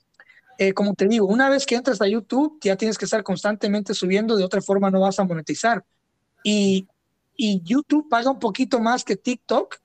eh, 0.59 0.73
como 0.73 0.95
te 0.95 1.07
digo, 1.07 1.27
una 1.27 1.49
vez 1.51 1.67
que 1.67 1.77
entras 1.77 2.01
a 2.01 2.09
YouTube, 2.09 2.59
ya 2.63 2.77
tienes 2.77 2.99
que 2.99 3.05
estar 3.05 3.23
constantemente 3.23 3.95
subiendo, 3.95 4.37
de 4.37 4.45
otra 4.45 4.61
forma 4.63 4.91
no 4.91 5.01
vas 5.01 5.19
a 5.21 5.25
monetizar. 5.25 5.85
Y, 6.43 6.89
y 7.37 7.63
YouTube 7.63 8.09
paga 8.09 8.31
un 8.31 8.39
poquito 8.39 8.81
más 8.81 9.05
que 9.05 9.17
TikTok, 9.17 9.77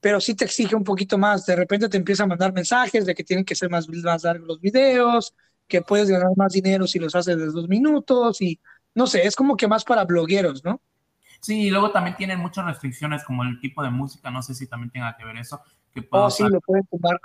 pero 0.00 0.20
sí 0.20 0.34
te 0.34 0.44
exige 0.44 0.76
un 0.76 0.84
poquito 0.84 1.18
más. 1.18 1.46
De 1.46 1.56
repente 1.56 1.88
te 1.88 1.96
empieza 1.96 2.24
a 2.24 2.26
mandar 2.26 2.52
mensajes 2.52 3.06
de 3.06 3.14
que 3.14 3.24
tienen 3.24 3.44
que 3.44 3.54
ser 3.54 3.70
más, 3.70 3.88
más 3.88 4.22
largos 4.24 4.46
los 4.46 4.60
videos, 4.60 5.34
que 5.66 5.82
puedes 5.82 6.08
ganar 6.08 6.30
más 6.36 6.52
dinero 6.52 6.86
si 6.86 6.98
los 6.98 7.14
haces 7.14 7.36
de 7.36 7.46
dos 7.46 7.68
minutos 7.68 8.40
y 8.40 8.58
no 8.94 9.06
sé, 9.06 9.26
es 9.26 9.36
como 9.36 9.56
que 9.56 9.68
más 9.68 9.84
para 9.84 10.04
blogueros, 10.04 10.64
¿no? 10.64 10.80
Sí, 11.40 11.66
y 11.66 11.70
luego 11.70 11.90
también 11.90 12.16
tienen 12.16 12.40
muchas 12.40 12.64
restricciones 12.64 13.22
como 13.22 13.44
el 13.44 13.60
tipo 13.60 13.82
de 13.82 13.90
música, 13.90 14.30
no 14.30 14.42
sé 14.42 14.54
si 14.54 14.66
también 14.66 14.90
tenga 14.90 15.16
que 15.16 15.24
ver 15.24 15.36
eso. 15.36 15.60
Que 15.94 16.06
oh, 16.10 16.30
sí, 16.30 16.42
lo 16.48 16.60
pueden 16.60 16.84
tomar. 16.86 17.20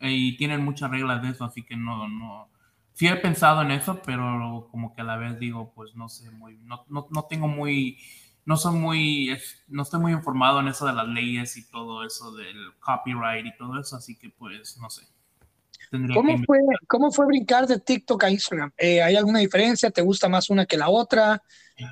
Y 0.00 0.36
tienen 0.36 0.64
muchas 0.64 0.90
reglas 0.90 1.22
de 1.22 1.30
eso, 1.30 1.44
así 1.44 1.64
que 1.64 1.76
no, 1.76 2.08
no. 2.08 2.48
Sí 2.92 3.08
he 3.08 3.16
pensado 3.16 3.62
en 3.62 3.72
eso, 3.72 4.00
pero 4.04 4.68
como 4.70 4.94
que 4.94 5.00
a 5.00 5.04
la 5.04 5.16
vez 5.16 5.38
digo, 5.38 5.72
pues 5.74 5.94
no 5.96 6.08
sé, 6.08 6.30
muy, 6.30 6.56
no, 6.58 6.84
no, 6.88 7.08
no 7.10 7.24
tengo 7.24 7.48
muy, 7.48 7.98
no 8.46 8.56
soy 8.56 8.78
muy, 8.78 9.38
no 9.68 9.82
estoy 9.82 10.00
muy 10.00 10.12
informado 10.12 10.60
en 10.60 10.68
eso 10.68 10.86
de 10.86 10.92
las 10.92 11.06
leyes 11.08 11.56
y 11.56 11.68
todo 11.68 12.04
eso 12.04 12.32
del 12.34 12.56
copyright 12.78 13.44
y 13.44 13.56
todo 13.56 13.78
eso, 13.78 13.96
así 13.96 14.16
que 14.16 14.30
pues 14.30 14.78
no 14.78 14.88
sé. 14.88 15.06
¿Cómo 15.90 16.38
fue, 16.44 16.58
¿Cómo 16.86 17.12
fue 17.12 17.26
brincar 17.26 17.66
de 17.66 17.78
TikTok 17.78 18.24
a 18.24 18.30
Instagram? 18.30 18.72
Eh, 18.76 19.02
¿Hay 19.02 19.16
alguna 19.16 19.40
diferencia? 19.40 19.90
¿Te 19.90 20.02
gusta 20.02 20.28
más 20.28 20.48
una 20.48 20.64
que 20.64 20.76
la 20.76 20.88
otra? 20.88 21.42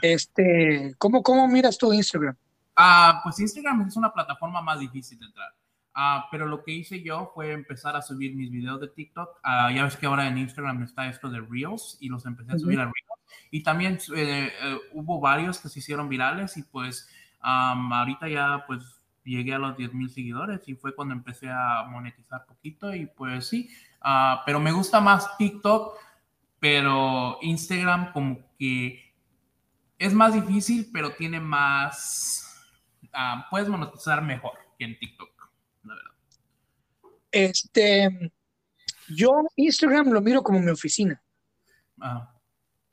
Este, 0.01 0.95
¿cómo, 0.99 1.23
¿Cómo 1.23 1.47
miras 1.49 1.77
tú 1.77 1.93
Instagram? 1.93 2.37
Ah, 2.77 3.21
pues 3.23 3.39
Instagram 3.41 3.87
es 3.87 3.97
una 3.97 4.13
plataforma 4.13 4.63
más 4.63 4.79
difícil 4.79 5.19
de 5.19 5.27
entrar. 5.27 5.53
Ah, 5.93 6.27
pero 6.31 6.47
lo 6.47 6.65
que 6.65 6.73
hice 6.73 7.03
yo 7.03 7.31
fue 7.35 7.53
empezar 7.53 7.95
a 7.95 8.03
subir 8.03 8.35
mis 8.35 8.51
videos 8.51 8.81
de 8.81 8.89
TikTok. 8.89 9.41
Ah, 9.43 9.71
ya 9.73 9.85
ves 9.85 9.97
que 9.97 10.07
ahora 10.07 10.27
en 10.27 10.39
Instagram 10.39 10.83
está 10.83 11.09
esto 11.09 11.29
de 11.29 11.41
Reels 11.41 11.97
y 12.01 12.09
los 12.09 12.27
empecé 12.27 12.53
a 12.53 12.59
subir 12.59 12.81
a 12.81 12.85
Reels. 12.85 13.14
Y 13.51 13.63
también 13.63 13.99
eh, 14.17 14.53
eh, 14.63 14.79
hubo 14.93 15.21
varios 15.21 15.59
que 15.59 15.69
se 15.69 15.79
hicieron 15.79 16.09
virales 16.09 16.57
y 16.57 16.63
pues 16.63 17.09
ahorita 17.41 18.27
ya 18.29 18.65
pues 18.67 19.05
llegué 19.25 19.55
a 19.55 19.59
los 19.59 19.77
10 19.77 19.95
mil 19.95 20.11
seguidores 20.11 20.61
y 20.67 20.75
fue 20.75 20.95
cuando 20.95 21.15
empecé 21.15 21.49
a 21.51 21.85
monetizar 21.89 22.45
poquito 22.47 22.95
y 22.95 23.07
pues 23.07 23.49
sí, 23.49 23.71
uh, 24.05 24.39
pero 24.45 24.61
me 24.61 24.73
gusta 24.73 25.01
más 25.01 25.37
TikTok, 25.37 25.97
pero 26.61 27.39
Instagram 27.43 28.13
como 28.13 28.55
que 28.59 29.15
es 29.99 30.13
más 30.13 30.35
difícil, 30.35 30.91
pero 30.93 31.15
tiene 31.15 31.41
más, 31.41 32.67
uh, 33.03 33.43
puedes 33.51 33.69
monetizar 33.69 34.23
mejor 34.23 34.53
que 34.79 34.85
en 34.85 34.99
TikTok, 34.99 35.51
la 35.85 35.95
verdad. 35.95 36.11
Este, 37.31 38.33
yo 39.09 39.31
Instagram 39.57 40.11
lo 40.11 40.21
miro 40.21 40.43
como 40.43 40.61
mi 40.61 40.71
oficina. 40.71 41.21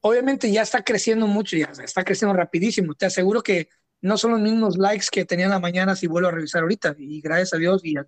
Obviamente 0.02 0.52
ya 0.52 0.64
está 0.64 0.84
creciendo 0.84 1.28
mucho, 1.28 1.56
ya 1.56 1.72
está 1.84 2.04
creciendo 2.04 2.36
rapidísimo. 2.36 2.96
Te 2.96 3.06
aseguro 3.06 3.42
que 3.42 3.70
no 4.02 4.18
son 4.18 4.32
los 4.32 4.42
mismos 4.42 4.78
likes 4.78 5.06
que 5.12 5.26
tenía 5.26 5.46
en 5.46 5.52
la 5.52 5.60
mañana 5.60 5.96
si 5.96 6.08
vuelvo 6.08 6.30
a 6.30 6.32
revisar 6.32 6.64
ahorita. 6.64 6.96
Y 6.98 7.22
gracias 7.22 7.54
a 7.54 7.58
Dios 7.58 7.82
y 7.86 7.98
a, 7.98 8.08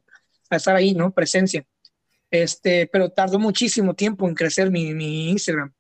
estar 0.50 0.76
ahí, 0.76 0.94
¿no? 0.94 1.12
Presencia. 1.12 1.66
Este, 2.32 2.88
pero 2.88 3.10
tardó 3.10 3.38
muchísimo 3.38 3.94
tiempo 3.94 4.28
en 4.28 4.34
crecer 4.34 4.72
mi, 4.72 4.94
mi 4.94 5.30
Instagram. 5.30 5.72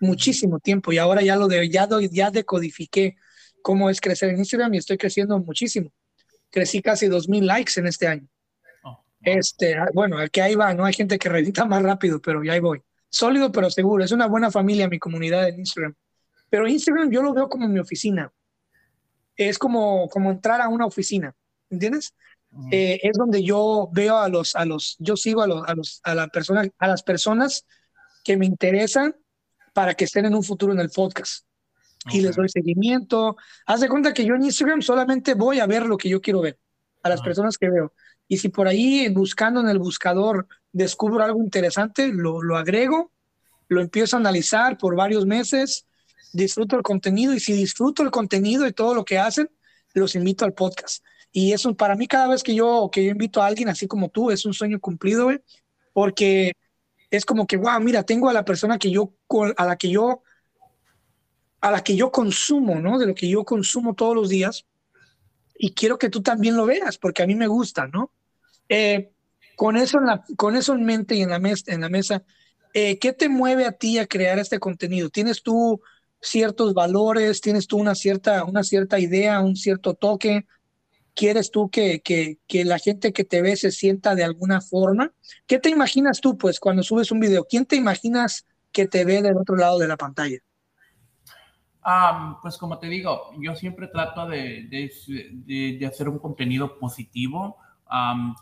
Muchísimo 0.00 0.58
tiempo. 0.58 0.92
Y 0.92 0.98
ahora 0.98 1.22
ya 1.22 1.36
lo 1.36 1.48
de, 1.48 1.68
ya, 1.70 1.88
ya 2.10 2.30
decodifiqué 2.30 3.16
cómo 3.62 3.88
es 3.88 4.00
crecer 4.00 4.28
en 4.28 4.38
Instagram 4.38 4.74
y 4.74 4.78
estoy 4.78 4.98
creciendo 4.98 5.38
muchísimo. 5.38 5.90
Crecí 6.50 6.82
casi 6.82 7.06
2000 7.06 7.46
likes 7.46 7.72
en 7.76 7.86
este 7.86 8.06
año. 8.06 8.28
Oh, 8.84 9.02
este, 9.22 9.74
ah, 9.74 9.88
bueno, 9.94 10.18
que 10.30 10.42
ahí 10.42 10.54
va, 10.54 10.74
¿no? 10.74 10.84
Hay 10.84 10.92
gente 10.92 11.18
que 11.18 11.30
reedita 11.30 11.64
más 11.64 11.82
rápido, 11.82 12.20
pero 12.20 12.44
ya 12.44 12.52
ahí 12.52 12.60
voy. 12.60 12.82
Sólido, 13.12 13.52
pero 13.52 13.70
seguro. 13.70 14.02
Es 14.02 14.10
una 14.10 14.26
buena 14.26 14.50
familia 14.50 14.88
mi 14.88 14.98
comunidad 14.98 15.48
en 15.48 15.60
Instagram. 15.60 15.94
Pero 16.50 16.66
Instagram 16.66 17.10
yo 17.10 17.22
lo 17.22 17.32
veo 17.32 17.48
como 17.48 17.68
mi 17.68 17.78
oficina 17.78 18.32
es 19.36 19.58
como, 19.58 20.08
como 20.08 20.30
entrar 20.30 20.60
a 20.60 20.68
una 20.68 20.86
oficina, 20.86 21.34
¿entiendes? 21.70 22.14
Eh, 22.70 23.00
es 23.02 23.16
donde 23.16 23.42
yo 23.42 23.88
veo 23.92 24.18
a 24.18 24.28
los, 24.28 24.54
a 24.54 24.66
los, 24.66 24.96
yo 24.98 25.16
sigo 25.16 25.40
a 25.40 25.46
los, 25.46 25.66
a 25.66 25.74
los, 25.74 26.00
a 26.04 26.14
la 26.14 26.28
persona, 26.28 26.68
a 26.78 26.86
las 26.86 27.02
personas 27.02 27.66
que 28.22 28.36
me 28.36 28.44
interesan 28.44 29.16
para 29.72 29.94
que 29.94 30.04
estén 30.04 30.26
en 30.26 30.34
un 30.34 30.42
futuro 30.42 30.72
en 30.72 30.80
el 30.80 30.90
podcast. 30.90 31.46
Y 32.10 32.20
les 32.20 32.36
doy 32.36 32.48
seguimiento. 32.48 33.36
Haz 33.64 33.80
de 33.80 33.88
cuenta 33.88 34.12
que 34.12 34.24
yo 34.24 34.34
en 34.34 34.42
Instagram 34.42 34.82
solamente 34.82 35.34
voy 35.34 35.60
a 35.60 35.66
ver 35.66 35.86
lo 35.86 35.96
que 35.96 36.08
yo 36.08 36.20
quiero 36.20 36.42
ver, 36.42 36.58
a 37.02 37.08
las 37.08 37.20
personas 37.20 37.58
que 37.58 37.70
veo. 37.70 37.92
Y 38.28 38.38
si 38.38 38.48
por 38.48 38.68
ahí 38.68 39.08
buscando 39.08 39.60
en 39.60 39.68
el 39.68 39.78
buscador 39.78 40.46
descubro 40.72 41.22
algo 41.22 41.42
interesante, 41.42 42.08
lo, 42.08 42.42
lo 42.42 42.56
agrego, 42.56 43.12
lo 43.68 43.80
empiezo 43.80 44.16
a 44.16 44.20
analizar 44.20 44.78
por 44.78 44.96
varios 44.96 45.26
meses 45.26 45.86
disfruto 46.32 46.76
el 46.76 46.82
contenido 46.82 47.34
y 47.34 47.40
si 47.40 47.52
disfruto 47.52 48.02
el 48.02 48.10
contenido 48.10 48.66
y 48.66 48.72
todo 48.72 48.94
lo 48.94 49.04
que 49.04 49.18
hacen, 49.18 49.50
los 49.94 50.14
invito 50.14 50.44
al 50.44 50.54
podcast. 50.54 51.04
Y 51.30 51.52
eso 51.52 51.74
para 51.74 51.94
mí 51.94 52.06
cada 52.06 52.28
vez 52.28 52.42
que 52.42 52.54
yo, 52.54 52.90
que 52.92 53.04
yo 53.04 53.10
invito 53.10 53.42
a 53.42 53.46
alguien 53.46 53.68
así 53.68 53.86
como 53.86 54.08
tú, 54.08 54.30
es 54.30 54.44
un 54.44 54.54
sueño 54.54 54.80
cumplido, 54.80 55.30
porque 55.92 56.52
es 57.10 57.24
como 57.24 57.46
que, 57.46 57.56
wow, 57.56 57.80
mira, 57.80 58.02
tengo 58.02 58.28
a 58.28 58.32
la 58.32 58.44
persona 58.44 58.78
que 58.78 58.90
yo, 58.90 59.14
a 59.56 59.66
la 59.66 59.76
que 59.76 59.90
yo, 59.90 60.22
a 61.60 61.70
la 61.70 61.82
que 61.82 61.96
yo 61.96 62.10
consumo, 62.10 62.76
¿no? 62.76 62.98
De 62.98 63.06
lo 63.06 63.14
que 63.14 63.28
yo 63.28 63.44
consumo 63.44 63.94
todos 63.94 64.14
los 64.14 64.28
días. 64.28 64.66
Y 65.64 65.74
quiero 65.74 65.96
que 65.96 66.10
tú 66.10 66.22
también 66.22 66.56
lo 66.56 66.66
veas, 66.66 66.98
porque 66.98 67.22
a 67.22 67.26
mí 67.28 67.36
me 67.36 67.46
gusta, 67.46 67.86
¿no? 67.86 68.10
Eh, 68.68 69.12
con, 69.54 69.76
eso 69.76 69.98
en 69.98 70.06
la, 70.06 70.24
con 70.36 70.56
eso 70.56 70.74
en 70.74 70.84
mente 70.84 71.14
y 71.14 71.22
en 71.22 71.30
la, 71.30 71.36
en 71.36 71.80
la 71.80 71.88
mesa, 71.88 72.24
eh, 72.74 72.98
¿qué 72.98 73.12
te 73.12 73.28
mueve 73.28 73.64
a 73.64 73.70
ti 73.70 74.00
a 74.00 74.08
crear 74.08 74.40
este 74.40 74.58
contenido? 74.58 75.08
¿Tienes 75.08 75.44
tú 75.44 75.80
ciertos 76.20 76.74
valores, 76.74 77.40
tienes 77.40 77.68
tú 77.68 77.76
una 77.78 77.94
cierta, 77.94 78.42
una 78.42 78.64
cierta 78.64 78.98
idea, 78.98 79.40
un 79.40 79.54
cierto 79.54 79.94
toque, 79.94 80.46
quieres 81.14 81.52
tú 81.52 81.70
que, 81.70 82.00
que, 82.00 82.40
que, 82.48 82.64
la 82.64 82.80
gente 82.80 83.12
que 83.12 83.22
te 83.22 83.40
ve 83.40 83.54
se 83.54 83.70
sienta 83.70 84.16
de 84.16 84.24
alguna 84.24 84.60
forma. 84.60 85.12
¿Qué 85.46 85.60
te 85.60 85.70
imaginas 85.70 86.20
tú, 86.20 86.36
pues, 86.36 86.58
cuando 86.58 86.82
subes 86.82 87.12
un 87.12 87.20
video? 87.20 87.46
¿Quién 87.48 87.66
te 87.66 87.76
imaginas 87.76 88.46
que 88.72 88.88
te 88.88 89.04
ve 89.04 89.22
del 89.22 89.36
otro 89.36 89.54
lado 89.54 89.78
de 89.78 89.86
la 89.86 89.96
pantalla? 89.96 90.38
Pues 92.40 92.58
como 92.58 92.78
te 92.78 92.86
digo, 92.88 93.32
yo 93.38 93.54
siempre 93.54 93.88
trato 93.88 94.26
de, 94.26 94.68
de, 94.68 95.76
de, 95.78 95.86
hacer 95.86 96.08
un 96.08 96.18
contenido 96.18 96.78
positivo 96.78 97.58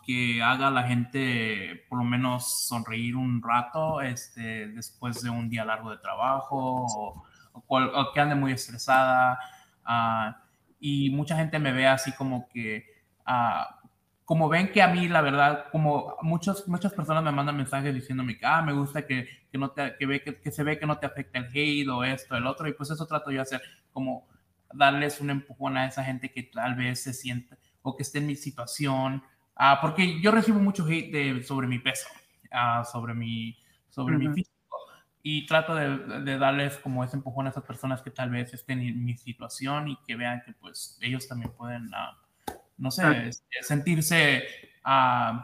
que 0.07 0.43
haga 0.43 0.69
a 0.69 0.71
la 0.71 0.85
gente 0.85 1.85
por 1.89 1.99
lo 1.99 2.05
menos 2.05 2.67
sonreír 2.69 3.17
un 3.17 3.43
rato 3.43 4.01
este, 4.01 4.69
después 4.69 5.23
de 5.23 5.31
un 5.31 5.49
día 5.49 5.65
largo 5.65 5.91
de 5.91 5.99
trabajo 5.99 6.87
o, 6.87 7.25
o, 7.67 8.13
que 8.13 8.21
ande 8.21 8.35
muy 8.35 8.53
estresada. 8.53 9.39
Ah, 9.85 10.43
y 10.79 11.11
mucha 11.11 11.37
gente 11.37 11.59
me 11.59 11.73
ve 11.73 11.87
así 11.87 12.13
como 12.13 12.49
que, 12.49 12.85
ah, 13.27 13.80
como 14.31 14.49
ven 14.49 14.71
que 14.71 14.81
a 14.81 14.87
mí, 14.87 15.09
la 15.09 15.23
verdad, 15.23 15.65
como 15.73 16.15
muchos, 16.23 16.69
muchas 16.69 16.93
personas 16.93 17.25
me 17.25 17.33
mandan 17.33 17.57
mensajes 17.57 17.93
diciéndome 17.93 18.39
que, 18.39 18.47
ah, 18.47 18.63
me 18.63 18.73
gusta 18.73 19.05
que, 19.05 19.29
que 19.51 19.59
no 19.59 19.73
te, 19.73 19.97
que, 19.99 20.07
ve, 20.07 20.23
que, 20.23 20.53
se 20.53 20.63
ve 20.63 20.79
que 20.79 20.87
no 20.87 20.99
te 20.99 21.07
afecta 21.07 21.41
el 21.41 21.47
hate 21.47 21.89
o 21.89 22.05
esto, 22.05 22.37
el 22.37 22.47
otro, 22.47 22.69
y 22.69 22.73
pues 22.73 22.93
eso 22.93 23.05
trato 23.07 23.33
yo 23.33 23.39
de 23.39 23.43
hacer, 23.43 23.61
como 23.91 24.29
darles 24.73 25.21
un 25.21 25.31
empujón 25.31 25.77
a 25.77 25.87
esa 25.89 26.05
gente 26.05 26.31
que 26.31 26.45
tal 26.45 26.77
vez 26.77 27.03
se 27.03 27.13
siente 27.13 27.59
o 27.83 27.97
que 27.97 28.05
esté 28.05 28.19
en 28.19 28.29
mi 28.29 28.37
situación, 28.37 29.21
ah, 29.57 29.81
porque 29.81 30.21
yo 30.21 30.31
recibo 30.31 30.61
mucho 30.61 30.87
hate 30.87 31.11
de, 31.11 31.43
sobre 31.43 31.67
mi 31.67 31.81
peso, 31.81 32.07
sobre 32.93 33.15
mi, 33.15 33.59
sobre 33.89 34.17
mi 34.17 34.29
físico 34.29 34.77
y 35.25 35.45
trato 35.45 35.75
de, 35.75 36.39
darles 36.39 36.79
como 36.79 37.03
ese 37.03 37.17
empujón 37.17 37.49
a 37.49 37.51
esas 37.51 37.65
personas 37.65 38.01
que 38.01 38.13
tal 38.13 38.31
vez 38.31 38.55
estén 38.55 38.79
en 38.79 39.05
mi 39.05 39.17
situación 39.17 39.89
y 39.89 39.97
que 40.07 40.15
vean 40.15 40.41
que 40.47 40.53
pues 40.53 41.01
ellos 41.01 41.27
también 41.27 41.51
pueden, 41.51 41.91
ah, 41.95 42.17
no 42.81 42.91
sé, 42.91 43.03
ah. 43.03 43.31
sentirse, 43.63 44.43
uh, 44.85 45.39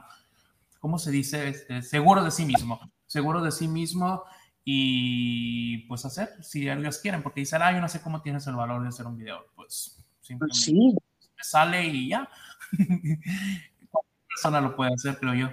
¿cómo 0.81 0.99
se 0.99 1.11
dice? 1.11 1.49
Este, 1.49 1.83
seguros 1.83 2.25
de 2.25 2.31
sí 2.31 2.45
mismo, 2.45 2.81
seguros 3.07 3.45
de 3.45 3.53
sí 3.53 3.69
mismo 3.69 4.25
y 4.65 5.87
pues 5.87 6.05
hacer 6.05 6.31
si 6.43 6.69
ellos 6.69 6.99
quieren, 6.99 7.23
porque 7.23 7.41
dicen, 7.41 7.63
ah, 7.63 7.73
yo 7.73 7.81
no 7.81 7.89
sé 7.89 8.01
cómo 8.01 8.23
tienes 8.23 8.47
el 8.47 8.57
valor 8.57 8.83
de 8.83 8.89
hacer 8.89 9.07
un 9.07 9.17
video, 9.17 9.47
pues 9.55 10.03
simplemente 10.21 10.59
sí. 10.59 10.75
me 10.75 11.45
sale 11.45 11.85
y 11.85 12.09
ya. 12.09 12.29
Cualquier 12.73 14.27
persona 14.29 14.61
lo 14.61 14.75
puede 14.75 14.95
hacer, 14.95 15.19
creo 15.19 15.35
yo. 15.35 15.49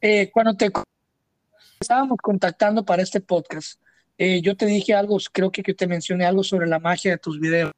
Eh, 0.00 0.30
cuando 0.30 0.54
te 0.54 0.70
estábamos 1.80 2.18
contactando 2.22 2.84
para 2.84 3.02
este 3.02 3.20
podcast, 3.20 3.80
eh, 4.18 4.40
yo 4.42 4.56
te 4.56 4.66
dije 4.66 4.94
algo, 4.94 5.18
creo 5.32 5.50
que, 5.50 5.62
que 5.62 5.74
te 5.74 5.86
mencioné 5.86 6.26
algo 6.26 6.44
sobre 6.44 6.66
la 6.66 6.78
magia 6.78 7.12
de 7.12 7.18
tus 7.18 7.40
videos. 7.40 7.72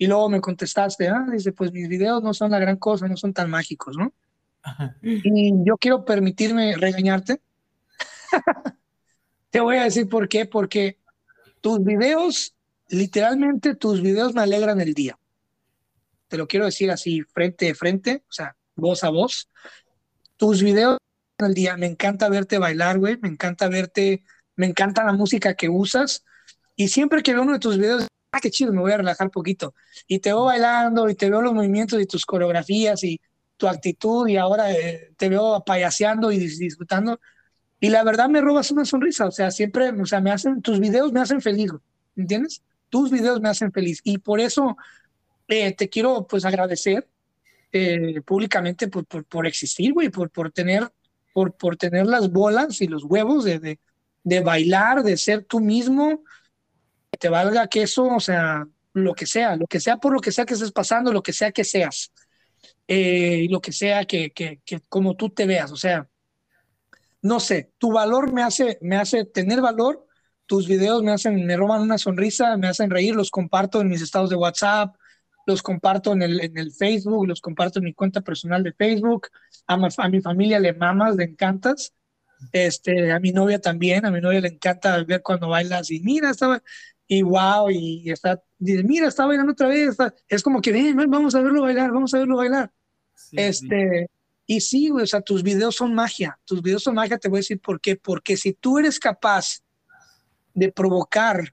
Y 0.00 0.06
luego 0.06 0.30
me 0.30 0.40
contestaste, 0.40 1.08
ah, 1.08 1.26
dice, 1.30 1.52
pues 1.52 1.72
mis 1.72 1.86
videos 1.86 2.22
no 2.22 2.32
son 2.32 2.52
la 2.52 2.58
gran 2.58 2.78
cosa, 2.78 3.06
no 3.06 3.18
son 3.18 3.34
tan 3.34 3.50
mágicos, 3.50 3.98
¿no? 3.98 4.14
Y 5.02 5.52
yo 5.62 5.76
quiero 5.76 6.06
permitirme 6.06 6.74
regañarte. 6.74 7.42
Te 9.50 9.60
voy 9.60 9.76
a 9.76 9.84
decir 9.84 10.08
por 10.08 10.26
qué, 10.26 10.46
porque 10.46 10.98
tus 11.60 11.84
videos, 11.84 12.54
literalmente 12.88 13.74
tus 13.74 14.00
videos 14.00 14.32
me 14.32 14.40
alegran 14.40 14.80
el 14.80 14.94
día. 14.94 15.18
Te 16.28 16.38
lo 16.38 16.48
quiero 16.48 16.64
decir 16.64 16.90
así, 16.90 17.20
frente 17.34 17.68
a 17.68 17.74
frente, 17.74 18.24
o 18.26 18.32
sea, 18.32 18.56
voz 18.76 19.04
a 19.04 19.10
voz. 19.10 19.50
Tus 20.38 20.62
videos 20.62 20.96
el 21.40 21.52
día, 21.52 21.76
me 21.76 21.86
encanta 21.86 22.30
verte 22.30 22.56
bailar, 22.56 22.98
güey, 22.98 23.18
me 23.18 23.28
encanta 23.28 23.68
verte, 23.68 24.24
me 24.56 24.64
encanta 24.64 25.04
la 25.04 25.12
música 25.12 25.52
que 25.52 25.68
usas. 25.68 26.24
Y 26.74 26.88
siempre 26.88 27.22
que 27.22 27.34
veo 27.34 27.42
uno 27.42 27.52
de 27.52 27.58
tus 27.58 27.76
videos, 27.76 28.06
ah, 28.32 28.40
qué 28.40 28.50
chido, 28.50 28.72
me 28.72 28.80
voy 28.80 28.92
a 28.92 28.98
relajar 28.98 29.30
poquito. 29.30 29.74
Y 30.06 30.20
te 30.20 30.30
veo 30.30 30.44
bailando 30.44 31.08
y 31.08 31.14
te 31.14 31.30
veo 31.30 31.42
los 31.42 31.54
movimientos 31.54 32.00
y 32.00 32.06
tus 32.06 32.24
coreografías 32.26 33.02
y 33.04 33.20
tu 33.56 33.68
actitud 33.68 34.26
y 34.28 34.36
ahora 34.36 34.72
eh, 34.72 35.12
te 35.16 35.28
veo 35.28 35.62
payaseando 35.64 36.32
y 36.32 36.38
disfrutando. 36.38 37.20
Y 37.80 37.88
la 37.88 38.04
verdad 38.04 38.28
me 38.28 38.40
robas 38.40 38.70
una 38.70 38.84
sonrisa, 38.84 39.26
o 39.26 39.30
sea, 39.30 39.50
siempre, 39.50 39.90
o 39.90 40.06
sea, 40.06 40.20
me 40.20 40.30
hacen, 40.30 40.60
tus 40.62 40.80
videos 40.80 41.12
me 41.12 41.20
hacen 41.20 41.40
feliz, 41.40 41.70
¿entiendes? 42.16 42.62
Tus 42.88 43.10
videos 43.10 43.40
me 43.40 43.48
hacen 43.48 43.72
feliz. 43.72 44.00
Y 44.04 44.18
por 44.18 44.40
eso 44.40 44.76
eh, 45.48 45.74
te 45.74 45.88
quiero, 45.88 46.26
pues, 46.28 46.44
agradecer 46.44 47.08
eh, 47.72 48.20
públicamente 48.22 48.88
por, 48.88 49.06
por, 49.06 49.24
por 49.24 49.46
existir, 49.46 49.92
güey, 49.92 50.10
por, 50.10 50.30
por 50.30 50.50
tener 50.50 50.90
por, 51.32 51.54
por 51.54 51.76
tener 51.76 52.06
las 52.06 52.30
bolas 52.30 52.80
y 52.80 52.88
los 52.88 53.04
huevos 53.04 53.44
de, 53.44 53.58
de, 53.58 53.78
de 54.24 54.40
bailar, 54.40 55.02
de 55.02 55.16
ser 55.16 55.44
tú 55.44 55.60
mismo, 55.60 56.22
te 57.20 57.28
valga 57.28 57.68
que 57.68 57.82
eso, 57.82 58.04
o 58.04 58.18
sea, 58.18 58.66
lo 58.94 59.14
que 59.14 59.26
sea, 59.26 59.54
lo 59.54 59.66
que 59.66 59.78
sea 59.78 59.98
por 59.98 60.14
lo 60.14 60.20
que 60.20 60.32
sea 60.32 60.46
que 60.46 60.54
estés 60.54 60.72
pasando, 60.72 61.12
lo 61.12 61.22
que 61.22 61.34
sea 61.34 61.52
que 61.52 61.64
seas, 61.64 62.12
eh, 62.88 63.46
lo 63.50 63.60
que 63.60 63.72
sea 63.72 64.06
que, 64.06 64.30
que, 64.32 64.60
que, 64.64 64.80
como 64.88 65.14
tú 65.16 65.28
te 65.28 65.46
veas, 65.46 65.70
o 65.70 65.76
sea, 65.76 66.08
no 67.22 67.38
sé, 67.38 67.72
tu 67.76 67.92
valor 67.92 68.32
me 68.32 68.42
hace, 68.42 68.78
me 68.80 68.96
hace 68.96 69.26
tener 69.26 69.60
valor, 69.60 70.06
tus 70.46 70.66
videos 70.66 71.02
me 71.02 71.12
hacen, 71.12 71.46
me 71.46 71.56
roban 71.56 71.82
una 71.82 71.98
sonrisa, 71.98 72.56
me 72.56 72.68
hacen 72.68 72.90
reír, 72.90 73.14
los 73.14 73.30
comparto 73.30 73.82
en 73.82 73.88
mis 73.88 74.00
estados 74.00 74.30
de 74.30 74.36
WhatsApp, 74.36 74.96
los 75.46 75.62
comparto 75.62 76.12
en 76.12 76.22
el, 76.22 76.40
en 76.40 76.56
el 76.56 76.72
Facebook, 76.72 77.28
los 77.28 77.42
comparto 77.42 77.80
en 77.80 77.84
mi 77.84 77.92
cuenta 77.92 78.22
personal 78.22 78.62
de 78.62 78.72
Facebook, 78.72 79.28
a, 79.66 79.74
a 79.74 80.08
mi 80.08 80.22
familia 80.22 80.58
le 80.58 80.72
mamas, 80.72 81.16
le 81.16 81.24
encantas, 81.24 81.92
este, 82.52 83.12
a 83.12 83.20
mi 83.20 83.32
novia 83.32 83.60
también, 83.60 84.06
a 84.06 84.10
mi 84.10 84.22
novia 84.22 84.40
le 84.40 84.48
encanta 84.48 85.04
ver 85.04 85.22
cuando 85.22 85.48
bailas 85.48 85.90
y 85.90 86.00
mira, 86.00 86.30
estaba, 86.30 86.62
y 87.12 87.22
wow, 87.22 87.68
y, 87.70 88.08
está, 88.08 88.40
dice, 88.56 88.84
mira, 88.84 89.08
está 89.08 89.26
bailando 89.26 89.50
otra 89.50 89.66
vez, 89.66 89.96
es 90.28 90.42
como 90.44 90.60
que 90.60 90.70
ven, 90.70 90.94
vamos 91.10 91.34
a 91.34 91.40
verlo 91.40 91.62
bailar, 91.62 91.90
vamos 91.90 92.14
a 92.14 92.18
verlo 92.18 92.36
bailar. 92.36 92.70
este, 93.32 94.08
y 94.46 94.60
sí, 94.60 94.92
o 94.92 95.04
sea, 95.04 95.20
tus 95.20 95.42
videos 95.42 95.74
son 95.74 95.92
magia, 95.92 96.38
tus 96.44 96.62
videos 96.62 96.84
son 96.84 96.94
magia, 96.94 97.18
te 97.18 97.28
voy 97.28 97.38
a 97.38 97.40
decir 97.40 97.58
por 97.60 97.80
qué, 97.80 97.96
porque 97.96 98.36
si 98.36 98.52
tú 98.52 98.78
eres 98.78 99.00
capaz 99.00 99.58
de 100.54 100.70
provocar 100.70 101.52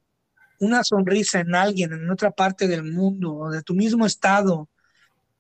una 0.59 0.83
sonrisa 0.83 1.39
en 1.39 1.55
alguien 1.55 1.91
en 1.91 2.07
otra 2.11 2.29
parte 2.29 2.67
del 2.67 2.83
mundo 2.83 3.33
o 3.33 3.49
de 3.49 3.63
tu 3.63 3.73
mismo 3.73 4.05
estado, 4.05 4.69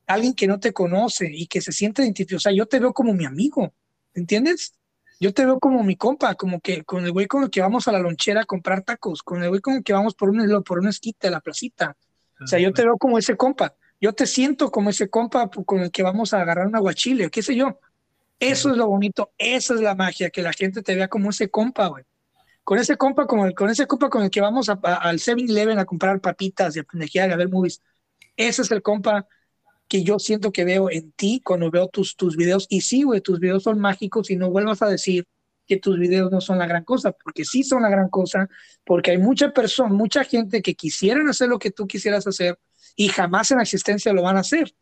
alguien 0.07 0.33
que 0.33 0.47
no 0.47 0.59
te 0.59 0.73
conoce 0.73 1.29
y 1.31 1.45
que 1.45 1.61
se 1.61 1.71
siente 1.71 2.01
identificado, 2.01 2.37
o 2.37 2.41
sea, 2.41 2.53
yo 2.53 2.65
te 2.65 2.79
veo 2.79 2.91
como 2.91 3.13
mi 3.13 3.25
amigo, 3.25 3.71
¿entiendes? 4.15 4.73
Yo 5.19 5.33
te 5.33 5.45
veo 5.45 5.59
como 5.59 5.83
mi 5.83 5.95
compa, 5.95 6.35
como 6.35 6.59
que 6.59 6.83
con 6.83 7.05
el 7.05 7.11
güey 7.11 7.27
con 7.27 7.43
el 7.43 7.49
que 7.49 7.61
vamos 7.61 7.87
a 7.87 7.91
la 7.91 7.99
lonchera 7.99 8.41
a 8.41 8.45
comprar 8.45 8.83
tacos, 8.83 9.23
con 9.23 9.41
el 9.43 9.49
güey 9.49 9.61
con 9.61 9.75
el 9.75 9.83
que 9.83 9.93
vamos 9.93 10.13
por 10.13 10.29
un, 10.29 10.63
por 10.63 10.79
un 10.79 10.87
esquite 10.87 11.27
a 11.27 11.31
la 11.31 11.39
placita. 11.39 11.95
O 12.39 12.45
sea, 12.45 12.59
yo 12.59 12.71
te 12.71 12.83
veo 12.83 12.97
como 12.97 13.17
ese 13.17 13.35
compa. 13.35 13.75
Yo 13.99 14.13
te 14.13 14.27
siento 14.27 14.69
como 14.69 14.91
ese 14.91 15.09
compa 15.09 15.49
con 15.49 15.79
el 15.79 15.89
que 15.89 16.03
vamos 16.03 16.33
a 16.33 16.41
agarrar 16.41 16.67
un 16.67 16.75
aguachile, 16.75 17.31
qué 17.31 17.41
sé 17.41 17.55
yo. 17.55 17.79
Eso 18.39 18.69
es 18.69 18.77
lo 18.77 18.87
bonito, 18.87 19.31
esa 19.39 19.73
es 19.73 19.81
la 19.81 19.95
magia, 19.95 20.29
que 20.29 20.43
la 20.43 20.53
gente 20.53 20.83
te 20.83 20.95
vea 20.95 21.07
como 21.07 21.31
ese 21.31 21.49
compa, 21.49 21.87
güey 21.87 22.03
con 22.67 22.77
ese 22.77 22.97
compa, 22.97 23.25
con, 23.27 23.39
el, 23.47 23.55
con 23.55 23.69
ese 23.69 23.87
compa 23.87 24.09
con 24.09 24.23
el 24.23 24.29
que 24.29 24.41
vamos 24.41 24.67
al 24.67 25.19
7-Eleven 25.19 25.79
a 25.79 25.85
comprar 25.85 26.19
papitas 26.19 26.75
y 26.75 26.79
a 26.79 26.83
pendejear 26.83 27.29
y 27.29 27.31
a 27.31 27.37
ver 27.37 27.47
movies. 27.47 27.81
Ese 28.35 28.61
es 28.61 28.69
el 28.71 28.81
compa 28.81 29.25
que 29.87 30.03
yo 30.03 30.19
siento 30.19 30.51
que 30.51 30.65
veo 30.65 30.89
en 30.91 31.11
ti 31.11 31.41
cuando 31.43 31.71
veo 31.71 31.87
tus, 31.87 32.15
tus 32.15 32.35
videos. 32.35 32.67
Y 32.69 32.81
sí, 32.81 33.03
güey, 33.03 33.21
tus 33.21 33.39
videos 33.39 33.63
son 33.63 33.79
mágicos 33.79 34.29
y 34.29 34.35
no 34.35 34.49
vuelvas 34.49 34.81
a 34.81 34.87
decir 34.87 35.25
que 35.67 35.77
tus 35.77 35.99
videos 35.99 36.31
no 36.31 36.41
son 36.41 36.57
la 36.57 36.65
gran 36.65 36.83
cosa, 36.83 37.11
porque 37.11 37.43
sí 37.43 37.63
son 37.63 37.83
la 37.83 37.89
gran 37.89 38.09
cosa, 38.09 38.49
porque 38.85 39.11
hay 39.11 39.17
mucha 39.17 39.51
persona, 39.51 39.93
mucha 39.93 40.23
gente 40.23 40.61
que 40.61 40.75
quisieran 40.75 41.27
hacer 41.27 41.49
lo 41.49 41.59
que 41.59 41.71
tú 41.71 41.87
quisieras 41.87 42.25
hacer 42.25 42.57
y 42.95 43.09
jamás 43.09 43.51
en 43.51 43.57
la 43.57 43.63
existencia 43.63 44.13
lo 44.13 44.23
van 44.23 44.37
a 44.37 44.41
hacer. 44.41 44.73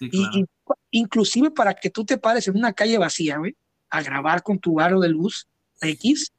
y, 0.00 0.44
inclusive 0.90 1.50
para 1.50 1.74
que 1.74 1.90
tú 1.90 2.04
te 2.04 2.18
pares 2.18 2.46
en 2.46 2.56
una 2.56 2.72
calle 2.72 2.98
vacía, 2.98 3.38
güey, 3.38 3.56
a 3.90 4.02
grabar 4.02 4.42
con 4.42 4.58
tu 4.58 4.80
aro 4.80 5.00
de 5.00 5.08
luz 5.08 5.48
X, 5.80 6.32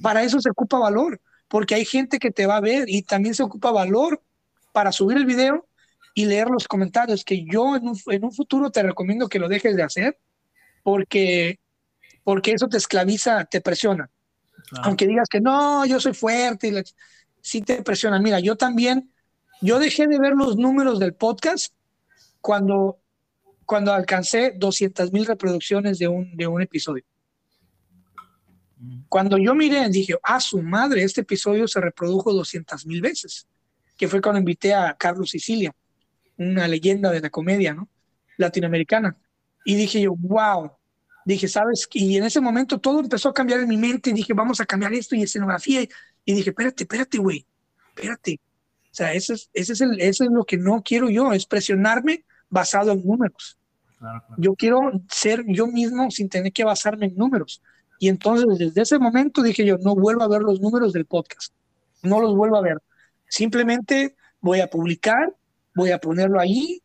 para 0.00 0.22
eso 0.22 0.40
se 0.40 0.50
ocupa 0.50 0.78
valor, 0.78 1.20
porque 1.48 1.74
hay 1.74 1.84
gente 1.84 2.18
que 2.18 2.30
te 2.30 2.46
va 2.46 2.56
a 2.56 2.60
ver 2.60 2.88
y 2.88 3.02
también 3.02 3.34
se 3.34 3.42
ocupa 3.42 3.70
valor 3.70 4.22
para 4.72 4.92
subir 4.92 5.16
el 5.16 5.26
video 5.26 5.66
y 6.18 6.24
leer 6.24 6.48
los 6.48 6.66
comentarios, 6.66 7.22
que 7.24 7.44
yo 7.44 7.76
en 7.76 7.86
un, 8.24 8.32
futuro 8.32 8.72
te 8.72 8.82
recomiendo 8.82 9.28
que 9.28 9.38
lo 9.38 9.48
dejes 9.48 9.76
de 9.76 9.84
hacer, 9.84 10.18
porque, 10.82 11.60
porque 12.24 12.50
eso 12.50 12.66
te 12.66 12.76
esclaviza, 12.76 13.44
te 13.44 13.60
presiona. 13.60 14.10
Aunque 14.82 15.06
digas 15.06 15.28
que 15.28 15.40
no, 15.40 15.86
yo 15.86 16.00
soy 16.00 16.14
fuerte, 16.14 16.66
y 16.70 16.82
sí 17.40 17.60
te 17.62 17.84
presiona. 17.84 18.18
Mira, 18.18 18.40
yo 18.40 18.56
también, 18.56 19.12
yo 19.60 19.78
dejé 19.78 20.08
de 20.08 20.18
ver 20.18 20.32
los 20.32 20.56
números 20.56 20.98
del 20.98 21.14
podcast 21.14 21.72
cuando, 22.40 22.98
cuando 23.64 23.92
alcancé 23.92 24.54
200 24.56 25.12
mil 25.12 25.24
reproducciones 25.24 26.00
de 26.00 26.08
un, 26.08 26.36
de 26.36 26.48
un 26.48 26.60
episodio. 26.60 27.04
Cuando 29.08 29.38
yo 29.38 29.54
miré, 29.54 29.88
dije, 29.88 30.16
ah, 30.24 30.40
su 30.40 30.60
madre, 30.62 31.04
este 31.04 31.20
episodio 31.20 31.68
se 31.68 31.80
reprodujo 31.80 32.32
200 32.32 32.86
mil 32.86 33.02
veces, 33.02 33.46
que 33.96 34.08
fue 34.08 34.20
cuando 34.20 34.40
invité 34.40 34.74
a 34.74 34.96
Carlos 34.98 35.30
Sicilia, 35.30 35.72
una 36.38 36.66
leyenda 36.68 37.10
de 37.10 37.20
la 37.20 37.30
comedia, 37.30 37.74
¿no? 37.74 37.88
Latinoamericana. 38.36 39.16
Y 39.64 39.74
dije 39.74 40.00
yo, 40.00 40.14
wow. 40.16 40.72
Dije, 41.24 41.46
¿sabes? 41.46 41.86
Y 41.92 42.16
en 42.16 42.24
ese 42.24 42.40
momento 42.40 42.78
todo 42.78 43.00
empezó 43.00 43.28
a 43.28 43.34
cambiar 43.34 43.60
en 43.60 43.68
mi 43.68 43.76
mente. 43.76 44.12
Dije, 44.12 44.32
vamos 44.32 44.60
a 44.60 44.64
cambiar 44.64 44.94
esto 44.94 45.14
y 45.14 45.22
escenografía. 45.22 45.82
Y 46.24 46.34
dije, 46.34 46.50
espérate, 46.50 46.84
espérate, 46.84 47.18
güey. 47.18 47.44
Espérate. 47.88 48.40
O 48.84 48.94
sea, 48.94 49.12
ese 49.12 49.34
es, 49.34 49.50
ese, 49.52 49.72
es 49.74 49.80
el, 49.80 50.00
eso 50.00 50.24
es 50.24 50.30
lo 50.30 50.44
que 50.44 50.56
no 50.56 50.82
quiero 50.82 51.10
yo, 51.10 51.32
es 51.32 51.46
presionarme 51.46 52.24
basado 52.48 52.92
en 52.92 53.04
números. 53.04 53.58
Yo 54.36 54.54
quiero 54.54 54.80
ser 55.10 55.44
yo 55.46 55.66
mismo 55.66 56.10
sin 56.10 56.28
tener 56.28 56.52
que 56.52 56.64
basarme 56.64 57.06
en 57.06 57.16
números. 57.16 57.62
Y 57.98 58.08
entonces 58.08 58.58
desde 58.58 58.82
ese 58.82 58.98
momento 58.98 59.42
dije 59.42 59.64
yo, 59.64 59.76
no 59.78 59.94
vuelvo 59.94 60.22
a 60.22 60.28
ver 60.28 60.42
los 60.42 60.60
números 60.60 60.92
del 60.92 61.04
podcast, 61.04 61.52
no 62.02 62.20
los 62.20 62.34
vuelvo 62.36 62.56
a 62.56 62.62
ver. 62.62 62.78
Simplemente 63.28 64.14
voy 64.40 64.60
a 64.60 64.70
publicar, 64.70 65.34
voy 65.78 65.92
a 65.92 65.98
ponerlo 65.98 66.40
ahí, 66.40 66.82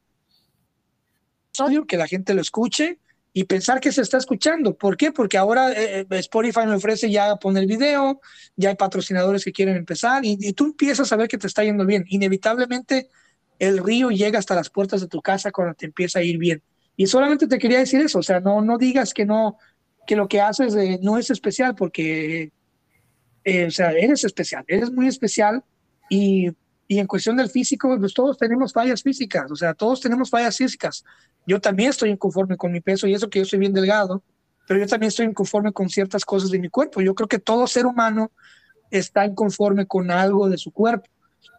que 1.87 1.97
la 1.97 2.07
gente 2.07 2.33
lo 2.33 2.41
escuche 2.41 2.99
y 3.31 3.43
pensar 3.43 3.79
que 3.79 3.91
se 3.91 4.01
está 4.01 4.17
escuchando. 4.17 4.75
¿Por 4.75 4.97
qué? 4.97 5.11
Porque 5.11 5.37
ahora 5.37 5.71
eh, 5.71 6.01
eh, 6.01 6.05
Spotify 6.19 6.65
me 6.65 6.75
ofrece 6.75 7.11
ya 7.11 7.35
poner 7.35 7.65
video, 7.65 8.21
ya 8.55 8.69
hay 8.69 8.75
patrocinadores 8.75 9.43
que 9.43 9.51
quieren 9.51 9.75
empezar 9.75 10.25
y, 10.25 10.37
y, 10.39 10.53
tú 10.53 10.65
empiezas 10.65 11.11
a 11.11 11.15
ver 11.15 11.27
que 11.27 11.37
te 11.37 11.47
está 11.47 11.63
yendo 11.63 11.85
bien. 11.85 12.05
Inevitablemente 12.09 13.09
el 13.59 13.77
río 13.79 14.09
llega 14.09 14.39
hasta 14.39 14.55
las 14.55 14.69
puertas 14.69 15.01
de 15.01 15.07
tu 15.07 15.21
casa 15.21 15.51
cuando 15.51 15.73
te 15.73 15.85
empieza 15.85 16.19
a 16.19 16.23
ir 16.23 16.37
bien. 16.37 16.61
Y 16.95 17.07
solamente 17.07 17.47
te 17.47 17.57
quería 17.57 17.79
decir 17.79 18.01
eso, 18.01 18.19
o 18.19 18.23
sea, 18.23 18.39
no, 18.39 18.61
no 18.61 18.77
digas 18.77 19.13
que 19.13 19.25
no, 19.25 19.57
que 20.05 20.15
lo 20.15 20.27
que 20.27 20.41
haces 20.41 20.75
eh, 20.75 20.99
no 21.01 21.17
es 21.17 21.29
especial 21.29 21.75
porque, 21.75 22.51
eh, 23.43 23.65
o 23.65 23.71
sea, 23.71 23.91
eres 23.91 24.23
especial, 24.23 24.63
eres 24.67 24.91
muy 24.91 25.07
especial 25.07 25.63
y, 26.09 26.51
y, 26.93 26.99
en 26.99 27.07
cuestión 27.07 27.37
del 27.37 27.49
físico, 27.49 27.97
pues 27.99 28.13
todos 28.13 28.37
tenemos 28.37 28.73
fallas 28.73 29.01
físicas, 29.01 29.51
o 29.51 29.55
sea, 29.55 29.73
todos 29.73 30.01
tenemos 30.01 30.29
fallas 30.29 30.57
físicas. 30.57 31.03
Yo 31.45 31.59
también 31.59 31.89
estoy 31.89 32.09
inconforme 32.09 32.57
con 32.57 32.71
mi 32.71 32.81
peso 32.81 33.07
y 33.07 33.13
eso 33.13 33.29
que 33.29 33.39
yo 33.39 33.45
soy 33.45 33.59
bien 33.59 33.73
delgado, 33.73 34.23
pero 34.67 34.79
yo 34.79 34.87
también 34.87 35.09
estoy 35.09 35.25
inconforme 35.25 35.71
con 35.73 35.89
ciertas 35.89 36.25
cosas 36.25 36.51
de 36.51 36.59
mi 36.59 36.69
cuerpo. 36.69 37.01
Yo 37.01 37.15
creo 37.15 37.27
que 37.27 37.39
todo 37.39 37.67
ser 37.67 37.85
humano 37.85 38.31
está 38.91 39.25
inconforme 39.25 39.85
con 39.85 40.11
algo 40.11 40.49
de 40.49 40.57
su 40.57 40.71
cuerpo 40.71 41.09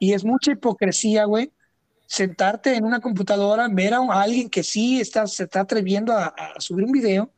y 0.01 0.13
es 0.13 0.25
mucha 0.25 0.53
hipocresía, 0.53 1.25
güey, 1.25 1.53
sentarte 2.07 2.75
en 2.77 2.85
una 2.85 3.01
computadora, 3.01 3.69
ver 3.71 3.95
a 3.95 4.01
alguien 4.21 4.49
que 4.49 4.63
sí 4.63 5.01
está, 5.01 5.27
se 5.27 5.45
está 5.45 5.61
atreviendo 5.61 6.13
a, 6.13 6.27
a 6.27 6.61
subir 6.61 6.85
un 6.85 6.93
video 6.93 7.31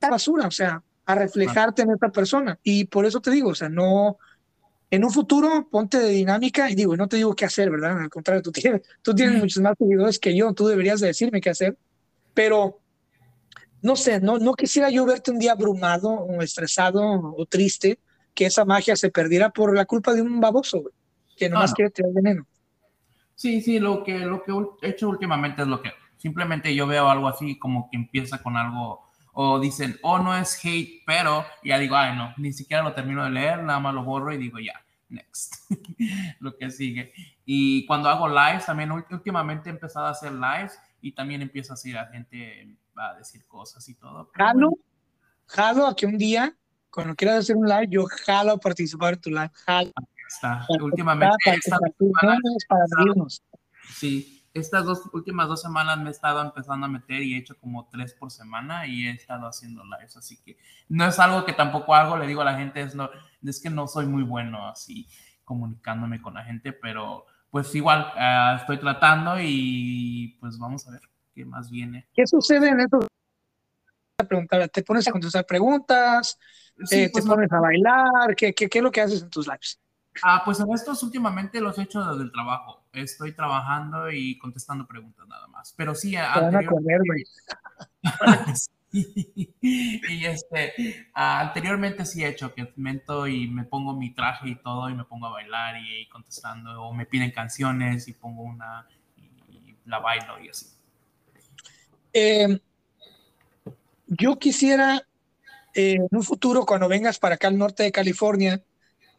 basura, 0.00 0.46
o 0.46 0.50
sea, 0.50 0.82
a 1.06 1.14
reflejarte 1.14 1.82
en 1.82 1.90
esta 1.90 2.10
persona. 2.10 2.58
Y 2.62 2.84
por 2.84 3.06
eso 3.06 3.20
te 3.20 3.30
digo, 3.30 3.50
o 3.50 3.54
sea, 3.54 3.68
no, 3.68 4.18
en 4.90 5.04
un 5.04 5.10
futuro 5.10 5.68
ponte 5.70 5.98
de 5.98 6.10
dinámica 6.10 6.70
y 6.70 6.74
digo, 6.74 6.96
no 6.96 7.08
te 7.08 7.16
digo 7.16 7.34
qué 7.34 7.44
hacer, 7.44 7.70
¿verdad? 7.70 8.00
Al 8.00 8.08
contrario, 8.08 8.42
tú 8.42 8.52
tienes, 8.52 8.82
tú 9.02 9.14
tienes 9.14 9.38
muchos 9.38 9.62
más 9.62 9.76
seguidores 9.78 10.18
que 10.18 10.36
yo, 10.36 10.52
tú 10.52 10.66
deberías 10.66 11.00
de 11.00 11.08
decirme 11.08 11.40
qué 11.40 11.50
hacer, 11.50 11.76
pero 12.32 12.80
no 13.82 13.96
sé, 13.96 14.20
no, 14.20 14.38
no 14.38 14.54
quisiera 14.54 14.90
yo 14.90 15.04
verte 15.04 15.30
un 15.30 15.38
día 15.38 15.52
abrumado 15.52 16.10
o 16.10 16.42
estresado 16.42 17.02
o 17.02 17.46
triste, 17.46 17.98
que 18.34 18.46
esa 18.46 18.64
magia 18.64 18.96
se 18.96 19.10
perdiera 19.10 19.50
por 19.50 19.76
la 19.76 19.84
culpa 19.84 20.14
de 20.14 20.22
un 20.22 20.40
baboso, 20.40 20.84
que 21.36 21.48
nomás 21.48 21.74
quiere 21.74 21.90
tirar 21.90 22.12
veneno. 22.12 22.46
Sí, 23.34 23.60
sí, 23.60 23.78
lo 23.78 24.02
que, 24.02 24.18
lo 24.20 24.42
que 24.42 24.52
he 24.82 24.90
hecho 24.90 25.08
últimamente 25.08 25.62
es 25.62 25.68
lo 25.68 25.82
que 25.82 25.90
simplemente 26.16 26.74
yo 26.74 26.86
veo 26.86 27.08
algo 27.08 27.28
así 27.28 27.58
como 27.58 27.88
que 27.90 27.96
empieza 27.96 28.42
con 28.42 28.56
algo 28.56 29.07
o 29.40 29.60
dicen, 29.60 29.96
oh, 30.02 30.18
no 30.18 30.36
es 30.36 30.58
hate, 30.64 31.04
pero 31.06 31.46
ya 31.62 31.78
digo, 31.78 31.94
ay, 31.94 32.16
no, 32.16 32.34
ni 32.38 32.52
siquiera 32.52 32.82
lo 32.82 32.92
termino 32.92 33.22
de 33.22 33.30
leer, 33.30 33.62
nada 33.62 33.78
más 33.78 33.94
lo 33.94 34.02
borro 34.02 34.32
y 34.32 34.36
digo, 34.36 34.58
ya, 34.58 34.84
next, 35.10 35.70
lo 36.40 36.56
que 36.56 36.68
sigue. 36.72 37.12
Y 37.44 37.86
cuando 37.86 38.08
hago 38.08 38.28
lives, 38.28 38.66
también 38.66 38.90
últimamente 38.90 39.68
he 39.68 39.72
empezado 39.72 40.06
a 40.06 40.10
hacer 40.10 40.32
lives 40.32 40.76
y 41.00 41.12
también 41.12 41.40
empieza 41.40 41.74
a 41.74 41.76
ser 41.76 41.94
la 41.94 42.06
gente 42.06 42.76
a 42.96 43.14
decir 43.14 43.46
cosas 43.46 43.88
y 43.88 43.94
todo. 43.94 44.28
Jalo, 44.34 44.72
jalo 45.46 45.86
a 45.86 45.94
que 45.94 46.06
un 46.06 46.18
día, 46.18 46.52
cuando 46.90 47.14
quieras 47.14 47.38
hacer 47.38 47.54
un 47.54 47.68
live, 47.68 47.86
yo 47.90 48.06
jalo 48.06 48.54
a 48.54 48.58
participar 48.58 49.14
en 49.14 49.20
tu 49.20 49.30
live, 49.30 49.52
jalo. 49.54 49.92
Está. 50.26 50.66
Últimamente, 50.80 51.36
para, 51.46 52.88
sí, 53.94 54.37
estas 54.54 54.84
dos 54.84 55.02
últimas 55.12 55.48
dos 55.48 55.62
semanas 55.62 55.98
me 55.98 56.08
he 56.08 56.12
estado 56.12 56.42
empezando 56.42 56.86
a 56.86 56.88
meter 56.88 57.22
y 57.22 57.34
he 57.34 57.38
hecho 57.38 57.58
como 57.58 57.88
tres 57.88 58.14
por 58.14 58.30
semana 58.30 58.86
y 58.86 59.06
he 59.06 59.10
estado 59.10 59.46
haciendo 59.46 59.84
lives, 59.84 60.16
así 60.16 60.36
que 60.38 60.58
no 60.88 61.06
es 61.06 61.18
algo 61.18 61.44
que 61.44 61.52
tampoco 61.52 61.94
hago, 61.94 62.16
le 62.16 62.26
digo 62.26 62.42
a 62.42 62.46
la 62.46 62.56
gente, 62.56 62.80
es, 62.80 62.94
no, 62.94 63.10
es 63.42 63.60
que 63.60 63.70
no 63.70 63.86
soy 63.86 64.06
muy 64.06 64.22
bueno 64.22 64.68
así 64.68 65.06
comunicándome 65.44 66.20
con 66.20 66.34
la 66.34 66.44
gente, 66.44 66.72
pero 66.72 67.24
pues 67.50 67.74
igual 67.74 68.12
uh, 68.14 68.56
estoy 68.56 68.78
tratando 68.78 69.36
y 69.40 70.36
pues 70.40 70.58
vamos 70.58 70.86
a 70.86 70.92
ver 70.92 71.00
qué 71.34 71.44
más 71.44 71.70
viene. 71.70 72.06
¿Qué 72.12 72.26
sucede 72.26 72.68
en 72.68 72.80
eso? 72.80 72.98
Preguntar, 74.28 74.68
¿Te 74.68 74.82
pones 74.82 75.06
a 75.08 75.12
contestar 75.12 75.46
preguntas? 75.46 76.38
Sí, 76.84 77.02
eh, 77.02 77.06
¿Te 77.06 77.12
pues, 77.12 77.24
pones 77.24 77.50
a 77.52 77.60
bailar? 77.60 78.34
¿Qué, 78.36 78.52
qué, 78.52 78.68
¿Qué 78.68 78.78
es 78.78 78.84
lo 78.84 78.90
que 78.90 79.00
haces 79.00 79.22
en 79.22 79.30
tus 79.30 79.46
lives? 79.46 79.80
Ah, 80.22 80.42
pues 80.44 80.60
en 80.60 80.72
estos 80.72 81.02
últimamente 81.02 81.60
los 81.60 81.78
he 81.78 81.82
hecho 81.82 82.04
desde 82.04 82.24
el 82.24 82.32
trabajo. 82.32 82.77
Estoy 83.02 83.32
trabajando 83.32 84.10
y 84.10 84.38
contestando 84.38 84.86
preguntas 84.86 85.26
nada 85.28 85.46
más. 85.48 85.74
Pero 85.76 85.94
sí, 85.94 86.16
anteriormente, 86.16 87.24
y 88.92 90.24
este, 90.24 91.08
anteriormente 91.12 92.06
sí 92.06 92.24
he 92.24 92.28
hecho 92.28 92.54
que 92.54 92.72
mento 92.76 93.26
y 93.26 93.46
me 93.48 93.64
pongo 93.64 93.94
mi 93.94 94.14
traje 94.14 94.50
y 94.50 94.56
todo 94.56 94.88
y 94.88 94.94
me 94.94 95.04
pongo 95.04 95.26
a 95.26 95.30
bailar 95.30 95.76
y, 95.76 96.08
contestando 96.08 96.82
o 96.82 96.94
me 96.94 97.06
piden 97.06 97.30
canciones 97.30 98.08
y 98.08 98.14
pongo 98.14 98.42
una 98.42 98.86
y, 99.16 99.76
la 99.84 99.98
bailo 99.98 100.42
y 100.42 100.48
así. 100.48 100.66
Em, 102.12 102.58
yo 104.06 104.38
quisiera 104.38 105.02
eh, 105.74 105.94
en 105.94 106.08
un 106.10 106.22
futuro 106.22 106.64
cuando 106.64 106.88
vengas 106.88 107.18
para 107.18 107.34
acá 107.34 107.48
al 107.48 107.58
norte 107.58 107.82
de 107.82 107.92
California 107.92 108.62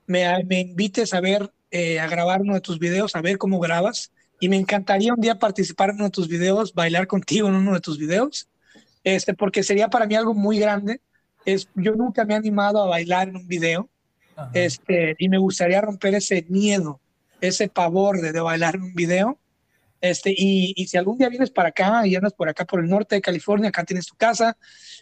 me, 0.10 0.44
me 0.44 0.62
invites 0.62 1.14
a 1.14 1.22
ver, 1.22 1.52
eh, 1.70 2.00
a 2.00 2.08
grabar 2.08 2.42
uno 2.42 2.56
de 2.56 2.62
tus 2.62 2.80
videos, 2.80 3.16
a 3.16 3.22
ver 3.22 3.38
cómo 3.38 3.60
grabas. 3.60 4.12
Y 4.40 4.50
me 4.50 4.58
encantaría 4.58 5.14
un 5.14 5.22
día 5.22 5.38
participar 5.38 5.92
en 5.92 5.98
uno 5.98 6.06
de 6.06 6.12
tus 6.12 6.28
videos, 6.28 6.74
bailar 6.74 7.06
contigo 7.06 7.48
en 7.48 7.54
uno 7.54 7.74
de 7.74 7.80
tus 7.80 8.00
videos, 8.00 8.50
este, 9.04 9.36
porque 9.36 9.62
sería 9.62 9.90
para 9.90 10.08
mí 10.08 10.16
algo 10.16 10.34
muy 10.34 10.58
grande. 10.58 11.02
Es, 11.46 11.70
yo 11.76 11.94
nunca 11.94 12.26
me 12.26 12.34
he 12.34 12.38
animado 12.38 12.82
a 12.82 12.88
bailar 12.88 13.30
en 13.30 13.36
un 13.36 13.48
video, 13.48 13.88
este, 14.54 15.16
y 15.20 15.30
me 15.30 15.38
gustaría 15.38 15.82
romper 15.82 16.16
ese 16.16 16.44
miedo, 16.50 17.00
ese 17.40 17.70
pavor 17.70 18.20
de, 18.20 18.32
de 18.32 18.40
bailar 18.40 18.76
en 18.76 18.84
un 18.84 18.96
video. 18.96 19.38
Este, 20.02 20.32
y, 20.32 20.74
y, 20.76 20.88
si 20.88 20.98
algún 20.98 21.18
día 21.18 21.30
vienes 21.30 21.52
para 21.52 21.70
acá 21.70 22.08
y 22.08 22.16
andas 22.16 22.34
por 22.34 22.50
acá 22.50 22.66
por 22.66 22.80
el 22.80 22.90
norte 22.90 23.16
de 23.16 23.22
California, 23.22 23.70
acá 23.70 23.84
tienes 23.84 24.08
tu 24.08 24.16
casa, 24.16 24.58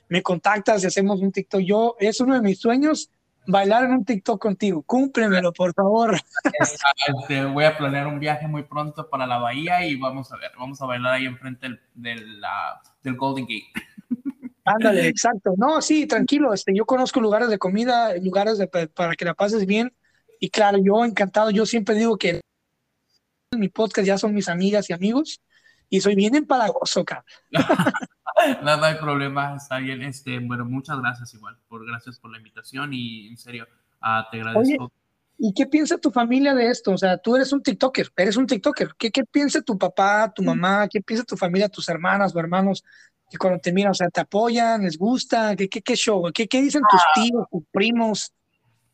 me 0.10 0.24
contactas 0.24 0.84
y 0.84 0.88
hacemos 0.88 1.22
un 1.22 1.32
TikTok. 1.32 1.62
Yo, 1.62 1.96
es 2.00 2.20
uno 2.20 2.34
de 2.34 2.42
mis 2.42 2.60
sueños 2.60 3.10
bailar 3.48 3.86
en 3.86 3.92
un 3.92 4.06
TikTok 4.06 4.40
contigo. 4.40 4.84
Cúmplemelo, 4.84 5.52
por 5.54 5.74
favor. 5.74 6.20
Este, 7.08 7.46
voy 7.46 7.66
a 7.66 7.78
planear 7.78 8.08
un 8.08 8.20
viaje 8.20 8.48
muy 8.48 8.64
pronto 8.64 9.10
para 9.10 9.26
la 9.26 9.38
bahía 9.38 9.86
y 9.86 9.96
vamos 9.96 10.32
a 10.32 10.38
ver, 10.38 10.52
vamos 10.58 10.82
a 10.82 10.86
bailar 10.86 11.14
ahí 11.16 11.26
enfrente 11.26 11.68
del, 11.68 11.82
del, 11.94 12.42
del 13.04 13.16
Golden 13.16 13.46
Gate. 13.46 13.72
Ándale, 14.66 15.08
exacto. 15.08 15.54
No, 15.58 15.82
sí, 15.82 16.06
tranquilo. 16.08 16.54
Este, 16.54 16.76
yo 16.76 16.86
conozco 16.86 17.22
lugares 17.22 17.50
de 17.50 17.58
comida, 17.58 18.16
lugares 18.18 18.58
de, 18.58 18.68
para 18.68 19.16
que 19.16 19.26
la 19.26 19.34
pases 19.34 19.66
bien. 19.66 19.94
Y 20.40 20.50
claro, 20.50 20.78
yo 20.84 21.06
encantado. 21.06 21.50
Yo 21.52 21.66
siempre 21.66 21.96
digo 21.96 22.18
que 22.18 22.42
mi 23.58 23.70
podcast 23.70 24.06
ya 24.06 24.18
son 24.18 24.34
mis 24.34 24.50
amigas 24.50 24.90
y 24.90 24.94
amigos 24.94 25.42
y 25.90 26.02
soy 26.02 26.16
bien 26.16 26.36
empalagoso, 26.36 27.06
cabrón. 27.06 27.26
no, 28.64 28.84
hay 28.84 28.96
problema, 28.96 29.56
está 29.56 29.78
bien. 29.80 30.02
Este, 30.02 30.40
bueno, 30.40 30.66
muchas 30.66 31.00
gracias 31.00 31.34
igual, 31.34 31.58
por 31.68 31.86
gracias 31.86 32.20
por 32.20 32.32
la 32.32 32.38
invitación 32.38 32.94
y 32.94 33.28
en 33.28 33.38
serio, 33.38 33.68
ah, 34.02 34.28
te 34.32 34.40
agradezco. 34.40 34.92
¿Y 35.40 35.54
qué 35.54 35.68
piensa 35.68 35.98
tu 35.98 36.10
familia 36.10 36.56
de 36.56 36.70
esto? 36.70 36.92
O 36.92 36.98
sea, 36.98 37.18
tú 37.18 37.36
eres 37.36 37.54
un 37.54 37.62
TikToker, 37.62 38.12
eres 38.18 38.38
un 38.38 38.48
TikToker. 38.48 38.96
¿Qué, 38.98 39.12
qué 39.12 39.24
piensa 39.24 39.62
tu 39.62 39.78
papá, 39.78 40.32
tu 40.34 40.42
mamá? 40.42 40.88
¿Qué 40.88 41.00
piensa 41.02 41.24
tu 41.24 41.38
familia, 41.38 41.70
tus 41.70 41.88
hermanas 41.90 42.36
o 42.36 42.40
hermanos? 42.40 42.84
Que 43.30 43.38
cuando 43.38 43.60
te 43.60 43.72
miran, 43.72 43.92
o 43.92 43.94
sea, 43.94 44.10
¿te 44.10 44.22
apoyan? 44.22 44.84
¿Les 44.84 44.98
gusta? 44.98 45.56
¿Qué, 45.56 45.70
qué, 45.70 45.82
qué 45.82 45.96
show? 45.96 46.32
¿Qué, 46.34 46.48
qué 46.48 46.62
dicen 46.62 46.82
tus 46.90 47.02
ah. 47.02 47.12
tíos, 47.14 47.46
tus 47.52 47.64
primos? 47.72 48.34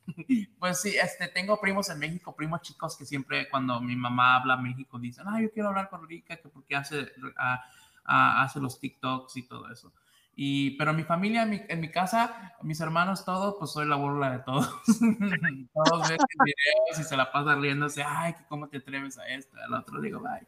Pues 0.60 0.82
sí, 0.82 0.94
este, 1.02 1.30
tengo 1.30 1.62
primos 1.62 1.90
en 1.90 1.98
México, 1.98 2.36
primos 2.36 2.62
chicos 2.62 2.98
que 2.98 3.06
siempre 3.06 3.50
cuando 3.50 3.80
mi 3.80 3.96
mamá 3.96 4.36
habla 4.36 4.58
México 4.58 5.00
dicen, 5.00 5.24
ah, 5.30 5.42
yo 5.42 5.50
quiero 5.50 5.70
hablar 5.70 5.90
con 5.90 6.06
Rica, 6.06 6.36
que 6.36 6.50
porque 6.50 6.76
hace... 6.76 7.00
Uh, 7.00 7.58
hace 8.06 8.60
los 8.60 8.80
TikToks 8.80 9.38
y 9.38 9.48
todo 9.48 9.72
eso. 9.72 9.94
Y, 10.36 10.72
pero 10.78 10.94
mi 10.94 11.04
familia, 11.04 11.44
en 11.44 11.80
mi, 11.80 11.92
casa, 11.92 12.56
mis 12.64 12.80
hermanos, 12.80 13.24
todos, 13.24 13.56
pues 13.60 13.72
soy 13.72 13.88
la 13.88 13.96
burla 13.96 14.32
de 14.32 14.40
todos. 14.40 14.68
todos 15.74 16.10
ven 16.10 16.18
videos 16.44 17.00
y 17.00 17.04
se 17.04 17.16
la 17.16 17.32
pasan 17.32 17.62
riéndose, 17.62 18.04
ay, 18.04 18.34
¿cómo 18.50 18.68
te 18.68 18.78
atreves 18.78 19.18
a 19.20 19.28
esto? 19.28 19.56
Al 19.64 19.74
otro 19.76 20.02
digo, 20.02 20.20
bye. 20.20 20.48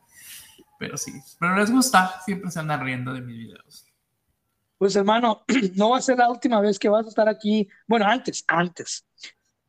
Pero 0.79 0.97
sí, 0.97 1.13
pero 1.39 1.55
les 1.55 1.71
gusta, 1.71 2.19
siempre 2.21 2.49
se 2.49 2.59
andan 2.59 2.83
riendo 2.83 3.13
de 3.13 3.21
mis 3.21 3.37
videos. 3.37 3.85
Pues 4.77 4.95
hermano, 4.95 5.43
no 5.75 5.91
va 5.91 5.99
a 5.99 6.01
ser 6.01 6.17
la 6.17 6.29
última 6.29 6.59
vez 6.61 6.79
que 6.79 6.89
vas 6.89 7.05
a 7.05 7.09
estar 7.09 7.29
aquí. 7.29 7.69
Bueno, 7.87 8.07
antes, 8.07 8.43
antes, 8.47 9.05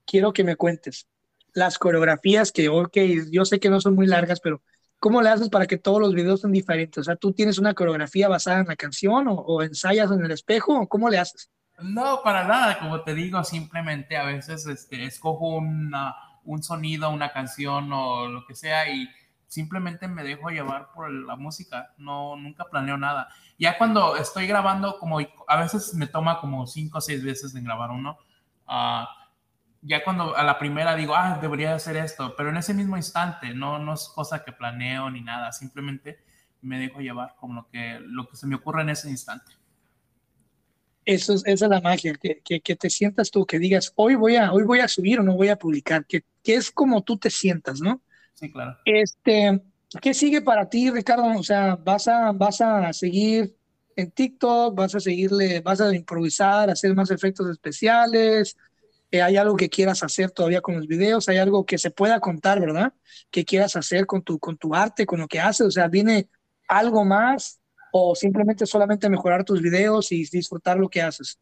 quiero 0.07 0.33
que 0.33 0.45
me 0.45 0.57
cuentes 0.57 1.07
las 1.53 1.79
coreografías 1.79 2.53
que, 2.53 2.69
ok, 2.69 2.97
yo 3.31 3.45
sé 3.45 3.61
que 3.61 3.71
no 3.71 3.81
son 3.81 3.95
muy 3.95 4.07
largas, 4.07 4.41
pero 4.41 4.63
¿Cómo 4.99 5.23
le 5.23 5.29
haces 5.29 5.49
para 5.49 5.67
que 5.67 5.77
todos 5.77 6.01
los 6.01 6.15
videos 6.15 6.41
sean 6.41 6.53
diferentes? 6.53 6.99
O 6.99 7.05
sea, 7.05 7.17
¿tú 7.17 7.33
tienes 7.33 7.59
una 7.59 7.75
coreografía 7.75 8.29
basada 8.29 8.61
en 8.61 8.69
la 8.69 8.77
canción 8.77 9.27
o, 9.29 9.63
ensayas 9.63 10.11
en 10.11 10.25
el 10.25 10.31
espejo 10.31 10.81
o 10.81 10.89
cómo 10.89 11.11
le 11.11 11.19
haces? 11.19 11.51
No, 11.79 12.23
para 12.25 12.47
nada, 12.49 12.79
como 12.79 13.03
te 13.03 13.15
digo, 13.15 13.43
simplemente 13.45 14.17
a 14.17 14.25
veces 14.25 14.67
este, 14.67 15.05
escojo 15.05 15.57
una, 15.57 16.15
un 16.45 16.63
sonido, 16.63 17.11
una 17.11 17.33
canción 17.33 17.93
o 17.93 18.29
lo 18.29 18.47
que 18.47 18.55
sea 18.55 18.91
y 18.91 19.07
simplemente 19.47 20.09
me 20.09 20.25
dejo 20.25 20.51
llevar 20.51 20.91
por 20.93 21.11
la 21.11 21.37
música, 21.37 21.95
no, 21.99 22.37
nunca 22.37 22.65
planeo 22.65 22.97
nada. 22.97 23.29
Ya 23.59 23.79
cuando 23.79 24.17
estoy 24.17 24.47
grabando, 24.47 24.99
como 24.99 25.19
a 25.21 25.57
veces 25.61 25.95
me 25.95 26.07
toma 26.07 26.41
como 26.41 26.67
cinco 26.67 26.99
o 26.99 27.01
seis 27.01 27.23
veces 27.23 27.55
en 27.55 27.65
grabar 27.65 27.91
uno, 27.91 28.19
uh, 28.69 29.05
ya 29.87 30.03
cuando 30.03 30.37
a 30.37 30.43
la 30.43 30.59
primera 30.59 30.97
digo, 30.97 31.15
ah, 31.15 31.39
debería 31.41 31.75
hacer 31.75 31.97
esto, 31.97 32.35
pero 32.37 32.51
en 32.51 32.57
ese 32.57 32.75
mismo 32.75 32.97
instante, 32.97 33.55
no, 33.55 33.79
no 33.79 33.95
es 33.95 34.09
cosa 34.15 34.43
que 34.45 34.53
planeo 34.53 35.11
ni 35.11 35.21
nada, 35.21 35.53
simplemente 35.53 36.19
me 36.63 36.79
dejo 36.79 37.01
llevar 37.01 37.37
como 37.39 37.55
lo 37.55 37.69
que, 37.69 38.01
lo 38.01 38.29
que 38.29 38.37
se 38.37 38.47
me 38.47 38.57
ocurre 38.57 38.83
en 38.83 38.91
ese 38.91 39.09
instante. 39.09 39.53
Eso 41.05 41.35
es, 41.35 41.43
esa 41.47 41.67
es 41.67 41.71
la 41.71 41.81
magia, 41.81 42.15
que, 42.15 42.41
que, 42.45 42.61
que, 42.61 42.75
te 42.75 42.91
sientas 42.91 43.31
tú, 43.31 43.47
que 43.47 43.61
digas, 43.61 43.93
hoy 43.95 44.17
voy 44.17 44.35
a, 44.35 44.53
hoy 44.53 44.65
voy 44.65 44.81
a 44.81 44.89
subir 44.89 45.21
o 45.21 45.23
no 45.23 45.37
voy 45.37 45.49
a 45.49 45.57
publicar, 45.57 46.05
que, 46.05 46.25
que 46.43 46.57
es 46.57 46.73
como 46.73 47.05
tú 47.05 47.17
te 47.17 47.31
sientas, 47.31 47.81
¿no? 47.81 48.03
Sí, 48.35 48.51
claro. 48.51 48.77
Este, 48.85 49.63
¿Qué 50.03 50.13
sigue 50.13 50.43
para 50.43 50.69
ti, 50.69 50.91
Ricardo? 50.91 51.39
O 51.39 51.45
sea, 51.45 51.77
¿vas 51.77 52.09
a, 52.09 52.33
vas 52.33 52.61
a 52.61 52.93
seguir 52.93 53.57
en 53.95 54.11
TikTok? 54.11 54.75
¿Vas 54.75 54.97
a 54.97 55.01
seguirle, 55.01 55.61
vas 55.61 55.81
a 55.81 55.95
improvisar, 55.95 56.71
hacer 56.71 56.95
más 56.95 57.11
efectos 57.13 57.49
especiales? 57.49 58.57
Eh, 59.11 59.23
hay 59.23 59.37
algo 59.37 59.57
que 59.57 59.69
quieras 59.69 60.03
hacer 60.03 60.31
todavía 60.31 60.61
con 60.61 60.77
los 60.77 60.87
videos, 60.87 61.29
hay 61.29 61.39
algo 61.39 61.65
que 61.65 61.79
se 61.79 61.91
pueda 61.91 62.21
contar, 62.21 62.61
¿verdad? 62.61 62.93
Que 63.31 63.45
quieras 63.45 63.77
hacer 63.77 64.07
con 64.07 64.23
tu, 64.23 64.39
con 64.39 64.57
tu 64.57 64.75
arte, 64.75 65.07
con 65.07 65.21
lo 65.21 65.29
que 65.29 65.41
haces, 65.41 65.67
o 65.67 65.71
sea, 65.71 65.89
viene 65.89 66.29
algo 66.69 67.05
más 67.05 67.61
o 67.93 68.15
simplemente 68.15 68.67
solamente 68.67 69.09
mejorar 69.09 69.45
tus 69.45 69.63
videos 69.63 70.11
y 70.13 70.25
disfrutar 70.27 70.77
lo 70.77 70.89
que 70.89 71.03
haces. 71.03 71.41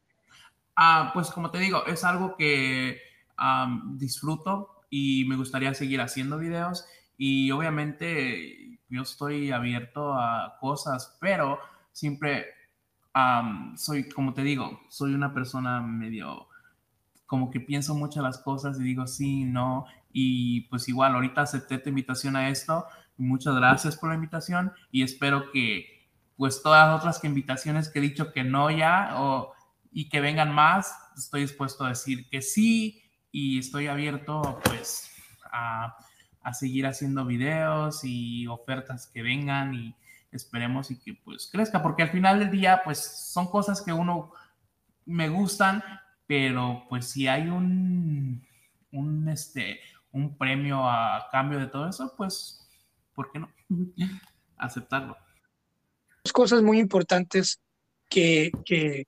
Ah, 0.76 1.10
pues 1.14 1.30
como 1.30 1.50
te 1.50 1.58
digo, 1.58 1.86
es 1.86 2.04
algo 2.04 2.36
que 2.36 3.00
disfruto 3.94 4.84
y 4.90 5.24
me 5.26 5.36
gustaría 5.36 5.74
seguir 5.74 6.00
haciendo 6.00 6.38
videos 6.38 6.86
y 7.16 7.50
obviamente 7.50 8.78
yo 8.88 9.02
estoy 9.02 9.50
abierto 9.50 10.14
a 10.14 10.56
cosas, 10.60 11.16
pero 11.20 11.58
siempre 11.92 12.46
soy, 13.76 14.08
como 14.08 14.34
te 14.34 14.42
digo, 14.42 14.80
soy 14.88 15.14
una 15.14 15.32
persona 15.32 15.80
medio 15.80 16.48
como 17.34 17.50
que 17.50 17.58
pienso 17.58 17.96
mucho 17.96 18.22
las 18.22 18.38
cosas 18.38 18.78
y 18.78 18.84
digo 18.84 19.08
sí, 19.08 19.42
no, 19.42 19.86
y 20.12 20.60
pues 20.68 20.88
igual 20.88 21.16
ahorita 21.16 21.40
acepté 21.40 21.78
tu 21.78 21.88
invitación 21.88 22.36
a 22.36 22.48
esto, 22.48 22.86
muchas 23.16 23.56
gracias 23.56 23.96
por 23.96 24.10
la 24.10 24.14
invitación 24.14 24.72
y 24.92 25.02
espero 25.02 25.50
que 25.50 26.06
pues 26.36 26.62
todas 26.62 26.86
las 26.86 27.00
otras 27.00 27.18
que 27.18 27.26
invitaciones 27.26 27.88
que 27.88 27.98
he 27.98 28.02
dicho 28.02 28.32
que 28.32 28.44
no 28.44 28.70
ya 28.70 29.20
o, 29.20 29.52
y 29.90 30.08
que 30.08 30.20
vengan 30.20 30.54
más, 30.54 30.96
estoy 31.18 31.40
dispuesto 31.40 31.84
a 31.84 31.88
decir 31.88 32.28
que 32.30 32.40
sí 32.40 33.02
y 33.32 33.58
estoy 33.58 33.88
abierto 33.88 34.60
pues 34.62 35.10
a, 35.50 35.96
a 36.40 36.54
seguir 36.54 36.86
haciendo 36.86 37.24
videos 37.24 38.02
y 38.04 38.46
ofertas 38.46 39.10
que 39.12 39.22
vengan 39.22 39.74
y 39.74 39.96
esperemos 40.30 40.92
y 40.92 41.00
que 41.00 41.14
pues 41.14 41.48
crezca, 41.50 41.82
porque 41.82 42.04
al 42.04 42.10
final 42.10 42.38
del 42.38 42.52
día 42.52 42.82
pues 42.84 43.00
son 43.32 43.48
cosas 43.48 43.82
que 43.82 43.92
uno 43.92 44.30
me 45.04 45.28
gustan, 45.28 45.82
pero 46.26 46.86
pues 46.88 47.06
si 47.06 47.26
hay 47.26 47.48
un, 47.48 48.46
un, 48.92 49.28
este, 49.28 49.80
un 50.12 50.36
premio 50.36 50.88
a 50.88 51.28
cambio 51.30 51.58
de 51.58 51.66
todo 51.66 51.88
eso, 51.88 52.14
pues, 52.16 52.66
¿por 53.14 53.30
qué 53.30 53.38
no? 53.38 53.52
Aceptarlo. 54.56 55.16
Dos 56.24 56.32
cosas 56.32 56.62
muy 56.62 56.78
importantes 56.78 57.60
que, 58.08 58.50
que, 58.64 59.06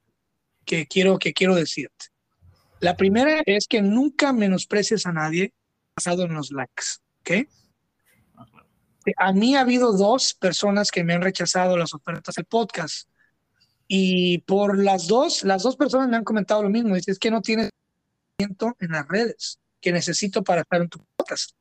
que, 0.64 0.86
quiero, 0.86 1.18
que 1.18 1.32
quiero 1.32 1.54
decirte. 1.54 2.06
La 2.80 2.96
primera 2.96 3.42
es 3.46 3.66
que 3.66 3.80
nunca 3.80 4.32
menosprecies 4.32 5.06
a 5.06 5.12
nadie 5.12 5.54
basado 5.96 6.24
en 6.24 6.34
los 6.34 6.50
likes, 6.50 6.84
¿ok? 7.20 7.48
Ah, 8.36 8.46
a 9.16 9.32
mí 9.32 9.56
ha 9.56 9.60
habido 9.60 9.92
dos 9.96 10.34
personas 10.34 10.90
que 10.90 11.02
me 11.02 11.14
han 11.14 11.22
rechazado 11.22 11.78
las 11.78 11.94
ofertas 11.94 12.34
del 12.34 12.44
podcast 12.44 13.08
y 13.88 14.38
por 14.38 14.82
las 14.82 15.06
dos, 15.06 15.44
las 15.44 15.62
dos 15.62 15.76
personas 15.76 16.08
me 16.08 16.16
han 16.16 16.24
comentado 16.24 16.62
lo 16.62 16.70
mismo. 16.70 16.94
Dice, 16.94 17.12
es 17.12 17.18
que 17.18 17.30
no 17.30 17.40
tienes 17.42 17.70
en 18.38 18.90
las 18.90 19.08
redes 19.08 19.60
que 19.80 19.92
necesito 19.92 20.42
para 20.42 20.62
estar 20.62 20.80
en 20.80 20.88
tu 20.88 21.04
podcast. 21.16 21.52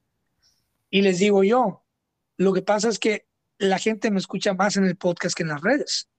Y 0.89 1.01
les 1.01 1.19
digo 1.19 1.43
yo, 1.43 1.83
lo 2.37 2.53
que 2.53 2.61
pasa 2.61 2.89
es 2.89 2.99
que 2.99 3.27
la 3.57 3.79
gente 3.79 4.11
me 4.11 4.19
escucha 4.19 4.53
más 4.53 4.77
en 4.77 4.85
el 4.85 4.97
podcast 4.97 5.35
que 5.35 5.43
en 5.43 5.49
las 5.49 5.61
redes. 5.61 6.09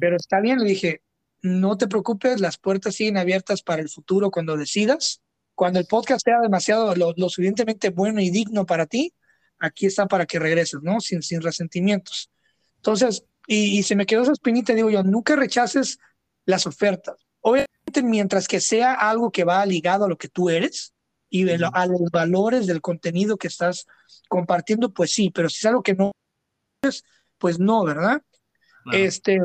Pero 0.00 0.16
está 0.16 0.40
bien, 0.40 0.58
le 0.58 0.64
dije, 0.66 1.02
no 1.42 1.76
te 1.76 1.86
preocupes, 1.88 2.40
las 2.40 2.58
puertas 2.58 2.94
siguen 2.94 3.16
abiertas 3.16 3.62
para 3.62 3.82
el 3.82 3.88
futuro 3.88 4.30
cuando 4.30 4.56
decidas. 4.56 5.20
Cuando 5.54 5.78
el 5.78 5.86
podcast 5.86 6.24
sea 6.24 6.40
demasiado, 6.40 6.94
lo, 6.94 7.28
suficientemente 7.28 7.90
bueno 7.90 8.20
y 8.20 8.30
digno 8.30 8.66
para 8.66 8.86
ti, 8.86 9.12
aquí 9.58 9.86
está 9.86 10.06
para 10.06 10.26
que 10.26 10.38
regreses, 10.38 10.80
¿no? 10.82 11.00
Sin, 11.00 11.22
sin 11.22 11.40
resentimientos. 11.42 12.30
Entonces, 12.76 13.24
y, 13.46 13.82
se 13.82 13.96
me 13.96 14.06
quedó 14.06 14.22
esa 14.22 14.32
espinita, 14.32 14.74
digo 14.74 14.90
yo, 14.90 15.02
nunca 15.02 15.36
rechaces 15.36 15.98
las 16.44 16.66
ofertas. 16.66 17.16
Obviamente, 17.40 18.02
mientras 18.02 18.46
que 18.46 18.60
sea 18.60 18.94
algo 18.94 19.30
que 19.30 19.44
va 19.44 19.64
ligado 19.66 20.04
a 20.04 20.08
lo 20.08 20.16
que 20.16 20.28
tú 20.28 20.48
eres 20.48 20.94
y 21.28 21.50
a 21.50 21.86
los 21.86 22.10
valores 22.12 22.66
del 22.66 22.80
contenido 22.80 23.36
que 23.36 23.48
estás 23.48 23.86
compartiendo, 24.28 24.92
pues 24.92 25.12
sí, 25.12 25.30
pero 25.30 25.48
si 25.48 25.58
es 25.58 25.66
algo 25.66 25.82
que 25.82 25.94
no 25.94 26.12
es, 26.82 27.04
pues 27.38 27.58
no, 27.58 27.84
¿verdad? 27.84 28.22
Este, 28.92 29.40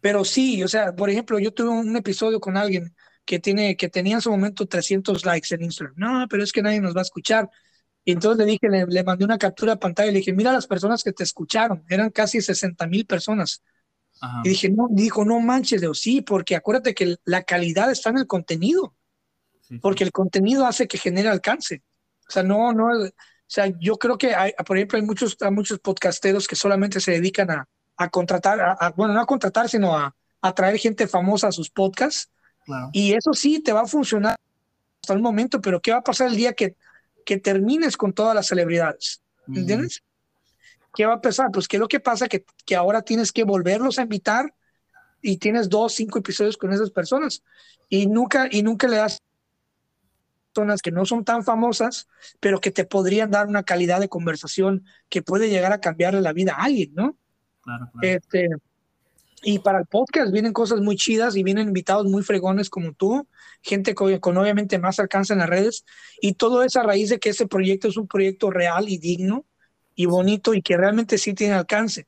pero 0.00 0.24
sí, 0.24 0.62
o 0.62 0.68
sea, 0.68 0.94
por 0.94 1.10
ejemplo, 1.10 1.38
yo 1.38 1.52
tuve 1.52 1.68
un 1.68 1.96
episodio 1.96 2.40
con 2.40 2.56
alguien 2.56 2.94
que, 3.24 3.38
tiene, 3.38 3.76
que 3.76 3.88
tenía 3.88 4.16
en 4.16 4.20
su 4.20 4.30
momento 4.30 4.66
300 4.66 5.24
likes 5.24 5.54
en 5.54 5.62
Instagram. 5.62 5.94
No, 5.96 6.26
pero 6.28 6.42
es 6.42 6.52
que 6.52 6.62
nadie 6.62 6.80
nos 6.80 6.94
va 6.94 7.00
a 7.00 7.02
escuchar. 7.02 7.48
Y 8.04 8.12
entonces 8.12 8.44
le 8.44 8.50
dije, 8.50 8.68
le, 8.68 9.04
mandé 9.04 9.24
una 9.24 9.38
captura 9.38 9.74
de 9.74 9.78
pantalla 9.78 10.10
y 10.10 10.12
le 10.12 10.18
dije, 10.18 10.32
mira 10.32 10.52
las 10.52 10.66
personas 10.66 11.04
que 11.04 11.12
te 11.12 11.22
escucharon, 11.22 11.84
eran 11.88 12.10
casi 12.10 12.40
60 12.40 12.86
mil 12.86 13.06
personas. 13.06 13.62
Y 14.44 14.50
dije, 14.50 14.70
no, 14.70 14.88
dijo, 14.90 15.24
no 15.24 15.40
manches, 15.40 15.80
Leo, 15.80 15.94
sí, 15.94 16.20
porque 16.20 16.54
acuérdate 16.54 16.94
que 16.94 17.16
la 17.24 17.42
calidad 17.42 17.90
está 17.90 18.10
en 18.10 18.18
el 18.18 18.26
contenido, 18.26 18.94
porque 19.80 20.04
el 20.04 20.12
contenido 20.12 20.66
hace 20.66 20.86
que 20.86 20.98
genere 20.98 21.28
alcance. 21.28 21.82
O 22.28 22.30
sea, 22.30 22.42
no, 22.42 22.72
no, 22.72 22.86
o 22.86 23.10
sea, 23.46 23.66
yo 23.80 23.96
creo 23.96 24.18
que 24.18 24.34
hay, 24.34 24.52
por 24.66 24.76
ejemplo, 24.76 24.98
hay 24.98 25.04
muchos, 25.04 25.36
hay 25.40 25.50
muchos 25.50 25.78
podcasteros 25.80 26.46
que 26.46 26.56
solamente 26.56 27.00
se 27.00 27.12
dedican 27.12 27.50
a, 27.50 27.68
a 27.96 28.08
contratar, 28.08 28.60
a, 28.60 28.90
bueno, 28.96 29.14
no 29.14 29.20
a 29.20 29.26
contratar, 29.26 29.68
sino 29.68 29.96
a, 29.96 30.14
a, 30.40 30.54
traer 30.54 30.78
gente 30.78 31.06
famosa 31.06 31.48
a 31.48 31.52
sus 31.52 31.70
podcasts. 31.70 32.30
Y 32.92 33.12
eso 33.12 33.32
sí 33.32 33.60
te 33.60 33.72
va 33.72 33.82
a 33.82 33.86
funcionar 33.86 34.36
hasta 35.02 35.14
el 35.14 35.20
momento, 35.20 35.60
pero 35.60 35.80
¿qué 35.80 35.90
va 35.90 35.98
a 35.98 36.04
pasar 36.04 36.28
el 36.28 36.36
día 36.36 36.52
que 36.52 36.76
que 37.24 37.38
termines 37.38 37.96
con 37.96 38.12
todas 38.12 38.34
las 38.34 38.46
celebridades. 38.46 39.22
¿Entiendes? 39.48 40.02
¿Qué 40.94 41.06
va 41.06 41.14
a 41.14 41.20
pasar? 41.20 41.50
Pues 41.52 41.68
¿qué 41.68 41.76
es 41.76 41.80
lo 41.80 41.88
que 41.88 42.00
pasa? 42.00 42.28
Que, 42.28 42.44
que 42.64 42.76
ahora 42.76 43.02
tienes 43.02 43.32
que 43.32 43.44
volverlos 43.44 43.98
a 43.98 44.02
invitar 44.02 44.54
y 45.20 45.38
tienes 45.38 45.68
dos, 45.68 45.94
cinco 45.94 46.18
episodios 46.18 46.56
con 46.56 46.72
esas 46.72 46.90
personas 46.90 47.42
y 47.88 48.06
nunca, 48.06 48.48
y 48.50 48.62
nunca 48.62 48.88
le 48.88 48.96
das 48.96 49.18
personas 50.52 50.82
que 50.82 50.90
no 50.90 51.06
son 51.06 51.24
tan 51.24 51.44
famosas, 51.44 52.08
pero 52.40 52.60
que 52.60 52.70
te 52.70 52.84
podrían 52.84 53.30
dar 53.30 53.46
una 53.46 53.62
calidad 53.62 54.00
de 54.00 54.08
conversación 54.08 54.84
que 55.08 55.22
puede 55.22 55.48
llegar 55.48 55.72
a 55.72 55.80
cambiarle 55.80 56.20
la 56.20 56.32
vida 56.32 56.54
a 56.54 56.64
alguien, 56.64 56.92
¿no? 56.94 57.16
Claro, 57.62 57.88
claro. 57.92 58.08
Este, 58.08 58.48
y 59.42 59.58
para 59.58 59.80
el 59.80 59.86
podcast 59.86 60.32
vienen 60.32 60.52
cosas 60.52 60.80
muy 60.80 60.96
chidas 60.96 61.36
y 61.36 61.42
vienen 61.42 61.68
invitados 61.68 62.06
muy 62.06 62.22
fregones 62.22 62.70
como 62.70 62.92
tú, 62.92 63.26
gente 63.60 63.94
con, 63.94 64.36
obviamente 64.36 64.78
más 64.78 65.00
alcance 65.00 65.32
en 65.32 65.40
las 65.40 65.48
redes. 65.48 65.84
Y 66.20 66.34
todo 66.34 66.62
es 66.62 66.76
a 66.76 66.84
raíz 66.84 67.10
de 67.10 67.18
que 67.18 67.30
ese 67.30 67.46
proyecto 67.46 67.88
es 67.88 67.96
un 67.96 68.06
proyecto 68.06 68.50
real 68.50 68.88
y 68.88 68.98
digno 68.98 69.44
y 69.94 70.06
bonito 70.06 70.54
y 70.54 70.62
que 70.62 70.76
realmente 70.76 71.18
sí 71.18 71.34
tiene 71.34 71.54
alcance. 71.54 72.06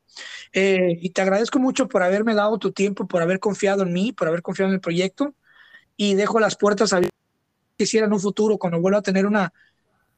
Eh, 0.52 0.96
y 1.00 1.10
te 1.10 1.22
agradezco 1.22 1.58
mucho 1.58 1.88
por 1.88 2.02
haberme 2.02 2.34
dado 2.34 2.58
tu 2.58 2.72
tiempo, 2.72 3.06
por 3.06 3.20
haber 3.20 3.40
confiado 3.40 3.82
en 3.82 3.92
mí, 3.92 4.12
por 4.12 4.28
haber 4.28 4.42
confiado 4.42 4.70
en 4.70 4.74
el 4.74 4.80
proyecto. 4.80 5.34
Y 5.96 6.14
dejo 6.14 6.38
las 6.40 6.56
puertas 6.56 6.92
abiertas. 6.92 7.18
Quisiera 7.76 8.06
en 8.06 8.12
un 8.12 8.20
futuro, 8.20 8.56
cuando 8.56 8.80
vuelva 8.80 8.98
a 8.98 9.02
tener 9.02 9.26
una, 9.26 9.52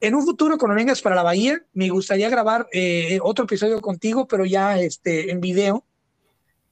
en 0.01 0.15
un 0.15 0.23
futuro, 0.23 0.59
cuando 0.59 0.77
vengas 0.77 1.01
para 1.01 1.17
la 1.17 1.23
Bahía, 1.23 1.63
me 1.73 1.89
gustaría 1.89 2.29
grabar 2.29 2.67
eh, 2.71 3.19
otro 3.23 3.47
episodio 3.47 3.81
contigo, 3.81 4.29
pero 4.29 4.45
ya 4.45 4.79
este, 4.79 5.31
en 5.31 5.41
video 5.41 5.87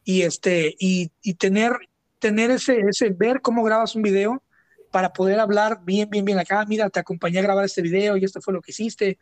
y, 0.05 0.23
este, 0.23 0.75
y, 0.79 1.11
y 1.23 1.35
tener, 1.35 1.73
tener 2.19 2.51
ese, 2.51 2.81
ese, 2.89 3.11
ver 3.11 3.41
cómo 3.41 3.65
grabas 3.65 3.97
un 3.97 4.03
video 4.03 4.43
para 4.91 5.13
poder 5.13 5.41
hablar 5.41 5.81
bien, 5.85 6.09
bien, 6.09 6.25
bien 6.25 6.39
acá, 6.39 6.65
mira, 6.67 6.89
te 6.89 7.01
acompañé 7.01 7.41
a 7.41 7.43
grabar 7.43 7.65
este 7.65 7.83
video 7.83 8.17
y 8.17 8.25
esto 8.25 8.41
fue 8.41 8.55
lo 8.55 8.61
que 8.61 8.71
hiciste, 8.71 9.19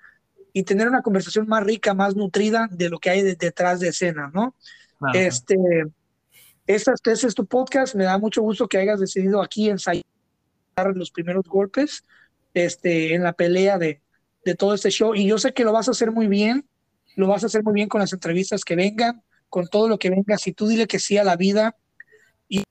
y 0.52 0.64
tener 0.64 0.86
una 0.86 1.00
conversación 1.00 1.48
más 1.48 1.64
rica, 1.64 1.94
más 1.94 2.14
nutrida 2.14 2.68
de 2.70 2.90
lo 2.90 2.98
que 2.98 3.08
hay 3.08 3.22
detrás 3.22 3.80
de 3.80 3.88
escena, 3.88 4.30
¿no? 4.34 4.54
Este, 5.14 5.56
este, 6.66 6.92
este 6.92 7.26
es 7.26 7.34
tu 7.34 7.46
podcast, 7.46 7.94
me 7.94 8.04
da 8.04 8.18
mucho 8.18 8.42
gusto 8.42 8.68
que 8.68 8.76
hayas 8.76 9.00
decidido 9.00 9.42
aquí 9.42 9.70
ensayar 9.70 10.04
los 10.94 11.10
primeros 11.10 11.46
golpes 11.46 12.04
este, 12.54 13.14
en 13.14 13.22
la 13.22 13.32
pelea 13.32 13.78
de, 13.78 14.02
de 14.44 14.54
todo 14.54 14.74
este 14.74 14.90
show, 14.90 15.14
y 15.14 15.26
yo 15.26 15.38
sé 15.38 15.54
que 15.54 15.64
lo 15.64 15.72
vas 15.72 15.88
a 15.88 15.92
hacer 15.92 16.12
muy 16.12 16.26
bien, 16.26 16.66
lo 17.16 17.28
vas 17.28 17.44
a 17.44 17.46
hacer 17.46 17.62
muy 17.62 17.72
bien 17.72 17.88
con 17.88 18.00
las 18.00 18.12
entrevistas 18.12 18.64
que 18.64 18.76
vengan, 18.76 19.22
con 19.52 19.68
todo 19.68 19.86
lo 19.86 19.98
que 19.98 20.08
venga, 20.08 20.38
si 20.38 20.52
tú 20.52 20.66
dile 20.66 20.86
que 20.86 20.98
sí 20.98 21.18
a 21.18 21.24
la 21.24 21.36
vida 21.36 21.76
y 22.48 22.64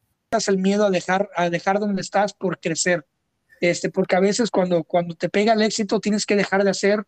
el 0.48 0.58
miedo 0.58 0.84
a 0.84 0.90
dejar, 0.90 1.30
a 1.36 1.52
dejar 1.52 1.80
donde 1.80 2.02
estás 2.02 2.34
por 2.34 2.60
crecer. 2.60 3.06
Este, 3.60 3.92
porque 3.92 4.16
a 4.16 4.20
veces 4.20 4.50
cuando, 4.50 4.84
cuando 4.84 5.14
te 5.14 5.30
pega 5.30 5.54
el 5.54 5.62
éxito 5.62 6.00
tienes 6.00 6.26
que 6.26 6.36
dejar 6.36 6.64
de 6.64 6.72
hacer 6.72 7.06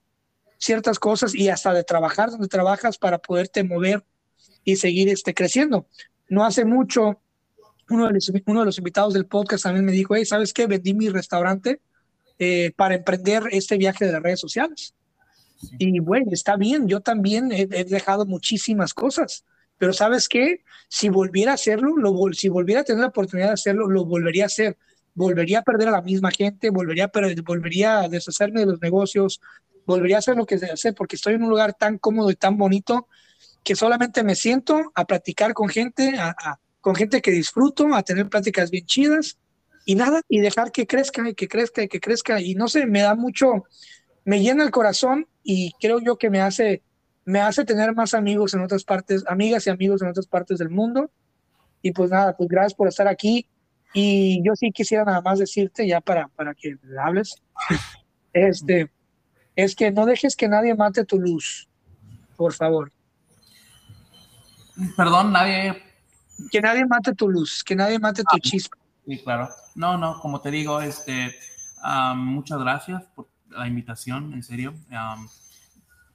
ciertas 0.59 0.99
cosas 0.99 1.34
y 1.34 1.49
hasta 1.49 1.74
de 1.74 1.84
trabajar 1.84 2.30
donde 2.30 2.47
trabajas 2.47 2.99
para 2.99 3.17
poderte 3.17 3.63
mover 3.63 4.05
y 4.63 4.76
seguir 4.76 5.09
este, 5.09 5.34
creciendo. 5.34 5.88
No 6.30 6.45
hace 6.45 6.65
mucho, 6.65 7.19
uno 7.89 8.05
de, 8.05 8.13
los, 8.13 8.32
uno 8.45 8.59
de 8.59 8.65
los 8.67 8.78
invitados 8.78 9.15
del 9.15 9.26
podcast 9.26 9.63
también 9.63 9.86
me 9.86 9.91
dijo, 9.91 10.15
hey, 10.15 10.24
¿sabes 10.24 10.53
qué? 10.53 10.67
Vendí 10.67 10.93
mi 10.93 11.09
restaurante 11.09 11.82
eh, 12.38 12.71
para 12.76 12.93
emprender 12.93 13.45
este 13.49 13.76
viaje 13.78 14.05
de 14.05 14.11
las 14.11 14.21
redes 14.21 14.39
sociales. 14.39 14.93
Y 15.80 15.97
bueno, 15.97 16.28
está 16.32 16.57
bien, 16.57 16.88
yo 16.88 16.99
también 16.99 17.51
he, 17.51 17.61
he, 17.71 17.86
dejado 17.86 18.28
muchísimas 18.28 18.93
cosas. 18.93 19.45
Pero 19.84 19.91
¿sabes 19.91 20.29
qué? 20.29 20.63
Si 20.88 21.09
volviera 21.09 21.51
a 21.51 21.55
hacerlo, 21.55 21.97
lo, 21.97 22.15
si 22.31 22.47
volviera 22.47 22.79
a 22.79 22.84
tener 22.86 23.01
la 23.01 23.07
oportunidad 23.07 23.47
de 23.47 23.55
hacerlo, 23.55 23.89
lo 23.89 24.05
volvería 24.05 24.43
a 24.43 24.45
hacer. 24.45 24.77
Volvería 25.13 25.59
a 25.59 25.61
perder 25.61 25.89
a 25.89 25.91
la 25.91 26.01
misma 26.01 26.31
gente, 26.31 26.69
volvería 26.69 27.11
volvería 27.43 27.99
a 27.99 28.07
deshacerme 28.07 28.61
de 28.61 28.67
los 28.67 28.81
negocios, 28.81 29.41
volvería 29.86 30.15
a 30.15 30.19
hacer 30.19 30.38
lo 30.38 30.45
que 30.45 30.57
se 30.57 30.71
hace 30.71 30.93
porque 30.93 31.17
estoy 31.17 31.34
en 31.34 31.43
un 31.43 31.49
lugar 31.49 31.73
tan 31.73 31.97
cómodo 31.97 32.31
y 32.31 32.36
tan 32.36 32.57
bonito 32.57 33.09
que 33.61 33.75
solamente 33.75 34.23
me 34.23 34.36
siento 34.36 34.93
a 34.95 35.03
platicar 35.03 35.53
con 35.53 35.67
gente, 35.67 36.13
con 36.79 36.95
gente 36.95 37.21
que 37.21 37.31
disfruto, 37.31 37.93
a 37.93 38.03
tener 38.03 38.29
pláticas 38.29 38.71
bien 38.71 38.86
chidas 38.86 39.38
y 39.84 39.95
nada, 39.95 40.21
y 40.29 40.39
dejar 40.39 40.71
que 40.71 40.88
crezca 40.88 41.27
y 41.27 41.34
que 41.34 41.49
crezca 41.49 41.84
y 41.84 41.89
que 41.89 41.99
crezca. 41.99 42.39
Y 42.39 42.55
no 42.55 42.69
sé, 42.69 42.86
me 42.86 43.01
da 43.01 43.15
mucho, 43.15 43.65
me 44.23 44.39
llena 44.39 44.63
el 44.63 44.71
corazón 44.71 45.27
y 45.43 45.73
creo 45.81 45.99
yo 45.99 46.17
que 46.17 46.29
me 46.29 46.39
hace 46.39 46.84
me 47.26 47.39
hace 47.39 47.65
tener 47.65 47.93
más 47.93 48.13
amigos 48.13 48.53
en 48.53 48.61
otras 48.61 48.84
partes, 48.84 49.24
amigas 49.28 49.65
y 49.67 49.69
amigos 49.69 50.01
en 50.01 50.09
otras 50.09 50.28
partes 50.28 50.59
del 50.59 50.69
mundo. 50.69 51.09
Y 51.82 51.91
pues 51.91 52.11
nada, 52.11 52.36
pues 52.36 52.49
gracias 52.49 52.74
por 52.74 52.88
estar 52.88 53.07
aquí. 53.07 53.47
Y 53.93 54.43
yo 54.43 54.55
sí 54.55 54.71
quisiera 54.71 55.05
nada 55.05 55.21
más 55.21 55.39
decirte, 55.39 55.88
ya 55.88 56.01
para, 56.01 56.28
para 56.30 56.53
que 56.55 56.78
hables, 56.99 57.41
este, 58.34 58.89
es 59.55 59.76
que 59.76 59.91
no 59.91 60.05
dejes 60.05 60.36
que 60.36 60.47
nadie 60.47 60.74
mate 60.76 61.05
tu 61.05 61.19
luz, 61.19 61.69
por 62.36 62.53
favor. 62.53 62.91
Perdón, 64.97 65.32
nadie. 65.32 65.84
Que 66.51 66.59
nadie 66.59 66.86
mate 66.88 67.13
tu 67.13 67.30
luz, 67.30 67.63
que 67.63 67.76
nadie 67.76 67.99
mate 67.99 68.24
tu 68.24 68.36
ah, 68.36 68.39
chispa. 68.41 68.78
Sí, 69.05 69.19
claro. 69.19 69.49
No, 69.76 69.97
no, 69.97 70.19
como 70.19 70.41
te 70.41 70.49
digo, 70.49 70.82
este, 70.82 71.36
ah, 71.84 72.15
muchas 72.17 72.59
gracias 72.59 73.03
por 73.15 73.30
la 73.49 73.67
invitación, 73.67 74.34
en 74.34 74.41
serio 74.41 74.74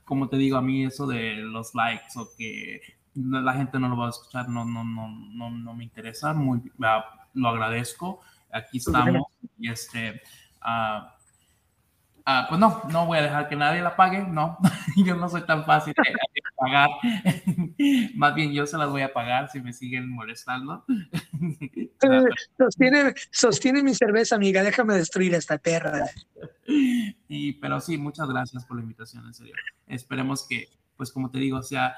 como 0.08 0.30
te 0.30 0.38
digo, 0.38 0.56
a 0.56 0.62
mí 0.62 0.86
eso 0.86 1.06
de 1.06 1.36
los 1.36 1.74
likes 1.74 2.16
o 2.16 2.30
que 2.36 2.80
la 3.14 3.52
gente 3.52 3.78
no 3.78 3.90
lo 3.90 3.96
va 3.98 4.06
a 4.06 4.10
escuchar 4.10 4.48
no, 4.48 4.64
no, 4.64 4.82
no, 4.82 5.08
no, 5.08 5.50
no 5.50 5.74
me 5.74 5.84
interesa, 5.84 6.32
muy, 6.32 6.62
ah, 6.82 7.04
lo 7.34 7.48
agradezco, 7.50 8.20
aquí 8.50 8.78
estamos 8.78 9.26
y 9.58 9.70
este, 9.70 10.22
uh, 10.62 11.04
pues 12.48 12.60
no, 12.60 12.82
no 12.90 13.06
voy 13.06 13.18
a 13.18 13.22
dejar 13.22 13.48
que 13.48 13.56
nadie 13.56 13.80
la 13.80 13.96
pague, 13.96 14.20
no, 14.20 14.58
yo 14.96 15.16
no 15.16 15.28
soy 15.28 15.42
tan 15.42 15.64
fácil 15.64 15.94
de, 15.94 16.42
pagar, 16.56 16.90
más 18.14 18.34
bien 18.34 18.52
yo 18.52 18.66
se 18.66 18.76
las 18.76 18.90
voy 18.90 19.02
a 19.02 19.12
pagar 19.12 19.48
si 19.50 19.60
me 19.60 19.72
siguen 19.72 20.10
molestando. 20.10 20.84
sostiene, 22.58 23.14
sostiene 23.30 23.82
mi 23.82 23.94
cerveza, 23.94 24.36
amiga. 24.36 24.62
Déjame 24.62 24.94
destruir 24.94 25.34
esta 25.34 25.56
perra. 25.58 26.04
Y, 26.66 27.54
pero 27.54 27.80
sí, 27.80 27.96
muchas 27.96 28.28
gracias 28.28 28.64
por 28.66 28.76
la 28.76 28.82
invitación, 28.82 29.26
en 29.26 29.34
serio. 29.34 29.54
Esperemos 29.86 30.46
que, 30.46 30.68
pues 30.96 31.10
como 31.12 31.30
te 31.30 31.38
digo, 31.38 31.62
sea 31.62 31.94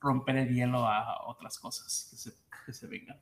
romper 0.00 0.36
el 0.36 0.54
hielo 0.54 0.86
a 0.86 1.26
otras 1.26 1.58
cosas 1.58 2.08
que 2.10 2.16
se, 2.16 2.32
que 2.64 2.72
se 2.72 2.86
vengan. 2.86 3.20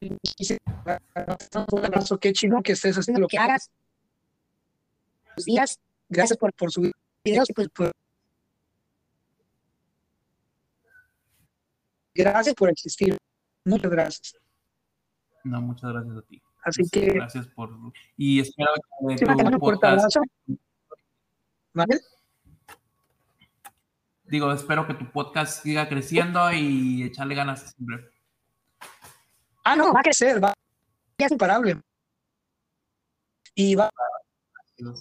Un 0.00 1.84
abrazo, 1.84 2.18
qué 2.18 2.32
chino 2.32 2.62
que 2.62 2.72
estés 2.72 2.96
haciendo 2.96 3.20
lo 3.20 3.28
que 3.28 3.36
hagas. 3.36 3.70
Días. 5.44 5.78
Gracias 6.08 6.38
por, 6.38 6.52
por 6.54 6.70
subir 6.70 6.92
videos 7.24 7.48
y 7.50 7.52
pues 7.52 7.68
por 7.68 7.92
Gracias 12.14 12.54
por 12.54 12.70
existir. 12.70 13.16
Muchas 13.64 13.90
gracias. 13.90 14.36
No, 15.44 15.60
muchas 15.60 15.92
gracias 15.92 16.16
a 16.16 16.22
ti. 16.22 16.42
Así 16.62 16.82
que. 16.90 17.06
Gracias 17.12 17.46
por. 17.48 17.70
Y 18.16 18.40
espero 18.40 18.70
que 19.08 19.18
sí, 19.18 19.24
tu 19.24 19.58
podcast. 19.58 20.16
¿Vale? 21.72 22.00
Digo, 24.24 24.52
espero 24.52 24.86
que 24.86 24.94
tu 24.94 25.10
podcast 25.10 25.62
siga 25.62 25.88
creciendo 25.88 26.52
y 26.52 27.04
echarle 27.04 27.34
ganas 27.34 27.74
siempre. 27.74 28.10
Ah, 29.64 29.76
no, 29.76 29.92
va 29.92 30.00
a 30.00 30.02
crecer, 30.02 30.42
va. 30.42 30.54
Es 31.18 31.32
imparable. 31.32 31.80
Y 33.54 33.74
va. 33.74 33.90
Yo 34.78 34.94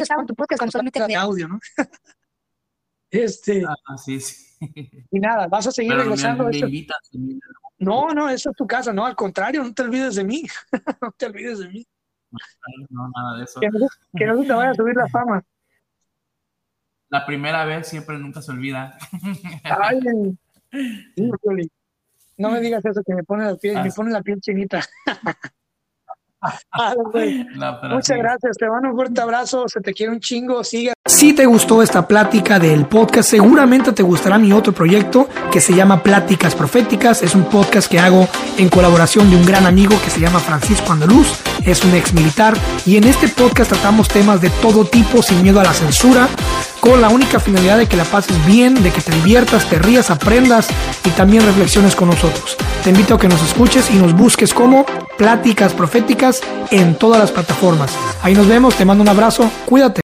estaba 0.00 0.22
en 0.22 0.26
tu 0.26 0.34
podcast 0.34 0.58
cuando 0.58 0.72
solamente 0.72 1.06
de 1.06 1.16
audio, 1.16 1.48
¿no? 1.48 1.58
este. 3.10 3.64
Ah, 3.66 3.96
sí, 3.96 4.20
sí. 4.20 4.44
Y 5.10 5.20
nada, 5.20 5.46
vas 5.46 5.66
a 5.66 5.72
seguir 5.72 5.94
regresando. 5.94 6.50
no, 7.78 8.08
no, 8.08 8.28
eso 8.28 8.50
es 8.50 8.56
tu 8.56 8.66
casa, 8.66 8.92
no, 8.92 9.06
al 9.06 9.14
contrario, 9.14 9.62
no 9.62 9.72
te 9.72 9.82
olvides 9.82 10.16
de 10.16 10.24
mí. 10.24 10.42
no 11.02 11.12
te 11.12 11.26
olvides 11.26 11.60
de 11.60 11.68
mí. 11.68 11.86
No, 12.90 13.10
nada 13.16 13.38
de 13.38 13.44
eso. 13.44 13.60
Que 13.60 13.68
no, 13.68 13.86
que 14.16 14.26
no 14.26 14.42
te 14.42 14.52
vaya 14.52 14.70
a 14.70 14.74
subir 14.74 14.94
la 14.96 15.08
fama. 15.12 15.44
La 17.08 17.24
primera 17.24 17.64
vez 17.64 17.88
siempre 17.88 18.18
nunca 18.18 18.42
se 18.42 18.52
olvida. 18.52 18.98
Ay, 19.64 19.98
no 22.36 22.50
me 22.50 22.60
digas 22.60 22.84
eso, 22.84 23.02
que 23.04 23.14
me 23.14 23.24
pone 23.24 23.44
la 23.44 23.56
piel, 23.56 23.82
me 23.82 23.90
pone 23.90 24.10
la 24.10 24.22
piel 24.22 24.40
chinita. 24.40 24.80
Ah, 26.40 26.94
Muchas 27.90 28.16
gracias, 28.16 28.56
te 28.56 28.68
mando 28.68 28.90
un 28.90 28.94
fuerte 28.94 29.20
abrazo, 29.20 29.64
se 29.68 29.80
te 29.80 29.92
quiere 29.92 30.12
un 30.12 30.20
chingo, 30.20 30.62
sigue. 30.62 30.92
Si 31.04 31.32
te 31.32 31.46
gustó 31.46 31.82
esta 31.82 32.06
plática 32.06 32.58
del 32.58 32.86
podcast, 32.86 33.30
seguramente 33.30 33.92
te 33.92 34.02
gustará 34.02 34.38
mi 34.38 34.52
otro 34.52 34.72
proyecto 34.72 35.28
que 35.50 35.60
se 35.60 35.74
llama 35.74 36.02
Pláticas 36.02 36.54
Proféticas. 36.54 37.22
Es 37.22 37.34
un 37.34 37.44
podcast 37.44 37.90
que 37.90 37.98
hago 37.98 38.28
en 38.56 38.68
colaboración 38.68 39.30
de 39.30 39.36
un 39.36 39.44
gran 39.44 39.66
amigo 39.66 39.96
que 40.04 40.10
se 40.10 40.20
llama 40.20 40.38
Francisco 40.38 40.92
Andaluz, 40.92 41.32
es 41.64 41.84
un 41.84 41.94
ex 41.94 42.12
militar 42.12 42.54
y 42.86 42.96
en 42.96 43.04
este 43.04 43.28
podcast 43.28 43.70
tratamos 43.72 44.08
temas 44.08 44.40
de 44.40 44.50
todo 44.50 44.84
tipo 44.84 45.22
sin 45.22 45.42
miedo 45.42 45.60
a 45.60 45.64
la 45.64 45.72
censura 45.72 46.28
con 46.80 47.00
la 47.00 47.08
única 47.08 47.40
finalidad 47.40 47.78
de 47.78 47.86
que 47.86 47.96
la 47.96 48.04
pases 48.04 48.44
bien, 48.46 48.82
de 48.82 48.90
que 48.90 49.00
te 49.00 49.12
diviertas, 49.12 49.68
te 49.68 49.78
rías, 49.78 50.10
aprendas 50.10 50.68
y 51.04 51.10
también 51.10 51.44
reflexiones 51.44 51.94
con 51.94 52.08
nosotros. 52.08 52.56
Te 52.84 52.90
invito 52.90 53.14
a 53.14 53.18
que 53.18 53.28
nos 53.28 53.42
escuches 53.42 53.90
y 53.90 53.94
nos 53.94 54.14
busques 54.14 54.54
como 54.54 54.86
Pláticas 55.16 55.72
Proféticas 55.72 56.40
en 56.70 56.96
todas 56.96 57.20
las 57.20 57.32
plataformas. 57.32 57.90
Ahí 58.22 58.34
nos 58.34 58.46
vemos, 58.46 58.74
te 58.74 58.84
mando 58.84 59.02
un 59.02 59.08
abrazo, 59.08 59.50
cuídate. 59.66 59.96